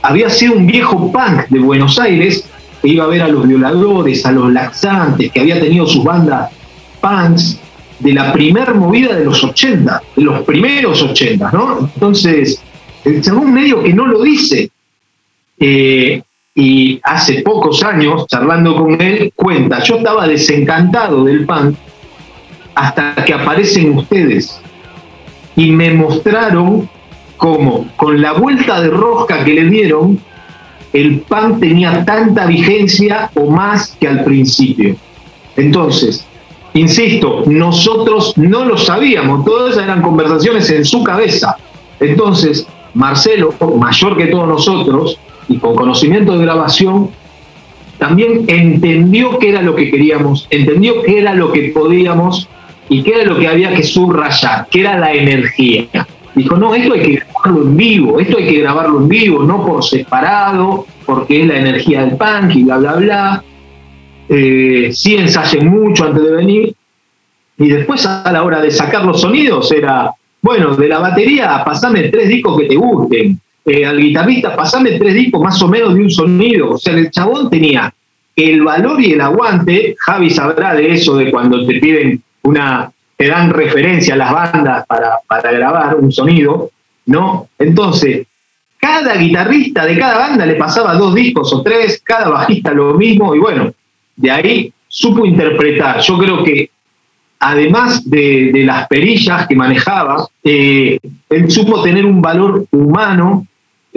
había 0.01 0.30
sido 0.30 0.53
un 0.53 0.68
viejo 0.68 1.11
punk 1.11 1.49
de 1.49 1.59
Buenos 1.59 1.99
Aires 1.99 2.49
que 2.82 2.88
iba 2.88 3.03
a 3.03 3.07
ver 3.07 3.24
a 3.24 3.28
los 3.28 3.45
violadores, 3.45 4.26
a 4.26 4.32
los 4.32 4.53
laxantes, 4.53 5.34
que 5.34 5.41
había 5.41 5.59
tenido 5.59 5.86
sus 5.86 6.01
bandas 6.01 6.49
punks 7.01 7.59
de 7.99 8.13
la 8.13 8.32
primer 8.32 8.74
movida 8.74 9.18
de 9.18 9.26
los 9.26 9.43
80, 9.43 10.01
de 10.15 10.24
los 10.24 10.43
primeros 10.43 11.01
80, 11.01 11.51
¿no? 11.51 11.89
Entonces, 11.93 12.61
segundo 13.22 13.49
medio 13.49 13.84
que 13.84 13.93
no 13.93 14.07
lo 14.07 14.22
dice. 14.22 14.72
Eh, 15.59 16.22
y 16.60 16.99
hace 17.03 17.43
pocos 17.43 17.84
años, 17.84 18.26
charlando 18.26 18.76
con 18.76 18.99
él, 18.99 19.32
cuenta, 19.36 19.84
yo 19.84 19.97
estaba 19.97 20.28
desencantado 20.28 21.24
del 21.24 21.45
punk 21.45 21.76
hasta 22.74 23.14
que 23.14 23.32
aparecen 23.32 23.95
ustedes 23.95 24.60
y 25.55 25.70
me 25.70 25.93
mostraron 25.93 26.89
cómo 27.38 27.88
con 27.95 28.20
la 28.20 28.34
vuelta 28.34 28.82
de 28.82 28.89
rosca 28.89 29.43
que 29.43 29.53
le 29.53 29.66
dieron, 29.66 30.20
el 30.93 31.20
punk 31.20 31.60
tenía 31.60 32.03
tanta 32.03 32.47
vigencia 32.47 33.30
o 33.36 33.51
más 33.51 33.95
que 33.99 34.08
al 34.08 34.24
principio. 34.24 34.95
Entonces, 35.58 36.26
insisto, 36.74 37.43
nosotros 37.45 38.36
no 38.36 38.66
lo 38.66 38.80
sabíamos, 38.80 39.45
todas 39.45 39.78
eran 39.78 40.01
conversaciones 40.01 40.68
en 40.72 40.86
su 40.86 41.03
cabeza. 41.03 41.55
Entonces, 41.99 42.66
Marcelo, 42.95 43.53
mayor 43.78 44.18
que 44.18 44.26
todos 44.26 44.47
nosotros, 44.47 45.20
y 45.48 45.58
con 45.58 45.76
conocimiento 45.76 46.38
de 46.38 46.45
grabación, 46.45 47.10
también 47.98 48.45
entendió 48.48 49.39
qué 49.39 49.50
era 49.50 49.62
lo 49.62 49.76
que 49.76 49.89
queríamos, 49.89 50.48
entendió 50.50 51.02
qué 51.04 51.20
era 51.20 51.34
lo 51.34 51.52
que 51.52 51.72
podíamos 51.74 52.48
y 52.89 53.02
qué 53.04 53.22
era 53.22 53.26
lo 53.26 53.39
que 53.39 53.48
había 53.48 53.74
que 53.74 53.84
subrayar, 53.84 54.68
qué 54.70 54.82
era 54.82 55.00
la 55.00 55.14
energía. 55.14 55.88
Dijo, 56.36 56.56
no, 56.56 56.76
esto 56.76 56.93
hay 56.93 57.02
que 57.02 57.16
grabarlo 57.16 57.64
en 57.64 57.78
vivo, 57.78 58.20
esto 58.20 58.38
hay 58.38 58.48
que 58.48 58.62
grabarlo 58.62 59.00
en 59.00 59.08
vivo, 59.08 59.43
no 59.43 59.66
por 59.66 59.84
separado, 59.84 60.86
porque 61.06 61.41
es 61.41 61.48
la 61.48 61.58
energía 61.58 62.06
del 62.06 62.16
punk 62.16 62.56
y 62.56 62.64
bla, 62.64 62.78
bla, 62.78 62.93
bla. 62.95 63.43
Eh, 64.30 64.89
sí 64.93 65.16
ensayen 65.16 65.68
mucho 65.68 66.06
antes 66.06 66.24
de 66.24 66.32
venir. 66.32 66.76
Y 67.58 67.70
después 67.70 68.06
a 68.06 68.32
la 68.32 68.43
hora 68.43 68.62
de 68.62 68.70
sacar 68.70 69.04
los 69.04 69.22
sonidos 69.22 69.72
era, 69.72 70.12
bueno, 70.41 70.76
de 70.76 70.88
la 70.88 71.00
batería 71.00 71.64
pasame 71.66 72.10
tres 72.10 72.30
discos 72.30 72.60
que 72.60 72.68
te 72.68 72.76
gusten, 72.76 73.41
eh, 73.68 73.86
al 73.86 73.99
guitarrista, 73.99 74.55
pasame 74.55 74.91
tres 74.91 75.13
discos 75.13 75.41
más 75.41 75.61
o 75.61 75.68
menos 75.68 75.93
de 75.93 76.01
un 76.01 76.09
sonido. 76.09 76.72
O 76.72 76.78
sea, 76.78 76.93
el 76.93 77.11
chabón 77.11 77.49
tenía 77.49 77.93
el 78.34 78.61
valor 78.61 79.01
y 79.01 79.11
el 79.11 79.20
aguante. 79.20 79.93
Javi 79.99 80.30
sabrá 80.30 80.74
de 80.74 80.93
eso, 80.93 81.18
de 81.18 81.30
cuando 81.30 81.65
te 81.65 81.74
piden 81.74 82.24
una, 82.43 82.89
te 83.18 83.28
dan 83.28 83.49
referencia 83.49 84.13
a 84.13 84.18
las 84.18 84.32
bandas 84.32 84.86
para, 84.88 85.18
para 85.28 85.51
grabar 85.51 85.97
un 85.97 86.13
sonido, 86.13 86.72
¿no? 87.07 87.49
Entonces, 87.59 88.26
cada 88.78 89.15
guitarrista 89.18 89.86
de 89.86 89.99
cada 89.99 90.18
banda 90.18 90.45
le 90.45 90.55
pasaba 90.55 90.93
dos 90.93 91.13
discos 91.13 91.51
o 91.53 91.61
tres, 91.61 92.01
cada 92.01 92.30
bajista 92.30 92.72
lo 92.72 92.93
mismo, 92.93 93.36
y 93.36 93.39
bueno, 93.39 93.74
de 94.15 94.32
ahí 94.32 94.74
supo 94.88 95.26
interpretar. 95.26 95.99
Yo 95.99 96.18
creo 96.18 96.41
que 96.41 96.70
además 97.39 98.09
de, 98.09 98.63
las 98.65 98.88
perillas 98.88 99.45
que 99.45 99.55
manejaba, 99.57 100.26
eh, 100.41 100.99
él 101.30 101.51
supo 101.51 101.84
tener 101.84 102.05
un 102.05 102.22
valor 102.22 102.65
humano 102.72 103.45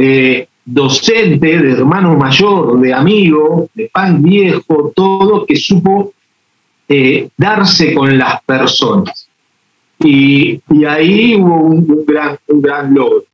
eh, 0.03 0.49
docente, 0.65 1.59
de 1.59 1.73
hermano 1.73 2.17
mayor, 2.17 2.81
de 2.81 2.95
amigo, 2.95 3.69
de 3.75 3.91
pan 3.93 4.23
viejo, 4.23 4.93
todo 4.95 5.45
que 5.45 5.57
supo 5.57 6.15
eh, 6.89 7.29
darse 7.37 7.93
con 7.93 8.17
las 8.17 8.43
personas. 8.43 9.29
Y, 9.99 10.61
ahí 10.89 11.35
hubo 11.37 11.57
un, 11.57 12.05
gran, 12.07 12.39
un 12.49 12.63
gran 12.63 12.95
logro, 12.95 13.25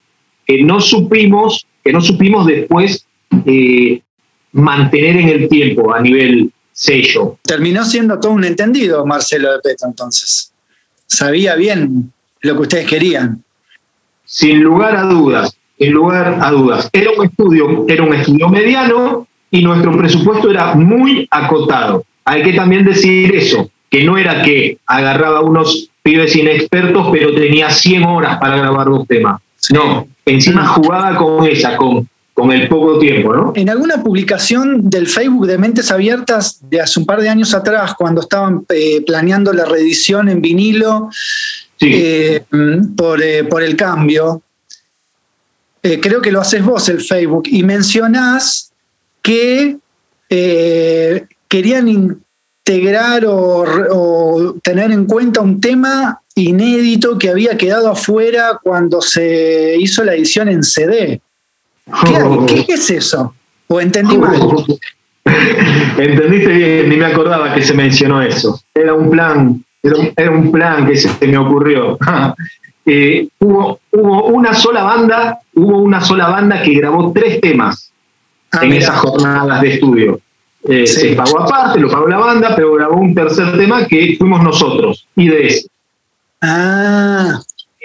que 0.45 0.63
no 0.65 0.81
supimos, 0.81 1.65
que 1.85 1.93
no 1.93 2.01
supimos 2.01 2.47
después 2.47 3.07
eh, 3.45 4.01
mantener 4.53 5.17
en 5.19 5.29
el 5.29 5.49
tiempo 5.49 5.95
a 5.95 6.01
nivel 6.01 6.51
sello. 6.73 7.39
Terminó 7.43 7.85
siendo 7.85 8.19
todo 8.19 8.33
un 8.33 8.45
entendido 8.45 9.07
Marcelo 9.07 9.53
de 9.53 9.61
Petro 9.61 9.89
entonces. 9.89 10.53
Sabía 11.07 11.55
bien 11.55 12.13
lo 12.41 12.57
que 12.57 12.63
ustedes 12.63 12.87
querían. 12.89 13.45
Sin 14.25 14.61
lugar 14.61 14.97
a 14.97 15.03
dudas 15.03 15.56
en 15.79 15.93
lugar 15.93 16.39
a 16.41 16.51
dudas. 16.51 16.89
Era 16.93 17.11
un 17.17 17.27
estudio, 17.27 17.85
era 17.89 18.03
un 18.03 18.15
estudio 18.15 18.49
mediano 18.49 19.27
y 19.51 19.63
nuestro 19.63 19.97
presupuesto 19.97 20.51
era 20.51 20.75
muy 20.75 21.27
acotado. 21.31 22.05
Hay 22.25 22.43
que 22.43 22.53
también 22.53 22.85
decir 22.85 23.35
eso, 23.35 23.71
que 23.89 24.05
no 24.05 24.19
era 24.19 24.43
que 24.43 24.79
agarraba 24.87 25.41
unos 25.41 25.91
pibes 26.03 26.35
inexpertos, 26.37 27.09
pero 27.13 27.35
tenía 27.35 27.71
100 27.71 28.05
horas 28.05 28.39
para 28.39 28.57
grabar 28.57 28.87
dos 28.87 29.07
temas. 29.07 29.41
No, 29.73 30.07
encima 30.25 30.67
jugaba 30.67 31.17
con 31.17 31.45
ella, 31.47 31.77
con, 31.77 32.09
con 32.33 32.53
el 32.53 32.69
poco 32.69 32.99
tiempo, 32.99 33.35
¿no? 33.35 33.53
En 33.57 33.71
alguna 33.71 34.03
publicación 34.03 34.89
del 34.91 35.07
Facebook 35.07 35.47
de 35.47 35.59
Mentes 35.59 35.91
Abiertas 35.91 36.61
de 36.69 36.81
hace 36.81 37.01
un 37.01 37.07
par 37.07 37.21
de 37.21 37.29
años 37.29 37.55
atrás, 37.55 37.95
cuando 37.97 38.21
estaban 38.21 38.65
eh, 38.69 39.03
planeando 39.07 39.53
la 39.53 39.65
reedición 39.65 40.29
en 40.29 40.41
vinilo 40.41 41.09
eh, 41.81 42.43
por, 42.97 43.23
eh, 43.23 43.45
por 43.45 43.63
el 43.63 43.77
cambio, 43.77 44.43
eh, 45.87 46.01
creo 46.01 46.21
que 46.21 46.33
lo 46.33 46.41
haces 46.41 46.65
vos 46.65 46.89
el 46.89 47.01
Facebook, 47.01 47.45
y 47.47 47.63
mencionás 47.63 48.73
que 49.23 49.77
eh, 50.29 51.25
querían 51.47 51.87
integrar 51.87 53.25
o, 53.29 54.57
tener 54.65 54.91
en 54.91 55.07
cuenta 55.07 55.43
un 55.43 55.61
tema 55.61 56.21
inédito 56.35 57.17
que 57.17 57.31
había 57.31 57.57
quedado 57.57 57.89
afuera 57.89 58.59
cuando 58.61 59.01
se 59.01 59.77
hizo 59.79 60.03
la 60.03 60.15
edición 60.15 60.49
en 60.49 60.65
CD. 60.65 61.21
¿Qué, 62.49 62.67
es 62.67 62.91
eso? 62.91 63.33
¿O 63.69 63.81
entendí 63.81 64.19
mal? 64.19 64.41
Entendiste 65.99 66.49
bien, 66.49 66.89
ni 66.89 66.97
me 66.97 67.07
acordaba 67.07 67.55
que 67.55 67.63
se 67.63 67.75
mencionó 67.75 68.21
eso. 68.23 68.61
Era 68.75 68.93
un 68.93 69.09
plan, 69.09 69.65
era 70.17 70.31
un 70.33 70.51
plan 70.51 70.85
que 70.85 70.97
se 70.97 71.27
me 71.29 71.39
ocurrió. 71.39 71.97
Eh, 72.89 73.27
hubo, 73.41 73.81
hubo 73.91 74.27
una 74.27 74.55
sola 74.55 74.85
banda, 74.85 75.41
hubo 75.55 75.79
una 75.79 76.01
sola 76.01 76.29
banda 76.29 76.63
que 76.63 76.73
grabó 76.75 77.13
tres 77.13 77.41
temas 77.41 77.93
ah, 78.53 78.61
en 78.63 78.75
esas 78.75 78.97
jornadas 79.01 79.61
de 79.61 79.75
estudio. 79.75 80.21
Eh, 80.69 80.87
se 80.87 81.15
pagó 81.17 81.41
aparte, 81.41 81.81
lo 81.81 81.91
pagó 81.91 82.07
la 82.07 82.19
banda, 82.19 82.55
pero 82.55 82.75
grabó 82.75 82.97
un 82.97 83.15
tercer 83.15 83.57
tema 83.57 83.87
que 83.87 84.15
fuimos 84.17 84.43
nosotros, 84.43 85.07
IDS. 85.17 85.69
Ah. 86.41 87.41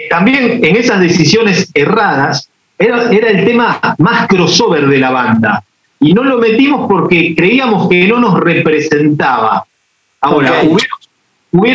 También 0.08 0.64
en 0.64 0.76
esas 0.76 1.00
decisiones 1.00 1.68
erradas, 1.74 2.48
era, 2.78 3.10
era 3.10 3.28
el 3.28 3.44
tema 3.44 3.80
más 3.98 4.28
crossover 4.28 4.86
de 4.86 4.98
la 4.98 5.10
banda. 5.10 5.64
Y 6.00 6.14
no 6.14 6.24
lo 6.24 6.38
metimos 6.38 6.88
porque 6.88 7.34
creíamos 7.36 7.88
que 7.88 8.06
no 8.06 8.18
nos 8.18 8.38
representaba. 8.38 9.64
Ahora, 10.20 10.62
hubiera 10.62 10.94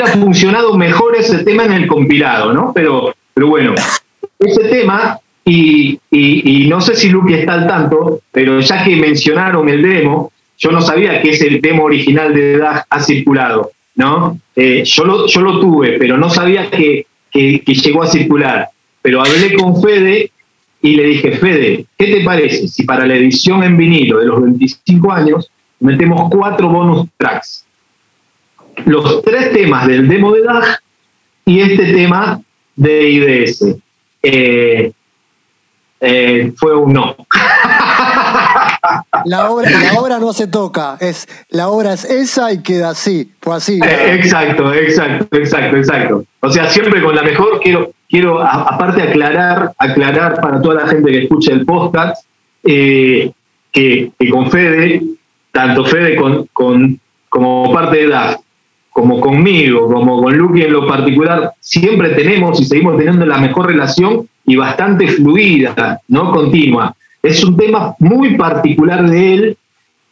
funcionado 0.07 0.77
mejor 0.77 1.15
ese 1.15 1.43
tema 1.43 1.65
en 1.65 1.73
el 1.73 1.87
compilado, 1.87 2.53
¿no? 2.53 2.71
Pero, 2.73 3.13
pero 3.33 3.47
bueno, 3.47 3.75
ese 4.39 4.63
tema, 4.65 5.19
y, 5.45 5.99
no 6.67 6.81
sé 6.81 6.95
si 6.95 7.09
Lupi 7.09 7.33
está 7.33 7.53
al 7.53 7.67
tanto, 7.67 8.21
pero 8.31 8.59
ya 8.59 8.83
que 8.83 8.95
mencionaron 8.95 9.69
el 9.69 9.81
demo, 9.81 10.31
yo 10.57 10.71
no 10.71 10.81
sabía 10.81 11.21
que 11.21 11.29
ese 11.29 11.59
demo 11.61 11.83
original 11.83 12.33
de 12.33 12.57
DAG 12.57 12.85
ha 12.89 12.99
circulado, 12.99 13.71
¿no? 13.95 14.39
Eh, 14.55 14.83
yo, 14.83 15.05
lo, 15.05 15.27
yo 15.27 15.41
lo 15.41 15.59
tuve, 15.59 15.97
pero 15.99 16.17
no 16.17 16.29
sabía 16.29 16.69
que, 16.69 17.05
que, 17.31 17.59
llegó 17.59 18.03
a 18.03 18.07
circular. 18.07 18.69
Pero 19.01 19.21
hablé 19.21 19.53
con 19.53 19.81
Fede 19.81 20.31
y 20.81 20.95
le 20.95 21.03
dije, 21.03 21.31
Fede, 21.33 21.85
¿qué 21.97 22.07
te 22.07 22.23
parece 22.23 22.67
si 22.67 22.83
para 22.83 23.05
la 23.05 23.15
edición 23.15 23.63
en 23.63 23.77
vinilo 23.77 24.17
de 24.17 24.25
los 24.25 24.41
25 24.41 25.11
años 25.11 25.51
metemos 25.79 26.29
cuatro 26.31 26.69
bonus 26.69 27.07
tracks? 27.17 27.66
Los 28.85 29.21
tres 29.23 29.51
temas 29.53 29.87
del 29.87 30.07
demo 30.07 30.33
de 30.33 30.43
DAG 30.43 30.79
y 31.45 31.61
este 31.61 31.93
tema 31.93 32.41
de 32.75 33.09
IDS. 33.09 33.75
Eh, 34.23 34.91
eh, 35.99 36.53
fue 36.55 36.75
un 36.75 36.93
no. 36.93 37.15
la, 39.25 39.49
obra, 39.49 39.69
la 39.69 39.93
obra 39.99 40.19
no 40.19 40.31
se 40.31 40.47
toca, 40.47 40.95
es 40.99 41.27
la 41.49 41.69
obra 41.69 41.93
es 41.93 42.05
esa 42.05 42.51
y 42.53 42.61
queda 42.61 42.91
así, 42.91 43.31
fue 43.41 43.55
así. 43.55 43.79
Eh, 43.83 44.13
exacto, 44.13 44.71
exacto, 44.73 45.37
exacto, 45.37 45.77
exacto. 45.77 46.25
O 46.41 46.51
sea, 46.51 46.69
siempre 46.69 47.01
con 47.01 47.15
la 47.15 47.23
mejor 47.23 47.59
quiero, 47.61 47.91
quiero 48.07 48.41
aparte 48.41 49.01
aclarar, 49.01 49.73
aclarar 49.79 50.39
para 50.39 50.61
toda 50.61 50.75
la 50.83 50.87
gente 50.87 51.11
que 51.11 51.23
escucha 51.23 51.53
el 51.53 51.65
podcast, 51.65 52.23
eh, 52.63 53.31
que, 53.71 54.11
con 54.31 54.51
Fede, 54.51 55.01
tanto 55.51 55.83
Fede 55.85 56.15
con, 56.15 56.47
con, 56.53 56.99
como 57.29 57.73
parte 57.73 57.97
de 57.97 58.07
DAF, 58.09 58.35
como 58.97 59.21
conmigo, 59.21 59.93
como 59.93 60.23
con 60.23 60.35
Lucky 60.35 60.63
en 60.63 60.73
lo 60.73 60.87
particular, 60.87 61.51
siempre 61.59 62.09
tenemos 62.15 62.59
y 62.59 62.65
seguimos 62.65 62.97
teniendo 62.97 63.27
la 63.27 63.37
mejor 63.37 63.67
relación 63.67 64.27
y 64.43 64.55
bastante 64.55 65.07
fluida, 65.07 66.01
no 66.07 66.31
continua. 66.31 66.95
Es 67.21 67.43
un 67.43 67.55
tema 67.55 67.93
muy 67.99 68.35
particular 68.35 69.07
de 69.07 69.33
él 69.35 69.57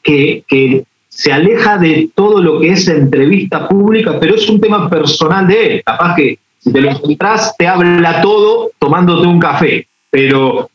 que, 0.03 0.43
que 0.47 0.83
se 1.09 1.33
aleja 1.33 1.79
de 1.79 2.11
todo 2.13 2.39
lo 2.39 2.59
que 2.59 2.73
es 2.73 2.87
entrevista 2.87 3.67
pública, 3.67 4.19
pero 4.19 4.35
es 4.35 4.47
un 4.47 4.61
tema 4.61 4.87
personal 4.87 5.47
de 5.47 5.65
él. 5.65 5.83
Capaz 5.83 6.15
que 6.15 6.37
si 6.59 6.71
te 6.71 6.79
lo 6.79 6.91
encontrás, 6.91 7.55
te 7.57 7.67
habla 7.67 8.21
todo 8.21 8.69
tomándote 8.77 9.25
un 9.25 9.39
café, 9.39 9.87
pero 10.11 10.69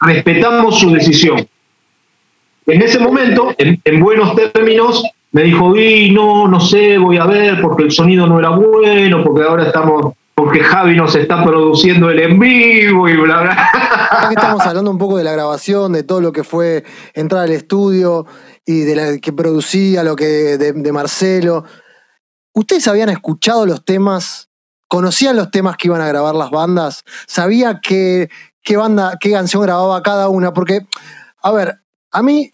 respetamos 0.00 0.80
su 0.80 0.92
decisión. 0.92 1.46
En 2.64 2.80
ese 2.80 2.98
momento, 2.98 3.54
en, 3.58 4.00
buenos 4.00 4.34
términos, 4.34 5.04
me 5.32 5.42
dijo, 5.42 5.76
y 5.76 6.10
no, 6.10 6.48
no 6.48 6.60
sé, 6.60 6.98
voy 6.98 7.18
a 7.18 7.26
ver, 7.26 7.60
porque 7.60 7.84
el 7.84 7.92
sonido 7.92 8.26
no 8.26 8.38
era 8.38 8.50
bueno, 8.50 9.22
porque 9.22 9.42
ahora 9.42 9.66
estamos, 9.66 10.14
porque 10.34 10.60
Javi 10.60 10.96
nos 10.96 11.14
está 11.14 11.44
produciendo 11.44 12.10
el 12.10 12.20
en 12.20 12.38
vivo 12.38 13.08
y 13.08 13.16
bla, 13.16 13.42
bla. 13.42 13.70
estamos 14.30 14.64
hablando 14.64 14.90
un 14.90 14.98
poco 14.98 15.18
de 15.18 15.24
la 15.24 15.32
grabación, 15.32 15.92
de 15.92 16.02
todo 16.02 16.20
lo 16.20 16.32
que 16.32 16.44
fue 16.44 16.84
entrar 17.14 17.42
al 17.42 17.52
estudio 17.52 18.26
y 18.64 18.80
de 18.80 18.96
la 18.96 19.18
que 19.18 19.32
producía, 19.32 20.02
lo 20.02 20.16
que 20.16 20.24
de, 20.56 20.72
de 20.72 20.92
Marcelo. 20.92 21.64
¿Ustedes 22.54 22.88
habían 22.88 23.10
escuchado 23.10 23.66
los 23.66 23.84
temas? 23.84 24.48
¿Conocían 24.88 25.36
los 25.36 25.50
temas 25.50 25.76
que 25.76 25.88
iban 25.88 26.00
a 26.00 26.08
grabar 26.08 26.34
las 26.34 26.50
bandas? 26.50 27.04
¿Sabía 27.26 27.80
qué, 27.82 28.30
qué 28.62 28.76
banda, 28.76 29.18
qué 29.20 29.32
canción 29.32 29.62
grababa 29.62 30.02
cada 30.02 30.28
una? 30.28 30.54
Porque, 30.54 30.86
a 31.42 31.52
ver, 31.52 31.78
a 32.10 32.22
mí, 32.22 32.50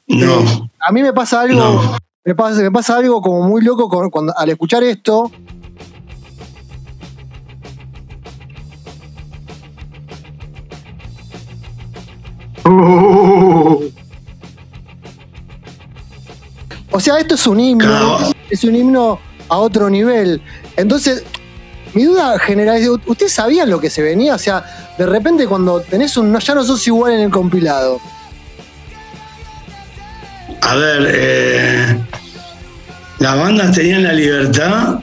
a 0.80 0.92
mí 0.92 1.02
me 1.02 1.12
pasa 1.12 1.42
algo, 1.42 1.96
me, 2.24 2.34
pasa, 2.34 2.62
me 2.62 2.70
pasa 2.70 2.96
algo 2.96 3.20
como 3.20 3.42
muy 3.42 3.62
loco 3.62 3.88
cuando, 4.10 4.36
al 4.36 4.48
escuchar 4.48 4.82
esto. 4.82 5.30
O 16.90 17.00
sea, 17.00 17.18
esto 17.18 17.34
es 17.34 17.46
un 17.46 17.60
himno, 17.60 18.18
es 18.48 18.64
un 18.64 18.74
himno 18.74 19.18
a 19.48 19.58
otro 19.58 19.90
nivel. 19.90 20.40
Entonces, 20.76 21.24
mi 21.92 22.04
duda 22.04 22.38
general 22.38 22.76
es, 22.78 22.88
¿ustedes 23.06 23.32
sabían 23.32 23.68
lo 23.68 23.80
que 23.80 23.90
se 23.90 24.00
venía? 24.00 24.34
O 24.34 24.38
sea, 24.38 24.64
de 24.96 25.04
repente 25.04 25.46
cuando 25.46 25.80
tenés 25.80 26.16
un, 26.16 26.38
ya 26.38 26.54
no 26.54 26.64
sos 26.64 26.86
igual 26.86 27.12
en 27.12 27.20
el 27.20 27.30
compilado, 27.30 28.00
a 30.64 30.76
ver, 30.76 31.02
eh, 31.14 31.63
las 33.18 33.36
bandas 33.36 33.74
tenían 33.74 34.04
la 34.04 34.12
libertad 34.12 34.98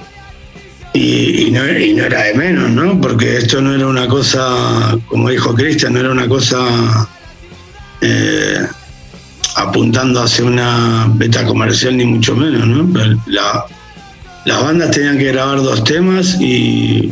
y, 0.93 1.49
no, 1.51 1.63
era 1.63 2.23
de 2.23 2.33
menos, 2.33 2.69
¿no? 2.69 2.99
Porque 2.99 3.37
esto 3.37 3.61
no 3.61 3.73
era 3.73 3.87
una 3.87 4.07
cosa, 4.07 4.97
como 5.07 5.29
dijo 5.29 5.53
Cristian, 5.53 5.93
no 5.93 5.99
era 6.01 6.11
una 6.11 6.27
cosa 6.27 7.07
eh, 8.01 8.59
apuntando 9.55 10.21
hacia 10.21 10.45
una 10.45 11.09
beta 11.13 11.45
comercial 11.45 11.97
ni 11.97 12.05
mucho 12.05 12.35
menos, 12.35 12.67
¿no? 12.67 12.87
las 14.43 14.63
bandas 14.63 14.89
tenían 14.89 15.19
que 15.19 15.25
grabar 15.25 15.61
dos 15.61 15.83
temas 15.83 16.35
y 16.39 17.11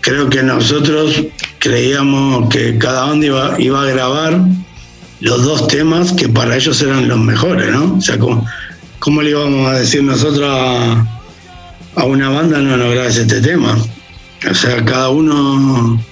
creo 0.00 0.28
que 0.28 0.42
nosotros 0.42 1.22
creíamos 1.58 2.48
que 2.48 2.76
cada 2.76 3.06
banda 3.06 3.26
iba, 3.26 3.60
iba 3.60 3.82
a 3.82 3.86
grabar 3.86 4.40
los 5.20 5.44
dos 5.44 5.68
temas 5.68 6.12
que 6.12 6.28
para 6.28 6.56
ellos 6.56 6.82
eran 6.82 7.08
los 7.08 7.18
mejores, 7.18 7.72
¿no? 7.72 7.94
O 7.96 8.00
sea, 8.00 8.18
¿cómo, 9.06 9.22
le 9.22 9.30
íbamos 9.30 9.70
a 9.70 9.78
decir 9.78 10.02
nosotros 10.02 10.50
a, 10.50 12.04
una 12.04 12.28
banda 12.28 12.58
no, 12.58 12.76
no 12.76 12.90
grabes 12.90 13.16
este 13.18 13.40
tema? 13.40 13.78
O 14.50 14.52
sea, 14.52 14.84
cada 14.84 15.10
uno 15.10 16.02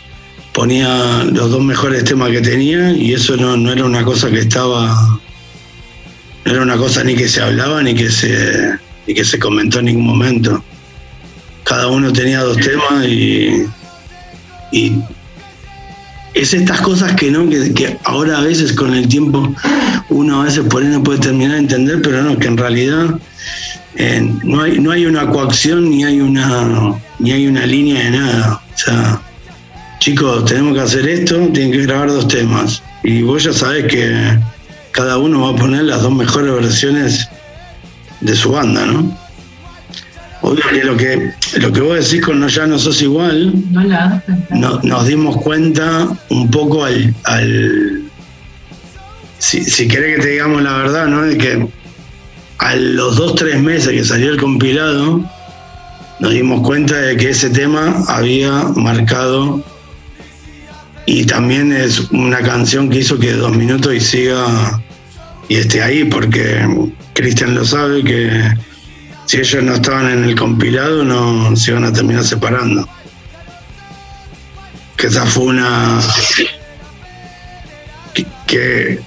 ponía 0.52 1.24
los 1.24 1.50
dos 1.50 1.60
mejores 1.60 2.04
temas 2.04 2.30
que 2.30 2.40
tenía 2.40 2.92
y 2.92 3.12
eso 3.12 3.36
no, 3.36 3.56
no 3.56 3.72
era 3.72 3.84
una 3.84 4.04
cosa 4.04 4.30
que 4.30 4.38
estaba, 4.38 5.20
no 6.44 6.52
era 6.52 6.62
una 6.62 6.76
cosa 6.76 7.02
ni 7.02 7.16
que 7.16 7.28
se 7.28 7.42
hablaba 7.42 7.82
ni 7.82 7.96
que 7.96 8.08
se, 8.08 8.78
que 9.06 9.24
se 9.24 9.40
comentó 9.40 9.80
en 9.80 9.86
ningún 9.86 10.06
momento. 10.06 10.62
Cada 11.64 11.88
uno 11.88 12.12
tenía 12.12 12.42
dos 12.42 12.58
temas 12.58 13.06
y, 13.06 13.66
y 14.70 14.92
es 16.34 16.52
estas 16.52 16.80
cosas 16.80 17.14
que 17.14 17.30
no, 17.30 17.48
que, 17.48 17.96
ahora 18.04 18.38
a 18.38 18.40
veces 18.42 18.72
con 18.72 18.94
el 18.94 19.08
tiempo 19.08 19.54
uno 20.08 20.42
a 20.42 20.44
veces 20.44 20.64
por 20.68 20.82
ahí 20.82 20.88
no 20.88 21.02
puede 21.02 21.20
terminar 21.20 21.52
de 21.52 21.58
entender, 21.58 22.02
pero 22.02 22.22
no, 22.22 22.36
que 22.38 22.48
en 22.48 22.56
realidad 22.56 23.18
eh, 23.96 24.28
no, 24.42 24.62
hay, 24.62 24.80
no 24.80 24.90
hay 24.90 25.06
una 25.06 25.28
coacción 25.28 25.88
ni 25.88 26.04
hay 26.04 26.20
una, 26.20 26.94
ni 27.20 27.32
hay 27.32 27.46
una 27.46 27.64
línea 27.64 28.04
de 28.04 28.10
nada. 28.10 28.60
O 28.74 28.78
sea, 28.78 29.20
chicos, 30.00 30.44
tenemos 30.44 30.74
que 30.74 30.80
hacer 30.80 31.08
esto, 31.08 31.36
tienen 31.52 31.72
que 31.72 31.82
grabar 31.82 32.08
dos 32.08 32.28
temas. 32.28 32.82
Y 33.04 33.22
vos 33.22 33.44
ya 33.44 33.52
sabés 33.52 33.84
que 33.84 34.38
cada 34.90 35.18
uno 35.18 35.42
va 35.42 35.50
a 35.50 35.60
poner 35.60 35.84
las 35.84 36.02
dos 36.02 36.14
mejores 36.14 36.52
versiones 36.52 37.28
de 38.20 38.34
su 38.34 38.52
banda, 38.52 38.84
¿no? 38.86 39.16
Obvio 40.42 40.62
que 40.70 40.84
lo 40.84 40.96
que, 40.96 41.32
lo 41.58 41.72
que 41.72 41.80
vos 41.80 42.04
decís 42.10 42.24
con 42.24 42.40
No 42.40 42.48
Ya 42.48 42.66
No 42.66 42.78
Sos 42.78 43.00
Igual, 43.02 43.52
no, 44.50 44.80
nos 44.82 45.06
dimos 45.06 45.36
cuenta 45.36 46.08
un 46.30 46.50
poco 46.50 46.84
al... 46.84 47.14
si, 49.38 49.64
si 49.64 49.88
querés 49.88 50.16
que 50.16 50.22
te 50.22 50.28
digamos 50.30 50.62
la 50.62 50.76
verdad, 50.76 51.06
¿no? 51.06 51.22
De 51.22 51.38
que 51.38 51.66
a 52.58 52.76
los 52.76 53.16
dos, 53.16 53.34
tres 53.34 53.60
meses 53.60 53.92
que 53.92 54.04
salió 54.04 54.30
el 54.30 54.38
compilado, 54.38 55.20
nos 56.20 56.32
dimos 56.32 56.66
cuenta 56.66 56.96
de 56.96 57.16
que 57.16 57.30
ese 57.30 57.50
tema 57.50 58.04
había 58.08 58.52
marcado 58.76 59.62
y 61.06 61.24
también 61.24 61.72
es 61.72 62.10
una 62.10 62.40
canción 62.40 62.88
que 62.88 63.00
hizo 63.00 63.18
que 63.18 63.32
dos 63.32 63.54
minutos 63.54 63.94
y 63.94 64.00
siga 64.00 64.82
y 65.48 65.56
esté 65.56 65.82
ahí, 65.82 66.04
porque 66.04 66.66
Cristian 67.12 67.54
lo 67.54 67.64
sabe 67.64 68.02
que 68.02 68.54
si 69.26 69.38
ellos 69.38 69.62
no 69.62 69.74
estaban 69.74 70.10
en 70.10 70.24
el 70.24 70.34
compilado, 70.38 71.04
no 71.04 71.56
se 71.56 71.70
iban 71.70 71.84
a 71.84 71.92
terminar 71.92 72.24
separando. 72.24 72.88
Que 74.96 75.06
esa 75.06 75.24
fue 75.26 75.44
una. 75.44 76.00
que. 78.46 79.00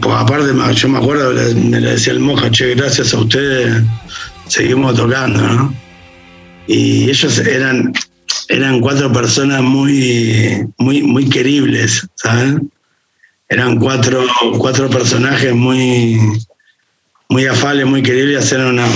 pues 0.00 0.16
aparte, 0.16 0.52
yo 0.74 0.88
me 0.88 0.98
acuerdo, 0.98 1.32
me 1.54 1.80
le 1.80 1.92
decía 1.92 2.12
el 2.12 2.20
Moja, 2.20 2.50
che, 2.50 2.74
gracias 2.74 3.14
a 3.14 3.18
ustedes 3.18 3.82
seguimos 4.48 4.96
tocando, 4.96 5.40
¿no? 5.40 5.74
Y 6.66 7.08
ellos 7.10 7.38
eran, 7.38 7.92
eran 8.48 8.80
cuatro 8.80 9.12
personas 9.12 9.62
muy, 9.62 10.66
muy, 10.78 11.02
muy 11.02 11.28
queribles, 11.28 12.06
¿sabes? 12.14 12.56
Eran 13.48 13.78
cuatro, 13.78 14.26
cuatro 14.58 14.88
personajes 14.88 15.54
muy, 15.54 16.18
muy 17.28 17.46
afable, 17.46 17.84
muy 17.84 18.02
querible, 18.02 18.36
hacer 18.38 18.60
una. 18.60 18.86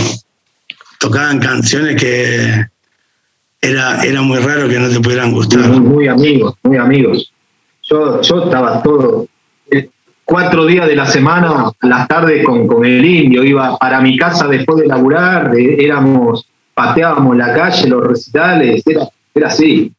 tocaban 0.98 1.38
canciones 1.38 2.00
que 2.00 2.66
era, 3.60 4.02
era 4.02 4.22
muy 4.22 4.38
raro 4.38 4.68
que 4.68 4.78
no 4.78 4.88
te 4.88 5.00
pudieran 5.00 5.32
gustar. 5.32 5.68
Muy, 5.68 6.08
amigos, 6.08 6.54
muy 6.62 6.76
amigos. 6.76 7.32
Yo, 7.82 8.20
yo 8.22 8.44
estaba 8.44 8.82
todo. 8.82 9.26
Eh, 9.70 9.88
cuatro 10.24 10.66
días 10.66 10.86
de 10.86 10.96
la 10.96 11.06
semana, 11.06 11.72
a 11.80 11.86
las 11.86 12.08
tardes 12.08 12.44
con, 12.44 12.66
con 12.66 12.84
el 12.84 13.04
indio, 13.04 13.42
iba 13.42 13.76
para 13.78 14.00
mi 14.00 14.16
casa 14.16 14.46
después 14.46 14.80
de 14.80 14.86
laburar, 14.86 15.52
éramos, 15.56 16.46
pateábamos 16.74 17.36
la 17.36 17.54
calle, 17.54 17.88
los 17.88 18.06
recitales, 18.06 18.82
era, 18.86 19.08
era 19.34 19.48
así. 19.48 19.92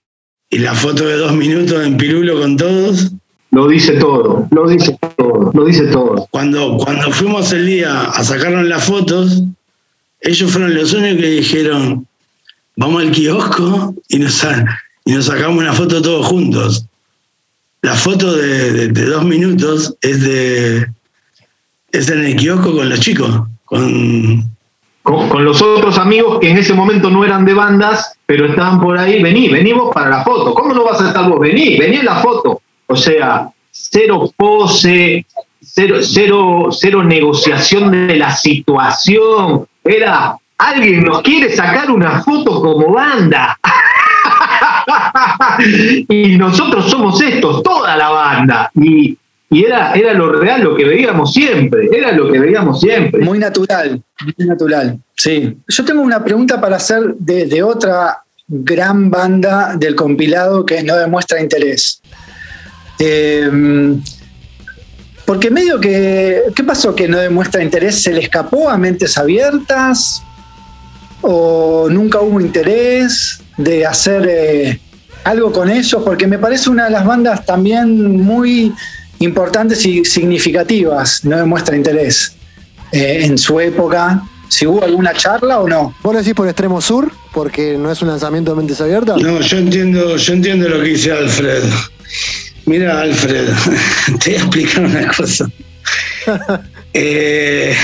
¿Y 0.52 0.60
la 0.60 0.74
foto 0.74 1.06
de 1.06 1.18
dos 1.18 1.34
minutos 1.34 1.86
en 1.86 1.98
Pirulo 1.98 2.40
con 2.40 2.58
todos? 2.58 3.12
Lo 3.52 3.68
dice 3.68 3.93
todo, 3.93 4.47
lo 4.52 4.68
dice 4.68 4.97
todo, 5.18 5.52
lo 5.54 5.66
dice 5.66 5.88
todo. 5.88 6.28
Cuando, 6.30 6.78
cuando 6.78 7.12
fuimos 7.12 7.52
el 7.52 7.66
día 7.66 8.02
a 8.04 8.24
sacarnos 8.24 8.66
las 8.66 8.84
fotos, 8.84 9.43
ellos 10.22 10.52
fueron 10.52 10.76
los 10.76 10.93
únicos 10.93 11.22
que 11.22 11.30
dijeron, 11.30 12.08
vamos 12.76 13.02
al 13.02 13.12
kiosco 13.12 13.95
y 14.08 14.20
nos, 14.20 14.45
y 15.06 15.14
nos 15.14 15.26
sacamos 15.26 15.58
una 15.58 15.74
foto 15.74 16.02
todos 16.02 16.28
juntos. 16.28 16.86
La 17.82 17.95
foto 17.95 18.36
de, 18.36 18.89
dos 18.89 19.24
minutos 19.24 19.95
es 20.02 20.22
de 20.24 20.88
es 21.91 22.10
en 22.10 22.24
el 22.24 22.36
kiosco 22.36 22.76
con 22.76 22.88
los 22.88 23.00
chicos, 23.00 23.41
con, 23.66 24.43
con, 25.02 25.43
los 25.43 25.60
otros 25.60 25.97
amigos 25.97 26.39
que 26.39 26.52
en 26.52 26.58
ese 26.58 26.74
momento 26.74 27.10
no 27.10 27.26
eran 27.26 27.45
de 27.45 27.56
bandas, 27.56 28.14
pero 28.28 28.45
estaban 28.45 28.80
por 28.80 28.95
ahí. 28.95 29.24
Vení, 29.24 29.50
venimos 29.50 29.91
para 29.91 30.10
la 30.10 30.24
foto. 30.24 30.54
¿Cómo 30.54 30.76
no 30.76 30.84
vas 30.84 31.02
a 31.02 31.08
estar 31.08 31.28
vos? 31.28 31.39
Vení, 31.39 31.80
vení 31.80 31.97
en 31.97 32.06
la 32.06 32.18
foto. 32.18 32.62
O 32.90 32.96
sea, 32.96 33.52
cero 33.70 34.32
pose, 34.36 35.26
cero, 35.62 35.98
cero, 36.02 36.70
cero 36.72 37.04
negociación 37.04 38.08
de 38.08 38.16
la 38.16 38.36
situación. 38.36 39.68
Era, 39.84 40.36
alguien 40.58 41.04
nos 41.04 41.22
quiere 41.22 41.56
sacar 41.56 41.92
una 41.92 42.24
foto 42.24 42.62
como 42.62 42.92
banda. 42.92 43.60
y 46.10 46.36
nosotros 46.38 46.90
somos 46.90 47.22
estos, 47.22 47.62
toda 47.62 47.96
la 47.96 48.10
banda. 48.10 48.72
Y, 48.74 49.18
era, 49.52 49.94
era 49.94 50.14
lo 50.14 50.32
real, 50.32 50.62
lo 50.62 50.76
que 50.76 50.86
veíamos 50.86 51.34
siempre, 51.34 51.90
era 51.92 52.12
lo 52.12 52.32
que 52.32 52.40
veíamos 52.40 52.80
siempre. 52.80 53.24
Muy 53.24 53.40
natural, 53.40 54.00
muy 54.38 54.48
natural, 54.48 55.00
sí. 55.16 55.58
Yo 55.68 55.86
tengo 55.86 56.04
una 56.04 56.24
pregunta 56.24 56.62
para 56.62 56.76
hacer 56.76 57.16
de, 57.16 57.64
otra 57.64 58.22
gran 58.48 59.10
banda 59.10 59.76
del 59.76 59.96
compilado 59.96 60.64
que 60.64 60.84
no 60.84 60.96
demuestra 60.96 61.42
interés. 61.42 62.00
Eh, 63.00 63.50
porque 65.30 65.52
medio 65.52 65.80
que, 65.80 66.41
¿qué 66.56 66.64
pasó 66.64 66.95
que 66.95 67.08
no 67.08 67.20
demuestra 67.20 67.62
interés? 67.62 68.02
¿Se 68.02 68.12
le 68.12 68.20
escapó 68.20 68.68
a 68.68 68.80
mentes 68.80 69.16
abiertas? 69.16 70.24
¿O 71.22 71.88
nunca 71.88 72.20
hubo 72.20 72.41
interés 72.41 73.39
de 73.56 73.86
hacer 73.86 74.28
eh, 74.28 74.80
algo 75.24 75.52
con 75.52 75.70
ellos? 75.70 76.02
Porque 76.04 76.26
me 76.26 76.39
parece 76.39 76.72
una 76.72 76.86
de 76.86 76.89
las 76.89 77.06
bandas 77.06 77.45
también 77.45 78.20
muy 78.20 78.74
importantes 79.20 79.86
y 79.86 80.04
significativas, 80.04 81.24
no 81.24 81.38
demuestra 81.38 81.76
interés 81.76 82.36
eh, 82.91 83.20
en 83.22 83.38
su 83.38 83.60
época. 83.60 84.24
Si 84.47 84.66
hubo 84.66 84.84
alguna 84.84 85.14
charla 85.14 85.60
o 85.60 85.70
no. 85.70 85.93
¿Vos 86.02 86.12
lo 86.12 86.20
decís 86.20 86.34
por 86.34 86.47
Extremo 86.47 86.82
Sur? 86.82 87.12
Porque 87.36 87.78
no 87.78 87.91
es 87.91 88.02
un 88.02 88.08
lanzamiento 88.08 88.50
de 88.50 88.58
mentes 88.58 88.82
abiertas. 88.82 89.22
No, 89.22 89.39
yo 89.41 89.58
entiendo, 89.60 90.18
yo 90.18 90.34
entiendo 90.34 90.68
lo 90.70 90.82
que 90.82 90.89
dice 90.89 91.12
Alfred. 91.12 91.66
Mira, 92.70 93.01
Alfred, 93.01 93.49
te 94.24 94.30
voy 94.30 94.38
a 94.38 94.43
explicar 94.43 94.86
una 94.86 95.07
cosa. 95.07 95.49
Eh, 96.91 97.76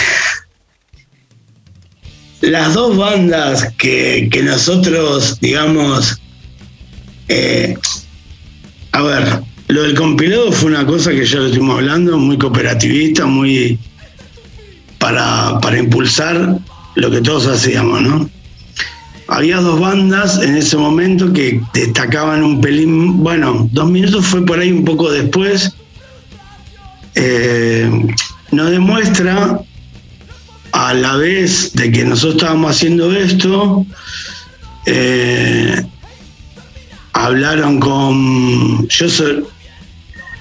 las 2.42 2.74
dos 2.74 2.98
bandas 2.98 3.72
que, 3.78 4.28
nosotros, 4.44 5.40
digamos, 5.40 6.20
eh, 7.28 7.78
a 8.94 9.02
ver, 9.04 9.42
lo 9.68 9.84
del 9.84 9.94
compilado 9.94 10.52
fue 10.52 10.72
una 10.72 10.88
cosa 10.88 11.12
que 11.12 11.24
ya 11.24 11.38
lo 11.38 11.46
estuvimos 11.46 11.78
hablando, 11.78 12.18
muy 12.18 12.40
cooperativista, 12.40 13.28
muy 13.28 13.78
para, 14.98 15.60
para 15.62 15.78
impulsar 15.78 16.58
lo 16.96 17.12
que 17.12 17.22
todos 17.22 17.46
hacíamos, 17.46 18.02
¿no? 18.02 18.28
Había 19.28 19.58
dos 19.58 19.80
bandas 19.80 20.42
en 20.42 20.56
ese 20.56 20.78
momento 20.78 21.32
que 21.34 21.62
destacaban 21.74 22.44
un 22.44 22.62
pelín, 22.62 23.24
bueno, 23.24 23.68
dos 23.72 23.90
minutos 23.90 24.26
fue 24.26 24.46
por 24.46 24.60
ahí 24.60 24.72
un 24.72 24.86
poco 24.86 25.12
después, 25.12 25.74
eh, 27.16 27.90
nos 28.52 28.72
demuestra 28.72 29.60
a 30.72 30.94
la 30.94 31.16
vez 31.16 31.74
de 31.74 31.92
que 31.92 32.04
nosotros 32.04 32.36
estábamos 32.36 32.72
haciendo 32.72 33.12
esto, 33.16 33.86
eh, 34.86 35.84
hablaron 37.14 37.80
con, 37.80 38.88
yo 38.88 39.10
soy 39.10 39.44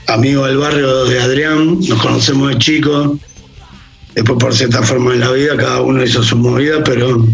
amigo 0.09 0.47
del 0.47 0.59
barrio 0.59 1.07
de 1.07 1.21
Adrián, 1.21 1.79
nos 1.81 2.03
conocemos 2.03 2.51
de 2.51 2.59
chicos, 2.59 3.19
después 4.15 4.39
por 4.39 4.55
cierta 4.55 4.83
forma 4.83 5.15
en 5.15 5.21
la 5.21 5.31
vida, 5.31 5.57
cada 5.57 5.81
uno 5.81 6.05
hizo 6.05 6.23
su 6.23 6.37
movida, 6.37 6.85
pero 6.85 7.25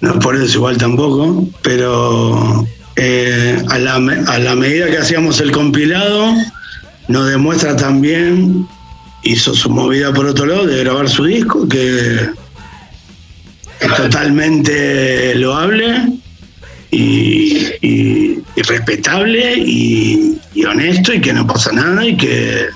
no 0.00 0.18
por 0.18 0.36
eso 0.36 0.58
igual 0.58 0.78
tampoco, 0.78 1.48
pero 1.62 2.66
eh, 2.96 3.62
a, 3.68 3.78
la, 3.78 4.54
medida 4.54 4.90
que 4.90 4.98
hacíamos 4.98 5.40
el 5.40 5.50
compilado, 5.50 6.34
nos 7.08 7.28
demuestra 7.28 7.76
también, 7.76 8.66
hizo 9.22 9.54
su 9.54 9.70
movida 9.70 10.12
por 10.12 10.26
otro 10.26 10.46
lado 10.46 10.66
de 10.66 10.84
grabar 10.84 11.08
su 11.08 11.24
disco, 11.24 11.68
que 11.68 12.28
es 13.80 13.96
totalmente 13.96 15.34
loable 15.34 16.12
y, 16.90 18.38
respetable 18.56 19.54
y, 19.56 20.38
honesto 20.64 21.14
y 21.14 21.20
que 21.20 21.32
no 21.32 21.46
pasa 21.46 21.72
nada 21.72 22.04
y 22.04 22.16
que, 22.16 22.66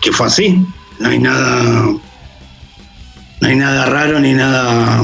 que 0.00 0.12
fue 0.12 0.26
así. 0.26 0.56
No 1.00 1.08
hay 1.08 1.18
nada, 1.18 1.86
no 3.40 3.48
hay 3.48 3.56
nada 3.56 3.86
raro 3.86 4.20
ni 4.20 4.32
nada 4.32 5.02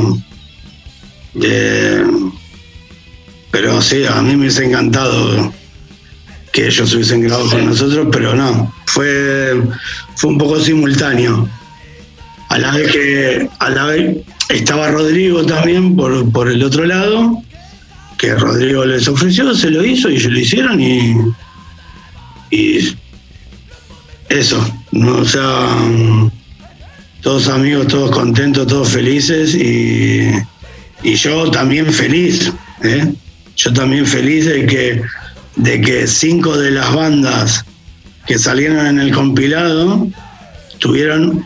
eh, 1.40 2.04
pero 3.50 3.82
sí, 3.82 4.04
a 4.04 4.22
mí 4.22 4.30
me 4.30 4.42
hubiese 4.42 4.64
encantado 4.64 5.52
que 6.52 6.66
ellos 6.66 6.92
hubiesen 6.94 7.22
grabado 7.22 7.50
con 7.50 7.66
nosotros, 7.66 8.08
pero 8.10 8.34
no, 8.34 8.72
fue, 8.86 9.60
fue 10.16 10.30
un 10.30 10.38
poco 10.38 10.60
simultáneo. 10.60 11.48
A 12.48 12.58
la 12.58 12.72
vez 12.72 12.90
que 12.90 13.48
a 13.60 13.70
la 13.70 13.84
vez 13.84 14.16
estaba 14.48 14.90
Rodrigo 14.90 15.44
también 15.46 15.94
por, 15.94 16.30
por 16.32 16.50
el 16.50 16.62
otro 16.64 16.84
lado, 16.84 17.40
que 18.18 18.34
Rodrigo 18.34 18.84
les 18.84 19.06
ofreció, 19.06 19.54
se 19.54 19.70
lo 19.70 19.84
hizo 19.84 20.10
y 20.10 20.16
ellos 20.16 20.32
lo 20.32 20.38
hicieron 20.38 20.80
y, 20.80 21.16
y 22.50 22.96
eso, 24.28 24.62
¿no? 24.92 25.18
o 25.18 25.24
sea, 25.24 25.68
todos 27.22 27.48
amigos, 27.48 27.86
todos 27.88 28.10
contentos, 28.10 28.66
todos 28.66 28.90
felices 28.90 29.54
y 29.54 30.30
y 31.02 31.14
yo 31.14 31.50
también 31.50 31.92
feliz, 31.92 32.52
¿eh? 32.82 33.12
yo 33.56 33.72
también 33.72 34.06
feliz 34.06 34.46
de 34.46 34.66
que, 34.66 35.02
de 35.56 35.80
que 35.80 36.06
cinco 36.06 36.56
de 36.56 36.70
las 36.72 36.94
bandas 36.94 37.64
que 38.26 38.38
salieron 38.38 38.86
en 38.86 39.00
el 39.00 39.12
compilado 39.12 40.06
tuvieron 40.78 41.44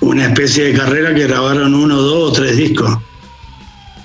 una 0.00 0.26
especie 0.26 0.64
de 0.64 0.78
carrera 0.78 1.14
que 1.14 1.26
grabaron 1.26 1.74
uno, 1.74 1.96
dos 1.96 2.30
o 2.30 2.32
tres 2.32 2.56
discos. 2.56 2.98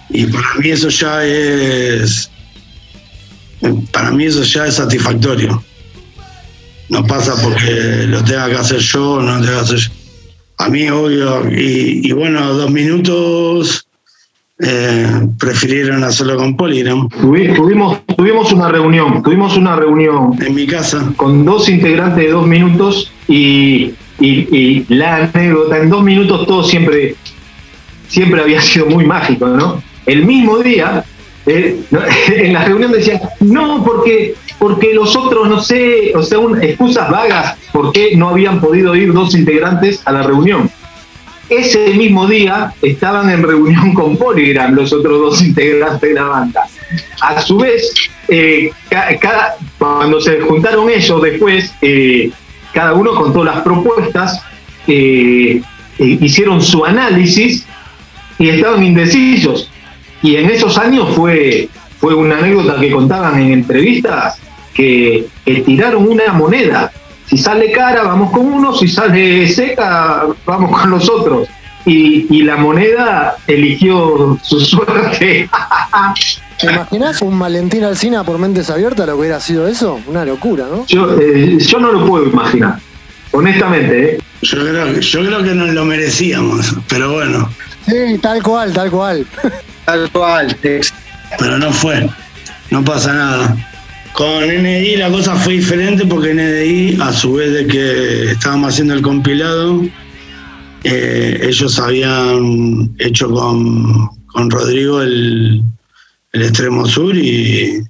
Y 0.09 0.25
para 0.25 0.55
mí 0.55 0.69
eso 0.69 0.89
ya 0.89 1.23
es, 1.25 2.29
para 3.91 4.11
mí 4.11 4.25
eso 4.25 4.43
ya 4.43 4.67
es 4.67 4.75
satisfactorio. 4.75 5.63
No 6.89 7.05
pasa 7.05 7.33
porque 7.41 8.05
lo 8.07 8.23
tenga 8.23 8.49
que 8.49 8.55
hacer 8.55 8.79
yo, 8.79 9.21
no 9.21 9.39
lo 9.39 9.45
tenga 9.45 9.59
que 9.59 9.63
hacer 9.65 9.77
yo. 9.79 9.91
A 10.59 10.69
mí, 10.69 10.87
obvio, 10.89 11.49
y, 11.51 12.07
y 12.07 12.11
bueno, 12.11 12.53
dos 12.53 12.69
minutos 12.69 13.87
eh, 14.59 15.27
prefirieron 15.39 16.03
hacerlo 16.03 16.37
con 16.37 16.55
Polygram. 16.55 17.09
Tuvimos, 17.09 18.05
tuvimos 18.15 18.53
una 18.53 18.69
reunión, 18.69 19.23
tuvimos 19.23 19.57
una 19.57 19.75
reunión 19.75 20.35
en 20.45 20.53
mi 20.53 20.67
casa 20.67 21.11
con 21.15 21.43
dos 21.43 21.69
integrantes 21.69 22.25
de 22.25 22.31
dos 22.31 22.47
minutos 22.47 23.11
y, 23.27 23.93
la 24.89 25.15
anécdota 25.15 25.79
en 25.79 25.89
dos 25.89 26.03
minutos 26.03 26.45
todo 26.45 26.63
siempre, 26.63 27.15
siempre 28.07 28.41
había 28.41 28.61
sido 28.69 28.85
muy 28.85 29.05
mágico, 29.05 29.47
¿no? 29.47 29.81
El 30.05 30.25
mismo 30.25 30.59
día, 30.59 31.03
eh, 31.47 31.81
en 32.35 32.53
la 32.53 32.65
reunión 32.65 32.91
decían, 32.91 33.19
no, 33.39 33.83
porque, 33.83 34.35
porque 34.59 34.93
los 34.93 35.15
otros, 35.15 35.49
no 35.49 35.61
sé, 35.61 36.13
o 36.15 36.21
sea, 36.21 36.39
excusas 36.61 37.09
vagas, 37.09 37.57
¿por 37.71 37.91
qué 37.91 38.15
no 38.15 38.29
habían 38.29 38.61
podido 38.61 38.95
ir 38.95 39.11
dos 39.13 39.33
integrantes 39.33 40.01
a 40.05 40.11
la 40.11 40.21
reunión? 40.21 40.69
Ese 41.55 41.93
mismo 41.93 42.25
día 42.25 42.73
estaban 42.81 43.29
en 43.29 43.43
reunión 43.43 43.93
con 43.93 44.17
Polygram 44.17 44.73
los 44.73 44.91
otros 44.91 45.19
dos 45.19 45.43
integrantes 45.43 46.01
de 46.01 46.15
la 46.15 46.23
banda. 46.23 46.63
A 47.21 47.41
su 47.41 47.57
vez, 47.57 47.93
eh, 48.27 48.71
cada, 48.89 49.55
cuando 49.77 50.19
se 50.19 50.41
juntaron 50.41 50.89
ellos 50.89 51.21
después, 51.21 51.71
eh, 51.81 52.31
cada 52.73 52.93
uno 52.93 53.13
contó 53.13 53.43
las 53.43 53.61
propuestas, 53.61 54.41
eh, 54.87 55.61
hicieron 55.99 56.59
su 56.59 56.83
análisis 56.85 57.67
y 58.39 58.49
estaban 58.49 58.83
indecisos. 58.83 59.69
Y 60.23 60.37
en 60.37 60.49
esos 60.49 60.75
años 60.79 61.13
fue, 61.15 61.69
fue 61.99 62.15
una 62.15 62.39
anécdota 62.39 62.79
que 62.79 62.89
contaban 62.89 63.39
en 63.39 63.53
entrevistas 63.53 64.39
que 64.73 65.27
tiraron 65.65 66.07
una 66.07 66.33
moneda 66.33 66.91
si 67.27 67.37
sale 67.37 67.71
cara, 67.71 68.03
vamos 68.03 68.31
con 68.31 68.45
uno, 68.45 68.73
si 68.73 68.87
sale 68.87 69.47
seca, 69.49 70.25
vamos 70.45 70.79
con 70.79 70.89
los 70.89 71.09
otros. 71.09 71.47
Y, 71.85 72.43
la 72.43 72.55
moneda 72.55 73.35
eligió 73.47 74.39
su 74.41 74.59
suerte. 74.61 75.49
¿Te 76.59 76.71
imaginas 76.71 77.21
un 77.21 77.37
Valentín 77.37 77.83
Alcina 77.83 78.23
por 78.23 78.37
mentes 78.37 78.69
abiertas 78.69 79.05
lo 79.05 79.13
que 79.13 79.19
hubiera 79.19 79.39
sido 79.39 79.67
eso? 79.67 79.99
Una 80.07 80.23
locura, 80.23 80.65
¿no? 80.69 80.85
Yo, 80.85 81.19
eh, 81.19 81.57
yo 81.59 81.79
no 81.79 81.91
lo 81.91 82.05
puedo 82.05 82.27
imaginar, 82.27 82.79
honestamente. 83.31 84.15
¿eh? 84.15 84.19
Yo, 84.41 84.59
creo, 84.59 84.99
yo 84.99 85.19
creo 85.25 85.43
que 85.43 85.53
nos 85.53 85.69
lo 85.69 85.83
merecíamos, 85.83 86.73
pero 86.87 87.13
bueno. 87.13 87.49
Sí, 87.85 88.17
tal 88.21 88.41
cual, 88.41 88.71
tal 88.71 88.89
cual. 88.89 89.25
Tal 89.85 90.09
cual. 90.11 90.55
Pero 90.61 91.57
no 91.57 91.71
fue, 91.71 92.09
no 92.69 92.83
pasa 92.83 93.13
nada. 93.13 93.72
Con 94.13 94.47
NDI 94.47 94.97
la 94.97 95.09
cosa 95.09 95.35
fue 95.35 95.53
diferente 95.53 96.05
porque 96.05 96.33
NDI, 96.33 97.01
a 97.01 97.11
su 97.11 97.33
vez 97.33 97.51
de 97.51 97.65
que 97.65 98.31
estábamos 98.31 98.73
haciendo 98.73 98.93
el 98.93 99.01
compilado, 99.01 99.81
eh, 100.83 101.39
ellos 101.41 101.79
habían 101.79 102.93
hecho 102.99 103.29
con, 103.31 104.51
Rodrigo 104.51 105.01
el, 105.01 105.63
extremo 106.31 106.85
sur 106.85 107.15
y, 107.15 107.83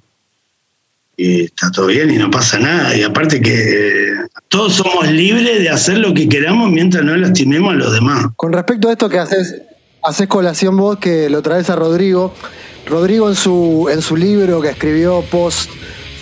y 1.16 1.42
está 1.42 1.70
todo 1.70 1.86
bien 1.86 2.10
y 2.10 2.16
no 2.16 2.30
pasa 2.30 2.58
nada. 2.58 2.96
Y 2.96 3.02
aparte 3.02 3.42
que 3.42 4.14
todos 4.48 4.74
somos 4.74 5.10
libres 5.10 5.58
de 5.58 5.68
hacer 5.68 5.98
lo 5.98 6.14
que 6.14 6.26
queramos 6.26 6.70
mientras 6.70 7.04
no 7.04 7.14
lastimemos 7.16 7.74
a 7.74 7.76
los 7.76 7.92
demás. 7.92 8.26
Con 8.36 8.54
respecto 8.54 8.88
a 8.88 8.92
esto 8.92 9.10
que 9.10 9.18
haces, 9.18 9.56
haces 10.02 10.26
colación 10.26 10.76
vos, 10.76 10.98
que 10.98 11.28
lo 11.28 11.42
traes 11.42 11.68
a 11.68 11.76
Rodrigo, 11.76 12.32
Rodrigo 12.86 13.28
en 13.28 13.34
su, 13.34 13.88
en 13.90 14.00
su 14.00 14.16
libro 14.16 14.62
que 14.62 14.70
escribió 14.70 15.22
post 15.30 15.70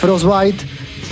Frostbite, 0.03 0.64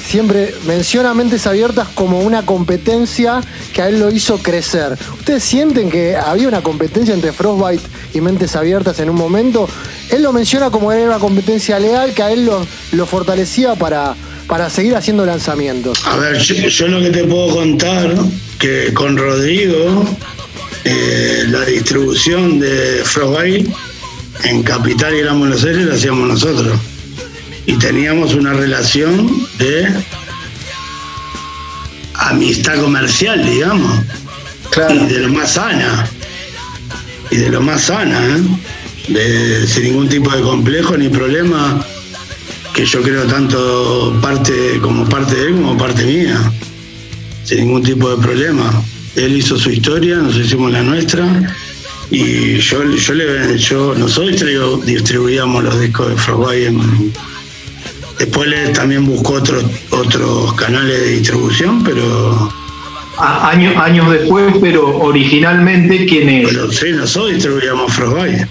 siempre 0.04 0.52
menciona 0.66 1.14
mentes 1.14 1.46
abiertas 1.46 1.86
como 1.94 2.22
una 2.22 2.44
competencia 2.44 3.40
que 3.72 3.82
a 3.82 3.88
él 3.88 4.00
lo 4.00 4.10
hizo 4.10 4.38
crecer. 4.38 4.98
¿Ustedes 5.16 5.44
sienten 5.44 5.88
que 5.88 6.16
había 6.16 6.48
una 6.48 6.60
competencia 6.60 7.14
entre 7.14 7.32
Frostbite 7.32 7.84
y 8.14 8.20
mentes 8.20 8.56
abiertas 8.56 8.98
en 8.98 9.08
un 9.08 9.14
momento? 9.14 9.68
Él 10.10 10.24
lo 10.24 10.32
menciona 10.32 10.70
como 10.70 10.90
era 10.90 11.06
una 11.06 11.20
competencia 11.20 11.78
leal 11.78 12.12
que 12.14 12.22
a 12.24 12.32
él 12.32 12.44
lo, 12.44 13.06
fortalecía 13.06 13.76
para, 13.76 14.16
para 14.48 14.68
seguir 14.68 14.96
haciendo 14.96 15.24
lanzamientos. 15.24 16.04
A 16.06 16.16
ver, 16.16 16.38
yo, 16.38 16.88
lo 16.88 17.00
que 17.00 17.10
te 17.10 17.22
puedo 17.22 17.54
contar, 17.54 18.12
que 18.58 18.92
con 18.92 19.16
Rodrigo, 19.16 20.04
eh, 20.82 21.44
la 21.46 21.64
distribución 21.64 22.58
de 22.58 23.02
Frostbite 23.04 23.70
en 24.42 24.64
Capital 24.64 25.14
y 25.14 25.20
Gran 25.20 25.38
Buenos 25.38 25.62
Aires 25.62 25.86
la 25.86 25.94
hacíamos 25.94 26.26
nosotros 26.26 26.76
y 27.66 27.74
teníamos 27.74 28.34
una 28.34 28.52
relación 28.52 29.46
de 29.58 29.92
amistad 32.14 32.80
comercial, 32.80 33.44
digamos. 33.44 34.00
Y 34.88 34.98
de 35.06 35.20
lo 35.20 35.28
más 35.30 35.52
sana. 35.52 36.08
Y 37.30 37.36
de 37.36 37.50
lo 37.50 37.60
más 37.60 37.82
sana, 37.82 38.18
¿eh? 38.36 38.42
de, 39.08 39.66
sin 39.66 39.84
ningún 39.84 40.08
tipo 40.08 40.30
de 40.30 40.42
complejo 40.42 40.96
ni 40.96 41.08
problema, 41.08 41.84
que 42.74 42.84
yo 42.84 43.02
creo 43.02 43.24
tanto 43.24 44.18
parte 44.20 44.78
como 44.80 45.08
parte 45.08 45.34
de 45.34 45.48
él 45.48 45.54
como 45.54 45.76
parte 45.76 46.04
mía. 46.04 46.52
Sin 47.44 47.60
ningún 47.60 47.82
tipo 47.82 48.10
de 48.10 48.22
problema. 48.22 48.82
Él 49.16 49.36
hizo 49.36 49.58
su 49.58 49.70
historia, 49.70 50.16
nosotros 50.16 50.46
hicimos 50.46 50.70
la 50.72 50.82
nuestra. 50.82 51.54
Y 52.10 52.58
yo, 52.58 52.84
yo, 52.90 53.14
le, 53.14 53.58
yo 53.58 53.94
nosotros 53.94 54.40
distribuíamos 54.84 55.62
los 55.62 55.80
discos 55.80 56.08
de 56.10 56.16
Frostbite 56.16 56.66
en, 56.66 57.12
Después 58.20 58.50
también 58.74 59.06
buscó 59.06 59.32
otros 59.32 59.64
otros 59.88 60.52
canales 60.52 61.00
de 61.00 61.10
distribución, 61.12 61.82
pero... 61.82 62.52
años, 63.18 63.74
años 63.78 64.10
después, 64.10 64.54
pero 64.60 64.98
originalmente 64.98 66.04
quienes... 66.04 66.48
Pero 66.48 66.70
sí, 66.70 66.92
nosotros 66.92 67.32
distribuíamos 67.32 67.90
Frostbite. 67.94 68.46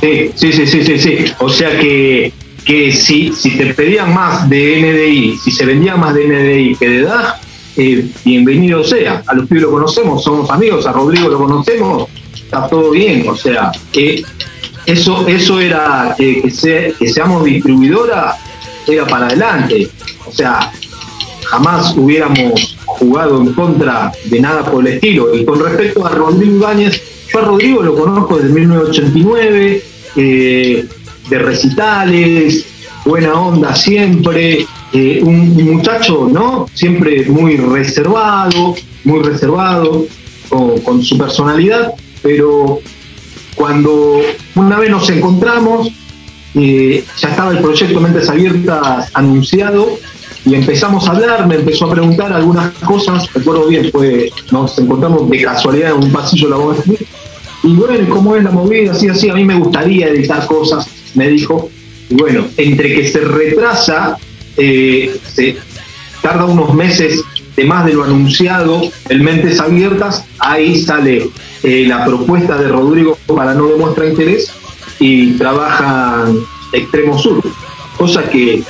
Sí, 0.00 0.30
sí, 0.34 0.52
sí, 0.52 0.66
sí, 0.66 0.84
sí, 0.84 0.98
sí. 0.98 1.32
O 1.40 1.50
sea 1.50 1.78
que, 1.78 2.32
que 2.64 2.90
si, 2.90 3.34
si 3.34 3.50
te 3.50 3.74
pedían 3.74 4.14
más 4.14 4.48
de 4.48 4.80
NDI, 4.80 5.36
si 5.44 5.50
se 5.50 5.66
vendía 5.66 5.94
más 5.94 6.14
de 6.14 6.28
NDI 6.28 6.76
que 6.76 6.88
de 6.88 7.02
DAG, 7.02 7.40
eh, 7.76 8.06
bienvenido 8.24 8.82
sea. 8.82 9.22
A 9.26 9.34
los 9.34 9.46
pibes 9.46 9.64
lo 9.64 9.72
conocemos, 9.72 10.24
somos 10.24 10.48
amigos, 10.48 10.86
a 10.86 10.92
Rodrigo 10.92 11.28
lo 11.28 11.36
conocemos, 11.36 12.08
está 12.34 12.66
todo 12.66 12.92
bien. 12.92 13.28
O 13.28 13.36
sea, 13.36 13.72
que 13.92 14.24
eso, 14.86 15.28
eso 15.28 15.60
era 15.60 16.14
que, 16.16 16.42
que 16.98 17.08
seamos 17.08 17.44
distribuidora 17.44 18.38
era 18.86 19.06
para 19.06 19.26
adelante. 19.26 19.88
O 20.26 20.32
sea, 20.32 20.72
jamás 21.44 21.94
hubiéramos 21.96 22.76
jugado 22.86 23.40
en 23.40 23.52
contra 23.52 24.12
de 24.24 24.40
nada 24.40 24.64
por 24.64 24.86
el 24.86 24.94
estilo. 24.94 25.34
Y 25.34 25.44
con 25.44 25.60
respecto 25.60 26.06
a 26.06 26.10
Rodrigo 26.10 26.56
Ibáñez, 26.56 27.02
yo 27.32 27.38
a 27.40 27.42
Rodrigo 27.42 27.82
lo 27.82 27.94
conozco 27.94 28.38
desde 28.38 28.54
1989, 28.54 29.82
eh, 30.16 30.86
de 31.28 31.38
recitales, 31.38 32.66
buena 33.04 33.34
onda 33.34 33.74
siempre, 33.74 34.66
eh, 34.92 35.20
un, 35.22 35.54
muchacho, 35.74 36.28
¿no? 36.30 36.66
Siempre 36.74 37.24
muy 37.26 37.56
reservado, 37.56 38.74
muy 39.04 39.22
reservado, 39.22 40.06
con, 40.48 40.78
con 40.80 41.02
su 41.02 41.16
personalidad, 41.16 41.94
pero 42.22 42.80
cuando 43.54 44.20
una 44.54 44.78
vez 44.78 44.90
nos 44.90 45.08
encontramos, 45.08 45.88
ya 46.54 47.28
estaba 47.28 47.52
el 47.52 47.58
proyecto 47.58 48.00
Mentes 48.00 48.28
Abiertas 48.28 49.10
anunciado 49.14 49.98
y 50.44 50.54
empezamos 50.54 51.06
a 51.08 51.12
hablar, 51.12 51.46
me 51.46 51.54
empezó 51.54 51.86
a 51.86 51.92
preguntar 51.92 52.32
algunas 52.32 52.72
cosas, 52.78 53.32
recuerdo 53.32 53.68
bien, 53.68 53.90
fue, 53.90 54.30
nos 54.50 54.78
encontramos 54.78 55.30
de 55.30 55.42
casualidad 55.42 55.92
en 55.92 56.04
un 56.04 56.12
pasillo 56.12 56.48
de 56.48 56.50
la 56.50 56.56
voz 56.56 56.78
y 57.64 57.74
bueno, 57.74 58.08
¿cómo 58.08 58.34
es 58.34 58.42
la 58.42 58.50
movida? 58.50 58.92
Así, 58.92 59.08
así, 59.08 59.30
a 59.30 59.34
mí 59.34 59.44
me 59.44 59.54
gustaría 59.54 60.08
editar 60.08 60.44
cosas, 60.46 60.88
me 61.14 61.28
dijo, 61.28 61.70
y 62.08 62.14
bueno, 62.14 62.46
entre 62.56 62.94
que 62.94 63.08
se 63.08 63.20
retrasa, 63.20 64.16
eh, 64.56 65.16
se 65.32 65.56
tarda 66.20 66.44
unos 66.44 66.74
meses 66.74 67.22
de 67.56 67.64
más 67.64 67.86
de 67.86 67.92
lo 67.92 68.02
anunciado, 68.02 68.82
el 69.08 69.22
Mentes 69.22 69.60
Abiertas, 69.60 70.24
ahí 70.40 70.82
sale 70.82 71.30
eh, 71.62 71.84
la 71.86 72.04
propuesta 72.04 72.56
de 72.56 72.68
Rodrigo 72.68 73.16
para 73.26 73.54
no 73.54 73.68
demuestra 73.68 74.08
interés 74.08 74.52
y 75.02 75.32
trabajan 75.32 76.38
extremo 76.72 77.18
sur, 77.18 77.42
cosa 77.98 78.22
que, 78.30 78.62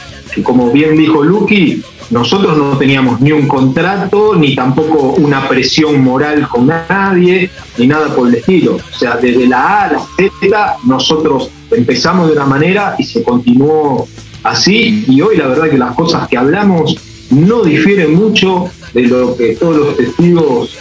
como 0.42 0.70
bien 0.72 0.96
dijo 0.96 1.22
Lucky, 1.22 1.82
nosotros 2.08 2.56
no 2.56 2.78
teníamos 2.78 3.20
ni 3.20 3.32
un 3.32 3.46
contrato, 3.46 4.34
ni 4.34 4.54
tampoco 4.54 5.14
una 5.18 5.46
presión 5.46 6.02
moral 6.02 6.48
con 6.48 6.68
nadie, 6.68 7.50
ni 7.76 7.86
nada 7.86 8.14
por 8.14 8.28
el 8.28 8.36
estilo. 8.36 8.76
O 8.76 8.98
sea, 8.98 9.16
desde 9.16 9.46
la 9.46 9.60
A 9.60 9.84
a 9.84 9.92
la 9.92 9.98
Z, 10.16 10.76
nosotros 10.84 11.50
empezamos 11.70 12.28
de 12.28 12.32
una 12.32 12.46
manera 12.46 12.96
y 12.98 13.04
se 13.04 13.22
continuó 13.22 14.08
así. 14.42 15.04
Y 15.08 15.20
hoy 15.20 15.36
la 15.36 15.48
verdad 15.48 15.68
que 15.68 15.78
las 15.78 15.94
cosas 15.94 16.28
que 16.28 16.38
hablamos 16.38 16.96
no 17.30 17.62
difieren 17.62 18.14
mucho 18.14 18.70
de 18.94 19.02
lo 19.02 19.36
que 19.36 19.54
todos 19.56 19.76
los 19.76 19.96
testigos 19.98 20.78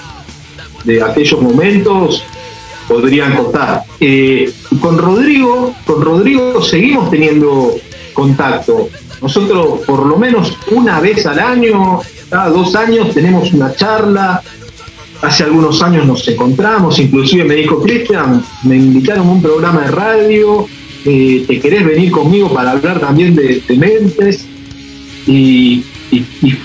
de 0.85 1.01
aquellos 1.01 1.41
momentos 1.41 2.23
podrían 2.87 3.35
contar. 3.35 3.83
Eh, 3.99 4.51
con 4.79 4.97
Rodrigo, 4.97 5.73
con 5.85 6.01
Rodrigo 6.01 6.61
seguimos 6.61 7.09
teniendo 7.09 7.75
contacto. 8.13 8.89
Nosotros 9.21 9.81
por 9.85 10.05
lo 10.05 10.17
menos 10.17 10.57
una 10.71 10.99
vez 10.99 11.25
al 11.25 11.39
año, 11.39 11.99
cada 12.29 12.49
dos 12.49 12.75
años 12.75 13.13
tenemos 13.13 13.51
una 13.53 13.73
charla. 13.75 14.41
Hace 15.21 15.43
algunos 15.43 15.81
años 15.83 16.07
nos 16.07 16.27
encontramos, 16.27 16.97
inclusive 16.97 17.43
me 17.43 17.53
dijo 17.53 17.79
Cristian, 17.79 18.43
me 18.63 18.77
invitaron 18.77 19.27
a 19.27 19.31
un 19.31 19.41
programa 19.41 19.81
de 19.81 19.91
radio, 19.91 20.65
eh, 21.05 21.45
¿te 21.47 21.59
querés 21.59 21.85
venir 21.85 22.11
conmigo 22.11 22.51
para 22.51 22.71
hablar 22.71 22.99
también 22.99 23.35
de, 23.35 23.61
mentes? 23.77 24.47
y, 25.27 25.85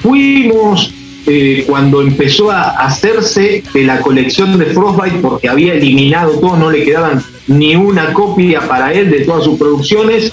fuimos, 0.00 0.90
eh, 1.28 1.64
cuando 1.66 2.02
empezó 2.02 2.52
a 2.52 2.70
hacerse 2.70 3.64
de 3.74 3.82
la 3.82 4.00
colección 4.00 4.56
de 4.58 4.66
Frostbite, 4.66 5.18
porque 5.18 5.48
había 5.48 5.74
eliminado 5.74 6.38
todo, 6.38 6.56
no 6.56 6.70
le 6.70 6.84
quedaban 6.84 7.20
ni 7.48 7.74
una 7.74 8.12
copia 8.12 8.60
para 8.68 8.92
él 8.92 9.10
de 9.10 9.24
todas 9.24 9.42
sus 9.42 9.58
producciones, 9.58 10.32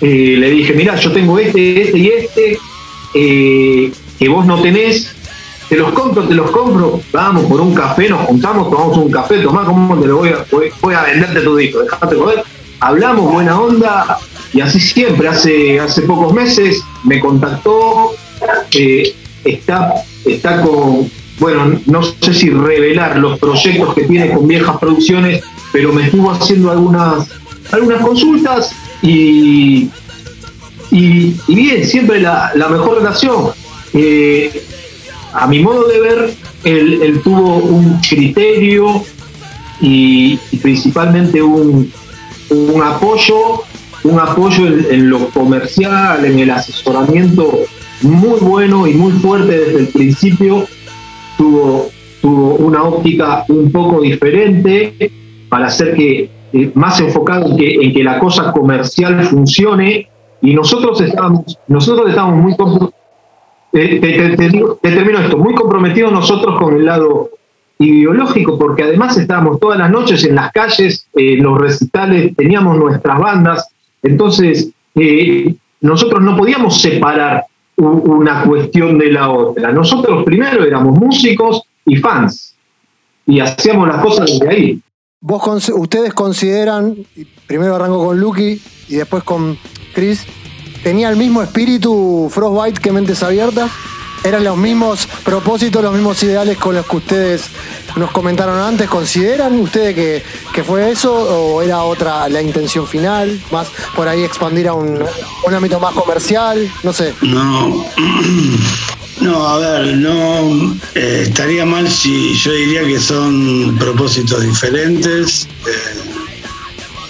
eh, 0.00 0.34
le 0.36 0.50
dije, 0.50 0.72
mira, 0.72 0.96
yo 0.96 1.12
tengo 1.12 1.38
este, 1.38 1.82
este 1.82 1.98
y 1.98 2.08
este, 2.08 2.58
eh, 3.14 3.92
que 4.18 4.28
vos 4.28 4.44
no 4.44 4.60
tenés, 4.60 5.14
te 5.68 5.76
los 5.76 5.92
compro, 5.92 6.26
te 6.26 6.34
los 6.34 6.50
compro, 6.50 7.00
vamos 7.12 7.44
por 7.44 7.60
un 7.60 7.72
café, 7.72 8.08
nos 8.08 8.22
juntamos, 8.22 8.68
tomamos 8.70 8.98
un 8.98 9.12
café, 9.12 9.38
tomá, 9.38 9.64
¿cómo 9.64 9.96
te 10.00 10.08
lo 10.08 10.16
voy 10.16 10.30
a, 10.30 10.44
voy, 10.50 10.94
a 10.94 11.02
venderte 11.02 11.42
tu 11.42 11.54
disco? 11.54 11.80
Dejate 11.84 12.16
poder. 12.16 12.42
Hablamos, 12.80 13.32
buena 13.32 13.60
onda, 13.60 14.18
y 14.52 14.60
así 14.60 14.80
siempre, 14.80 15.28
hace, 15.28 15.78
hace 15.78 16.02
pocos 16.02 16.34
meses 16.34 16.82
me 17.04 17.20
contactó, 17.20 18.16
está 19.44 19.94
está 20.24 20.62
con, 20.62 21.10
bueno, 21.38 21.80
no 21.86 22.02
sé 22.02 22.34
si 22.34 22.50
revelar 22.50 23.18
los 23.18 23.38
proyectos 23.38 23.94
que 23.94 24.04
tiene 24.04 24.32
con 24.32 24.46
viejas 24.46 24.76
producciones, 24.78 25.42
pero 25.72 25.92
me 25.92 26.04
estuvo 26.04 26.30
haciendo 26.30 26.70
algunas, 26.70 27.28
algunas 27.72 28.00
consultas 28.00 28.72
y, 29.02 29.90
y, 30.90 31.34
bien, 31.48 31.84
siempre 31.84 32.20
la, 32.20 32.52
mejor 32.70 32.98
relación. 32.98 33.50
Eh, 33.92 34.64
a 35.32 35.46
mi 35.48 35.60
modo 35.60 35.88
de 35.88 36.00
ver, 36.00 36.34
él, 36.62 37.20
tuvo 37.22 37.56
un 37.56 38.00
criterio 38.00 39.04
y, 39.80 40.36
principalmente 40.62 41.42
un, 41.42 41.92
un, 42.50 42.82
apoyo, 42.82 43.64
un 44.04 44.20
apoyo 44.20 44.66
en, 44.66 45.10
lo 45.10 45.28
comercial, 45.30 46.24
en 46.24 46.38
el 46.38 46.50
asesoramiento 46.50 47.64
muy 48.02 48.38
bueno 48.40 48.86
y 48.86 48.94
muy 48.94 49.12
fuerte 49.12 49.58
desde 49.58 49.78
el 49.80 49.88
principio. 49.88 50.66
Tuvo, 51.36 51.88
tuvo 52.20 52.54
una 52.56 52.84
óptica 52.84 53.44
un 53.48 53.70
poco 53.72 54.00
diferente 54.00 55.10
para 55.48 55.66
hacer 55.66 55.94
que 55.94 56.30
eh, 56.52 56.70
más 56.74 57.00
enfocado 57.00 57.50
en 57.50 57.56
que, 57.56 57.74
en 57.74 57.92
que 57.92 58.04
la 58.04 58.18
cosa 58.18 58.52
comercial 58.52 59.22
funcione 59.24 60.08
y 60.40 60.54
nosotros 60.54 61.00
estamos, 61.00 61.58
nosotros 61.68 62.10
estamos 62.10 62.36
muy 62.36 62.54
eh, 63.72 63.98
te, 63.98 64.36
termino 64.90 65.18
esto, 65.18 65.36
muy 65.36 65.54
comprometidos 65.54 66.12
nosotros 66.12 66.60
con 66.60 66.76
el 66.76 66.84
lado 66.84 67.30
ideológico, 67.78 68.56
porque 68.56 68.84
además 68.84 69.16
estábamos 69.18 69.58
todas 69.58 69.78
las 69.78 69.90
noches 69.90 70.22
en 70.24 70.36
las 70.36 70.52
calles, 70.52 71.08
en 71.14 71.42
los 71.42 71.58
recitales, 71.60 72.36
teníamos 72.36 72.78
nuestras 72.78 73.18
bandas, 73.18 73.68
entonces 74.02 74.70
eh, 74.94 75.54
nosotros 75.80 76.22
no 76.22 76.36
podíamos 76.36 76.80
separar 76.80 77.46
una 77.76 78.44
cuestión 78.44 78.98
de 78.98 79.12
la 79.12 79.30
otra. 79.30 79.72
Nosotros 79.72 80.24
primero 80.24 80.64
éramos 80.64 80.98
músicos 80.98 81.62
y 81.84 81.96
fans 81.96 82.54
y 83.26 83.40
hacíamos 83.40 83.88
las 83.88 84.02
cosas 84.02 84.30
desde 84.30 84.48
ahí. 84.48 84.80
¿Vos, 85.20 85.70
ustedes 85.70 86.12
consideran, 86.12 86.96
primero 87.46 87.74
arranco 87.74 88.04
con 88.06 88.20
Lucky 88.20 88.60
y 88.88 88.96
después 88.96 89.22
con 89.24 89.56
Chris, 89.94 90.26
¿tenía 90.82 91.08
el 91.08 91.16
mismo 91.16 91.42
espíritu 91.42 92.28
Frostbite 92.30 92.80
que 92.80 92.92
Mentes 92.92 93.22
Abiertas? 93.22 93.70
¿Eran 94.24 94.42
los 94.42 94.56
mismos 94.56 95.06
propósitos, 95.22 95.82
los 95.82 95.92
mismos 95.92 96.22
ideales 96.22 96.56
con 96.56 96.74
los 96.74 96.86
que 96.86 96.96
ustedes 96.96 97.42
nos 97.96 98.10
comentaron 98.10 98.58
antes? 98.58 98.88
¿Consideran 98.88 99.52
ustedes 99.60 99.94
que, 99.94 100.64
fue 100.64 100.90
eso 100.90 101.12
o 101.14 101.60
era 101.60 101.82
otra 101.82 102.26
la 102.30 102.40
intención 102.40 102.86
final? 102.86 103.38
Más 103.52 103.68
por 103.94 104.08
ahí 104.08 104.24
expandir 104.24 104.68
a 104.68 104.72
un, 104.72 105.04
ámbito 105.54 105.78
más 105.78 105.92
comercial, 105.92 106.72
no 106.82 106.94
sé. 106.94 107.12
No, 107.20 107.84
no, 109.20 109.46
a 109.46 109.58
ver, 109.58 109.94
no 109.98 110.74
eh, 110.94 111.24
estaría 111.26 111.66
mal 111.66 111.86
si 111.90 112.34
yo 112.34 112.50
diría 112.52 112.82
que 112.82 112.98
son 112.98 113.76
propósitos 113.78 114.40
diferentes. 114.40 115.46
Eh, 115.66 116.00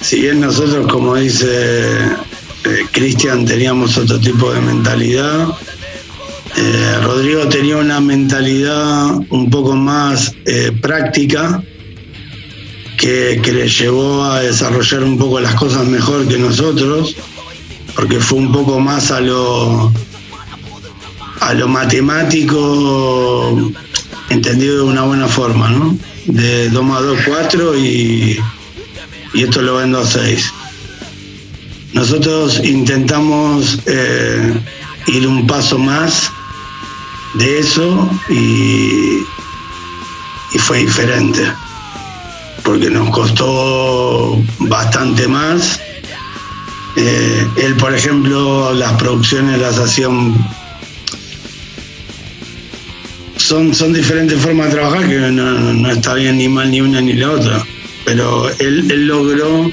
si 0.00 0.20
bien 0.20 0.40
nosotros, 0.40 0.88
como 0.88 1.14
dice 1.14 1.46
eh, 2.64 2.86
Cristian, 2.90 3.44
teníamos 3.44 3.96
otro 3.98 4.18
tipo 4.18 4.52
de 4.52 4.60
mentalidad 4.62 5.46
eh, 6.57 6.98
Rodrigo 7.02 7.48
tenía 7.48 7.76
una 7.76 8.00
mentalidad 8.00 9.16
un 9.30 9.50
poco 9.50 9.74
más 9.74 10.32
eh, 10.46 10.72
práctica 10.80 11.62
que, 12.96 13.40
le 13.44 13.68
llevó 13.68 14.24
a 14.24 14.40
desarrollar 14.40 15.02
un 15.02 15.18
poco 15.18 15.40
las 15.40 15.55
cosas 15.55 15.86
mejor 15.86 16.28
que 16.28 16.38
nosotros, 16.38 17.16
porque 17.94 18.20
fue 18.20 18.38
un 18.38 18.52
poco 18.52 18.78
más 18.78 19.11
a 19.11 19.20
lo, 19.20 19.92
a 21.40 21.55
lo 21.55 21.68
matemático 21.68 23.72
entendido 24.30 24.76
de 24.76 24.82
una 24.82 25.02
buena 25.02 25.28
forma, 25.28 25.70
¿no? 25.70 25.98
De 26.26 26.70
2 26.70 26.84
más 26.84 27.02
2, 27.02 27.18
4 27.26 27.78
y, 27.78 28.38
y 29.34 29.42
esto 29.42 29.61
lo 29.61 29.76
vendo 29.76 29.98
a 29.98 30.07
6. 30.07 30.52
Nosotros 31.92 32.61
intentamos 32.64 33.78
eh, 33.86 34.55
ir 35.07 35.26
un 35.26 35.46
paso 35.46 35.78
más 35.78 36.32
de 37.35 37.59
eso 37.59 38.11
y, 38.28 39.24
fue 40.59 40.78
diferente, 40.78 41.43
porque 42.62 42.89
nos 42.89 43.11
costó 43.11 44.43
bastante 44.61 45.28
más. 45.28 45.78
Eh, 46.97 47.47
él, 47.57 47.74
por 47.76 47.95
ejemplo, 47.95 48.72
las 48.72 48.93
producciones 48.95 49.59
las 49.59 49.78
hacían... 49.78 50.35
Son, 53.37 53.74
son 53.74 53.93
diferentes 53.93 54.41
formas 54.41 54.68
de 54.68 54.76
trabajar 54.76 55.07
que 55.07 55.18
no, 55.18 55.91
está 55.91 56.14
bien 56.14 56.39
ni 56.39 56.49
mal 56.49 56.70
ni 56.70 56.80
una 56.80 57.03
ni 57.03 57.12
la 57.12 57.32
otra, 57.32 57.62
pero 58.07 58.49
él, 58.59 59.07
logró 59.07 59.70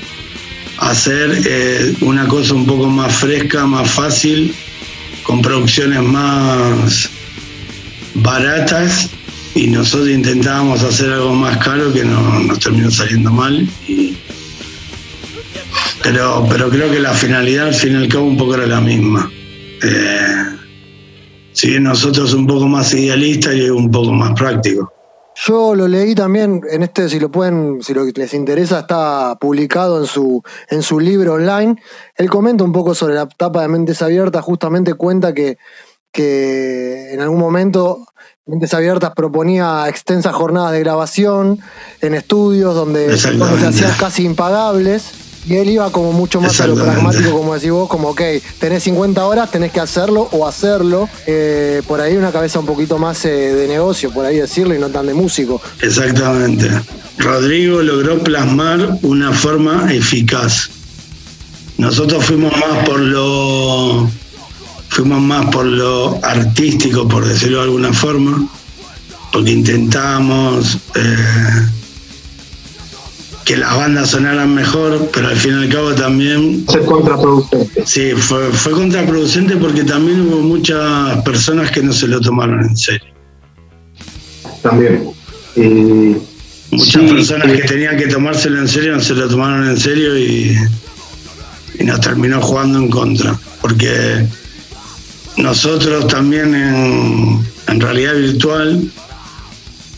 hacer 0.80 1.42
eh, 1.46 1.94
una 2.02 2.28
cosa 2.28 2.54
un 2.54 2.66
poco 2.66 2.88
más 2.88 3.16
fresca, 3.16 3.66
más 3.66 3.90
fácil, 3.90 4.54
con 5.24 5.42
producciones 5.42 6.02
más 6.02 7.10
baratas 8.16 9.10
y 9.56 9.68
nosotros 9.68 10.10
intentábamos 10.10 10.84
hacer 10.84 11.12
algo 11.12 11.34
más 11.34 11.58
caro 11.58 11.92
que 11.94 12.04
no, 12.04 12.40
nos 12.40 12.60
terminó 12.60 12.90
saliendo 12.90 13.32
mal. 13.32 13.68
pero, 16.04 16.46
pero 16.50 16.70
creo 16.70 16.92
que 16.92 17.00
la 17.00 17.14
finalidad 17.14 17.68
al 17.68 17.74
fin 17.74 17.94
y 17.94 17.96
al 17.98 18.08
cabo 18.08 18.26
un 18.26 18.38
poco 18.38 18.56
era 18.56 18.66
la 18.66 18.82
misma. 18.82 19.32
Eh, 19.84 20.58
si 21.54 21.80
nosotros 21.80 22.34
un 22.34 22.48
poco 22.48 22.68
más 22.68 22.94
idealistas 22.94 23.56
y 23.56 23.70
un 23.70 23.92
poco 23.92 24.12
más 24.12 24.34
práctico. 24.34 24.92
Yo 25.36 25.76
lo 25.76 25.88
leí 25.88 26.14
también 26.14 26.62
en 26.70 26.84
este, 26.84 27.10
si 27.10 27.20
lo 27.20 27.32
pueden, 27.32 27.82
si 27.82 27.94
lo 27.94 28.04
les 28.04 28.34
interesa, 28.34 28.80
está 28.80 29.38
publicado 29.40 30.00
en 30.00 30.06
su, 30.06 30.44
en 30.70 30.84
su 30.84 31.00
libro 31.00 31.34
online. 31.34 31.78
Él 32.16 32.30
comenta 32.30 32.64
un 32.64 32.72
poco 32.72 32.94
sobre 32.94 33.16
la 33.16 33.24
etapa 33.24 33.62
de 33.62 33.70
Mentes 33.70 34.02
Abiertas, 34.02 34.44
justamente 34.44 34.94
cuenta 34.94 35.34
que 35.34 35.58
que 36.12 37.14
en 37.14 37.22
algún 37.22 37.40
momento 37.40 38.06
Mentes 38.48 38.74
Abiertas 38.74 39.14
proponía 39.16 39.86
extensas 39.88 40.34
jornadas 40.34 40.72
de 40.74 40.80
grabación 40.80 41.60
en 42.02 42.16
estudios 42.16 42.74
donde, 42.76 43.18
se 43.18 43.30
hacían 43.30 43.94
casi 44.00 44.26
impagables. 44.26 45.12
Y 45.48 45.56
él 45.56 45.70
iba 45.70 45.92
como 45.92 46.12
mucho 46.12 46.40
más 46.40 46.60
a 46.62 46.68
lo 46.68 46.76
pragmático, 46.76 47.32
como 47.32 47.56
decís 47.56 47.72
vos, 47.72 47.90
como, 47.90 48.10
ok, 48.10 48.22
tenés 48.60 48.84
50 48.84 49.26
horas, 49.26 49.50
tenés 49.50 49.72
que 49.72 49.80
hacerlo 49.80 50.28
o 50.32 50.48
hacerlo. 50.48 51.10
Eh, 51.26 51.82
por 51.88 52.00
ahí 52.00 52.16
una 52.16 52.32
cabeza 52.32 52.60
un 52.60 52.68
poquito 52.68 53.00
más 53.00 53.26
eh, 53.26 53.30
de 53.30 53.68
negocio, 53.68 54.12
por 54.12 54.26
ahí 54.26 54.38
decirlo, 54.38 54.76
y 54.76 54.80
no 54.80 54.90
tan 54.90 55.08
de 55.08 55.16
músico. 55.16 55.60
Exactamente. 55.82 56.70
Rodrigo 57.18 57.82
logró 57.82 58.20
plasmar 58.20 58.98
una 59.02 59.32
forma 59.32 59.92
eficaz. 59.92 60.70
Nosotros 61.78 62.24
fuimos 62.24 62.52
más 62.58 62.86
por 62.86 63.00
lo 63.00 64.08
fuimos 64.92 65.22
más 65.22 65.46
por 65.46 65.66
lo 65.66 66.20
artístico, 66.22 67.08
por 67.08 67.26
decirlo 67.26 67.60
de 67.60 67.64
alguna 67.64 67.94
forma, 67.94 68.46
porque 69.32 69.52
intentábamos 69.52 70.78
eh, 70.96 71.68
que 73.46 73.56
las 73.56 73.74
bandas 73.74 74.10
sonaran 74.10 74.54
mejor, 74.54 75.10
pero 75.14 75.30
al 75.30 75.38
fin 75.38 75.54
y 75.54 75.64
al 75.64 75.70
cabo 75.70 75.96
también... 75.96 76.66
Fue 76.68 76.86
contraproducente. 76.86 77.84
Sí, 77.86 78.12
fue, 78.18 78.52
fue 78.52 78.74
contraproducente 78.74 79.56
porque 79.56 79.86
también 79.86 80.28
hubo 80.28 80.42
muchas 80.42 81.22
personas 81.24 81.72
que 81.72 81.82
no 81.82 81.94
se 81.94 82.10
lo 82.10 82.20
tomaron 82.20 82.62
en 82.62 82.76
serio. 82.76 83.08
También. 84.62 85.10
Eh, 85.56 86.18
muchas 86.70 87.04
personas 87.04 87.48
eh, 87.48 87.62
que 87.62 87.64
tenían 87.64 87.96
que 87.96 88.08
tomárselo 88.08 88.60
en 88.60 88.68
serio 88.68 88.96
no 88.96 89.00
se 89.00 89.14
lo 89.14 89.30
tomaron 89.30 89.70
en 89.70 89.78
serio 89.78 90.18
y, 90.20 90.54
y 91.80 91.84
nos 91.86 92.02
terminó 92.02 92.42
jugando 92.42 92.78
en 92.78 92.90
contra. 92.90 93.40
Porque 93.62 94.28
nosotros 95.38 96.08
también 96.08 96.54
en, 96.54 97.80
realidad 97.80 98.16
virtual 98.16 98.92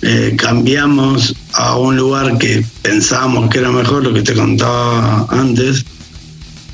eh, 0.01 0.35
cambiamos 0.37 1.35
a 1.53 1.77
un 1.77 1.97
lugar 1.97 2.37
que 2.37 2.63
pensábamos 2.81 3.49
que 3.49 3.59
era 3.59 3.71
mejor, 3.71 4.03
lo 4.03 4.13
que 4.13 4.21
te 4.21 4.33
contaba 4.33 5.25
antes, 5.29 5.85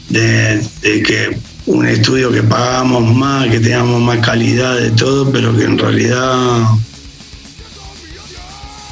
de, 0.09 0.61
que 0.81 1.37
un 1.65 1.85
estudio 1.87 2.31
que 2.31 2.43
pagábamos 2.43 3.15
más, 3.15 3.47
que 3.47 3.59
teníamos 3.59 4.01
más 4.01 4.25
calidad 4.25 4.75
de 4.75 4.91
todo, 4.91 5.31
pero 5.31 5.55
que 5.55 5.63
en 5.63 5.77
realidad, 5.77 6.63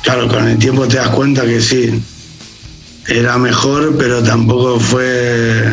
claro, 0.03 0.27
con 0.27 0.47
el 0.47 0.57
tiempo 0.57 0.87
te 0.87 0.97
das 0.97 1.09
cuenta 1.09 1.45
que 1.45 1.59
sí, 1.59 2.01
era 3.07 3.37
mejor, 3.37 3.95
pero 3.97 4.21
tampoco 4.21 4.79
fue, 4.79 5.63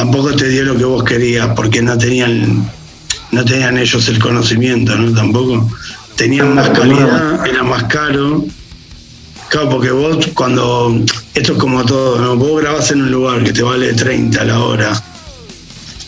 tampoco 0.00 0.34
te 0.34 0.48
dio 0.48 0.64
lo 0.64 0.78
que 0.78 0.84
vos 0.86 1.04
querías, 1.04 1.48
porque 1.54 1.82
no 1.82 1.98
tenían 1.98 2.66
no 3.32 3.44
tenían 3.44 3.76
ellos 3.76 4.08
el 4.08 4.18
conocimiento, 4.18 4.96
¿no? 4.96 5.12
Tampoco. 5.12 5.70
Tenían 6.16 6.54
más 6.54 6.70
calidad, 6.70 7.46
era 7.46 7.62
más 7.62 7.84
caro. 7.84 8.46
Claro, 9.50 9.68
porque 9.68 9.90
vos 9.90 10.26
cuando, 10.32 10.98
esto 11.34 11.52
es 11.52 11.58
como 11.58 11.84
todo, 11.84 12.18
¿no? 12.18 12.34
Vos 12.36 12.62
grabás 12.62 12.90
en 12.92 13.02
un 13.02 13.10
lugar 13.10 13.44
que 13.44 13.52
te 13.52 13.62
vale 13.62 13.92
30 13.92 14.40
a 14.40 14.44
la 14.44 14.60
hora, 14.60 15.04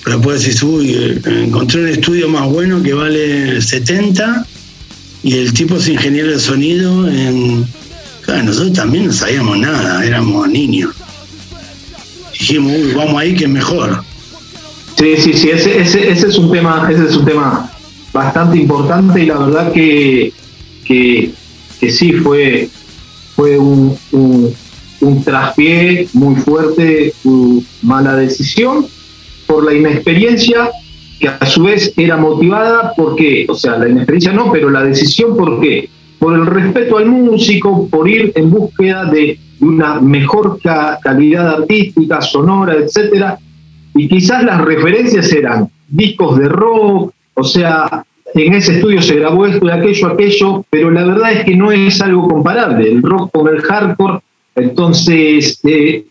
pero 0.05 0.17
después 0.17 0.41
decís, 0.41 0.63
uy, 0.63 1.21
encontré 1.27 1.83
un 1.83 1.89
estudio 1.89 2.31
más 2.31 2.49
bueno 2.49 2.83
que 2.83 2.95
vale 2.95 3.61
70 3.61 4.47
y 5.23 5.35
el 5.35 5.53
tipo 5.53 5.77
es 5.77 5.87
ingeniero 5.89 6.31
de 6.31 6.41
sonido 6.41 7.07
en... 7.09 7.67
Claro, 8.23 8.45
nosotros 8.45 8.73
también 8.73 9.09
no 9.09 9.13
sabíamos 9.13 9.59
nada, 9.59 10.03
éramos 10.03 10.49
niños. 10.49 10.95
Dijimos, 12.43 12.73
uy, 12.73 12.93
vamos 12.95 13.23
ahí 13.23 13.37
que 13.37 13.45
es 13.45 13.51
mejor. 13.51 14.03
Sí, 14.97 15.15
sí, 15.17 15.33
sí, 15.33 15.51
ese, 15.51 15.81
ese, 15.81 16.11
ese, 16.11 16.27
es 16.27 16.37
un 16.37 16.51
tema, 16.51 16.89
ese 16.91 17.05
es 17.05 17.17
un 17.17 17.25
tema 17.25 17.71
bastante 18.13 18.59
importante 18.59 19.23
y 19.23 19.27
la 19.27 19.39
verdad 19.39 19.73
que, 19.73 20.33
que, 20.85 21.31
sí 21.89 22.13
fue, 22.15 22.69
fue 23.37 23.57
un, 23.57 23.97
un, 24.11 25.23
traspié 25.25 26.09
muy 26.15 26.35
fuerte, 26.35 27.15
una 27.23 27.63
mala 27.83 28.17
decisión 28.17 28.87
por 29.47 29.65
la 29.65 29.75
inexperiencia 29.75 30.69
que 31.21 31.29
a 31.29 31.47
su 31.47 31.63
vez 31.63 31.93
era 31.97 32.17
motivada 32.17 32.93
porque, 32.97 33.47
o 33.49 33.55
sea, 33.55 33.79
la 33.79 33.89
inexperiencia 33.89 34.33
no, 34.33 34.51
pero 34.51 34.69
la 34.69 34.83
decisión 34.83 35.37
por 35.37 35.61
qué? 35.61 35.89
Por 36.19 36.35
el 36.35 36.47
respeto 36.47 36.99
al 36.99 37.07
músico, 37.07 37.87
por 37.87 38.09
ir 38.09 38.33
en 38.35 38.51
búsqueda 38.51 39.05
de 39.05 39.39
una 39.63 40.01
mejor 40.01 40.59
calidad 40.61 41.61
artística, 41.61 42.21
sonora, 42.21 42.75
etcétera, 42.75 43.39
y 43.95 44.09
quizás 44.09 44.45
las 44.45 44.61
referencias 44.61 45.33
eran 45.33 45.69
discos 45.89 46.39
de 46.39 46.49
rock, 46.49 47.13
o 47.35 47.45
sea, 47.45 48.05
en 48.35 48.55
ese 48.55 48.77
estudio 48.77 49.01
se 49.03 49.17
grabó 49.17 49.47
esto 49.47 49.67
y 49.67 49.71
aquello, 49.71 50.07
aquello, 50.09 50.65
pero 50.71 50.91
la 50.91 51.05
verdad 51.05 51.33
es 51.33 51.45
que 51.45 51.57
no 51.57 51.71
es 51.71 52.01
algo 52.01 52.29
comparable, 52.29 52.91
el 52.91 53.03
rock 53.03 53.31
con 53.33 53.49
el 53.49 53.61
hardcore, 53.63 54.21
entonces 54.55 55.61
eh, 55.65 56.05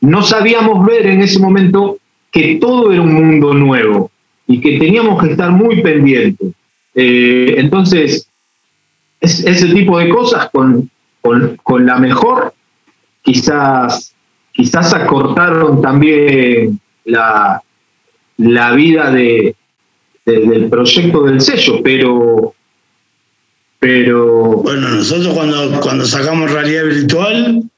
no 0.00 0.22
sabíamos 0.22 0.84
ver 0.86 1.06
en 1.06 1.22
ese 1.22 1.38
momento 1.38 1.98
que 2.30 2.56
todo 2.56 2.92
era 2.92 3.02
un 3.02 3.12
mundo 3.12 3.54
nuevo 3.54 4.10
y 4.46 4.60
que 4.60 4.78
teníamos 4.78 5.22
que 5.22 5.30
estar 5.30 5.50
muy 5.50 5.82
pendientes. 5.82 6.52
Eh, 6.94 7.54
entonces, 7.58 8.28
ese 9.20 9.68
tipo 9.74 9.98
de 9.98 10.08
cosas 10.08 10.48
con, 10.50 10.90
con, 11.20 11.86
la 11.86 11.98
mejor 11.98 12.54
quizás, 13.22 14.14
quizás 14.52 14.94
acortaron 14.94 15.80
también 15.80 16.80
la, 17.04 17.62
la 18.36 18.72
vida 18.72 19.10
de, 19.10 19.54
del 20.24 20.68
proyecto 20.68 21.24
del 21.24 21.40
sello, 21.40 21.82
pero 21.82 22.54
pero 23.78 24.56
bueno, 24.56 24.90
nosotros 24.90 25.32
cuando, 25.34 25.80
cuando 25.80 26.04
sacamos 26.04 26.52
realidad 26.52 26.84
virtual 26.84 27.69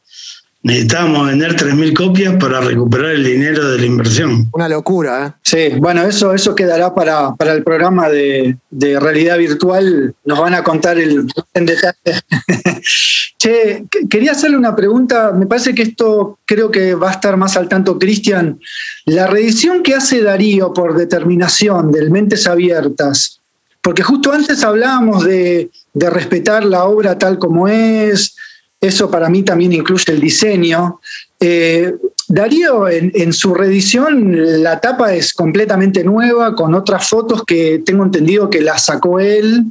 necesitábamos 0.62 1.26
vender 1.26 1.56
3.000 1.56 1.94
copias 1.94 2.34
para 2.36 2.60
recuperar 2.60 3.12
el 3.12 3.24
dinero 3.24 3.68
de 3.70 3.78
la 3.78 3.86
inversión. 3.86 4.48
Una 4.52 4.68
locura, 4.68 5.26
¿eh? 5.26 5.40
Sí, 5.42 5.78
bueno, 5.78 6.02
eso, 6.02 6.32
eso 6.32 6.54
quedará 6.54 6.94
para, 6.94 7.34
para 7.34 7.52
el 7.52 7.64
programa 7.64 8.08
de, 8.08 8.56
de, 8.70 9.00
realidad 9.00 9.38
virtual. 9.38 10.14
Nos 10.24 10.38
van 10.38 10.54
a 10.54 10.62
contar 10.62 10.98
el, 10.98 11.26
en 11.54 11.66
detalle. 11.66 11.96
che, 13.38 13.84
quería 14.08 14.32
hacerle 14.32 14.56
una 14.56 14.76
pregunta. 14.76 15.32
Me 15.32 15.46
parece 15.46 15.74
que 15.74 15.82
esto 15.82 16.38
creo 16.44 16.70
que 16.70 16.94
va 16.94 17.10
a 17.10 17.14
estar 17.14 17.36
más 17.36 17.56
al 17.56 17.68
tanto 17.68 17.98
Cristian. 17.98 18.60
La 19.06 19.26
reedición 19.26 19.82
que 19.82 19.94
hace 19.94 20.22
Darío 20.22 20.72
por 20.72 20.96
determinación 20.96 21.90
del 21.90 22.10
Mentes 22.10 22.46
Abiertas, 22.46 23.40
porque 23.80 24.04
justo 24.04 24.32
antes 24.32 24.62
hablábamos 24.62 25.24
de, 25.24 25.70
de 25.92 26.10
respetar 26.10 26.64
la 26.64 26.84
obra 26.84 27.18
tal 27.18 27.38
como 27.38 27.66
es, 27.66 28.36
eso 28.82 29.10
para 29.10 29.28
mí 29.28 29.44
también 29.44 29.72
incluye 29.72 30.12
el 30.12 30.20
diseño. 30.20 31.00
Eh, 31.38 31.94
Darío, 32.28 32.88
en, 32.88 33.32
su 33.32 33.54
reedición, 33.54 34.62
la 34.62 34.80
tapa 34.80 35.14
es 35.14 35.34
completamente 35.34 36.02
nueva, 36.02 36.54
con 36.54 36.74
otras 36.74 37.08
fotos 37.08 37.44
que 37.44 37.82
tengo 37.84 38.04
entendido 38.04 38.50
que 38.50 38.60
las 38.60 38.86
sacó 38.86 39.20
él, 39.20 39.64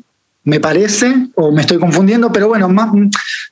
me 0.43 0.59
parece, 0.59 1.27
o 1.35 1.51
me 1.51 1.61
estoy 1.61 1.79
confundiendo, 1.79 2.31
pero 2.31 2.47
bueno, 2.47 2.69
más, 2.69 2.91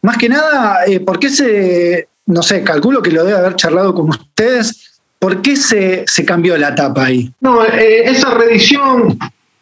más 0.01 0.17
que 0.17 0.29
nada, 0.29 0.85
eh, 0.85 0.99
¿por 0.99 1.17
qué 1.17 1.29
se, 1.29 2.07
no 2.27 2.43
sé, 2.43 2.63
calculo 2.63 3.01
que 3.01 3.11
lo 3.11 3.23
debe 3.23 3.37
haber 3.37 3.55
charlado 3.55 3.95
con 3.95 4.09
ustedes, 4.09 5.01
¿por 5.17 5.41
qué 5.41 5.55
se, 5.55 6.03
se 6.07 6.23
cambió 6.23 6.57
la 6.57 6.75
tapa 6.75 7.05
ahí? 7.05 7.31
No, 7.41 7.65
eh, 7.65 8.03
esa 8.05 8.33
reedición 8.35 9.17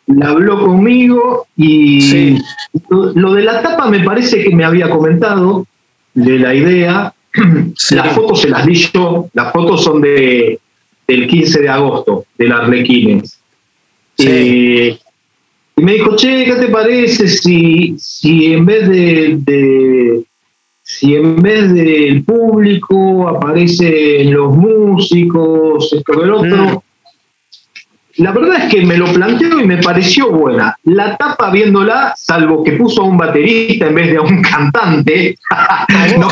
la 0.07 0.29
habló 0.29 0.59
conmigo 0.59 1.47
y 1.55 2.37
lo, 2.89 3.33
de 3.33 3.43
la 3.43 3.61
tapa 3.61 3.89
me 3.89 4.03
parece 4.03 4.43
que 4.43 4.55
me 4.55 4.65
había 4.65 4.89
comentado 4.89 5.65
de 6.17 6.39
la 6.39 6.53
idea. 6.53 7.13
Las 7.91 8.15
fotos 8.15 8.41
se 8.41 8.49
las 8.49 8.65
di 8.65 8.73
yo, 8.73 9.29
las 9.33 9.53
fotos 9.53 9.83
son 9.83 10.01
de, 10.01 10.59
del 11.07 11.27
15 11.27 11.61
de 11.61 11.69
agosto, 11.69 12.25
de 12.37 12.47
las 12.47 12.61
Arlequines. 12.61 13.39
Eh, 14.17 14.97
y 15.75 15.83
me 15.83 15.93
dijo, 15.93 16.15
che, 16.15 16.45
¿qué 16.45 16.55
te 16.55 16.69
parece 16.69 17.27
si, 17.27 17.95
si 17.99 18.53
en 18.53 18.65
vez 18.65 18.89
de, 18.89 20.23
si 20.81 21.15
en 21.15 21.39
vez 21.39 21.71
del 21.71 22.23
público 22.23 23.29
aparecen 23.29 24.33
los 24.33 24.55
músicos, 24.55 25.93
esto 25.93 26.25
y 26.25 26.29
otro? 26.29 26.83
La 28.17 28.31
verdad 28.31 28.63
es 28.63 28.73
que 28.73 28.83
me 28.83 28.97
lo 28.97 29.05
planteo 29.05 29.59
y 29.59 29.65
me 29.65 29.77
pareció 29.77 30.31
buena. 30.31 30.75
La 30.85 31.15
tapa 31.17 31.51
viéndola, 31.51 32.13
salvo 32.17 32.63
que 32.63 32.71
puso 32.71 33.03
a 33.03 33.05
un 33.05 33.17
baterista 33.17 33.87
en 33.87 33.95
vez 33.95 34.11
de 34.11 34.17
a 34.17 34.21
un 34.21 34.41
cantante, 34.41 35.37
no, 36.17 36.27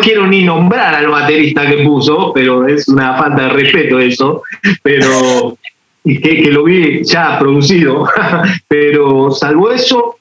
quiero 0.00 0.26
ni, 0.26 0.42
nombrar 0.42 0.96
al 0.96 1.08
baterista 1.08 1.66
que 1.66 1.84
puso, 1.84 2.32
pero 2.34 2.66
es 2.66 2.88
una 2.88 3.16
falta 3.16 3.42
de 3.42 3.48
respeto 3.50 4.00
eso, 4.00 4.42
pero 4.82 5.56
que, 6.04 6.20
que 6.42 6.50
lo 6.50 6.64
vi 6.64 7.04
ya 7.04 7.38
producido, 7.38 8.08
pero 8.68 9.30
salvo 9.30 9.70
eso, 9.70 10.16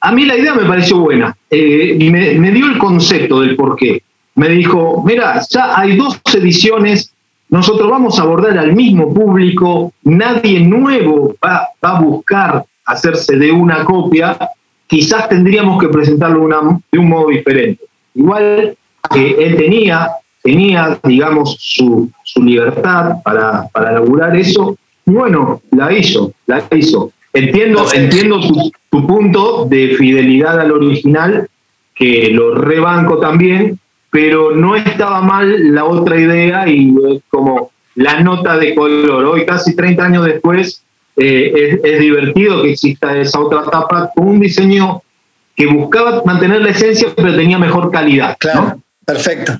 a 0.00 0.12
mí 0.12 0.26
la 0.26 0.36
idea 0.36 0.54
me 0.54 0.64
pareció 0.64 0.98
buena. 0.98 1.34
Eh, 1.50 1.96
me, 2.10 2.34
me 2.34 2.50
dio 2.50 2.66
el 2.66 2.76
concepto 2.76 3.40
del 3.40 3.56
por 3.56 3.76
qué. 3.76 4.02
Me 4.34 4.50
dijo, 4.50 5.02
mira, 5.04 5.40
ya 5.50 5.78
hay 5.78 5.96
dos 5.96 6.20
ediciones 6.34 7.12
nosotros 7.50 7.90
vamos 7.90 8.18
a 8.18 8.22
abordar 8.22 8.58
al 8.58 8.74
mismo 8.74 9.12
público, 9.12 9.92
nadie 10.04 10.60
nuevo 10.60 11.34
va, 11.44 11.68
a 11.80 12.00
buscar 12.00 12.64
hacerse 12.84 13.36
de 13.36 13.50
una 13.50 13.84
copia, 13.84 14.36
quizás 14.86 15.28
tendríamos 15.28 15.80
que 15.80 15.88
presentarlo 15.88 16.48
de 16.92 16.98
un 16.98 17.08
modo 17.08 17.28
diferente. 17.28 17.84
Igual 18.14 18.76
que 19.10 19.30
él 19.38 19.56
tenía, 19.56 20.10
tenía 20.42 20.98
digamos, 21.02 21.56
su, 21.58 22.10
libertad 22.36 23.16
para, 23.24 23.66
para 23.68 23.92
laburar 23.92 24.36
eso, 24.36 24.76
y 25.06 25.10
bueno, 25.10 25.62
la 25.70 25.92
hizo, 25.92 26.32
la 26.46 26.62
hizo. 26.76 27.12
Entiendo, 27.32 27.86
entiendo 27.94 28.40
tu, 28.40 28.70
tu 28.90 29.06
punto 29.06 29.64
de 29.64 29.94
fidelidad 29.96 30.60
al 30.60 30.72
original, 30.72 31.48
que 31.94 32.28
lo 32.30 32.54
rebanco 32.54 33.18
también, 33.18 33.78
pero 34.10 34.54
no 34.54 34.76
estaba 34.76 35.20
mal 35.20 35.74
la 35.74 35.84
otra 35.84 36.18
idea 36.18 36.68
y 36.68 36.94
como 37.28 37.70
la 37.94 38.20
nota 38.20 38.56
de 38.56 38.74
color. 38.74 39.24
Hoy, 39.24 39.44
casi 39.44 39.74
30 39.74 40.04
años 40.04 40.24
después, 40.24 40.82
eh, 41.16 41.80
es, 41.82 41.98
divertido 41.98 42.62
que 42.62 42.72
exista 42.72 43.16
esa 43.16 43.40
otra 43.40 43.62
etapa 43.66 44.10
con 44.14 44.28
un 44.28 44.40
diseño 44.40 45.02
que 45.56 45.66
buscaba 45.66 46.22
mantener 46.24 46.62
la 46.62 46.70
esencia, 46.70 47.08
pero 47.16 47.34
tenía 47.34 47.58
mejor 47.58 47.90
calidad. 47.90 48.36
Claro, 48.38 48.80
perfecto. 49.04 49.52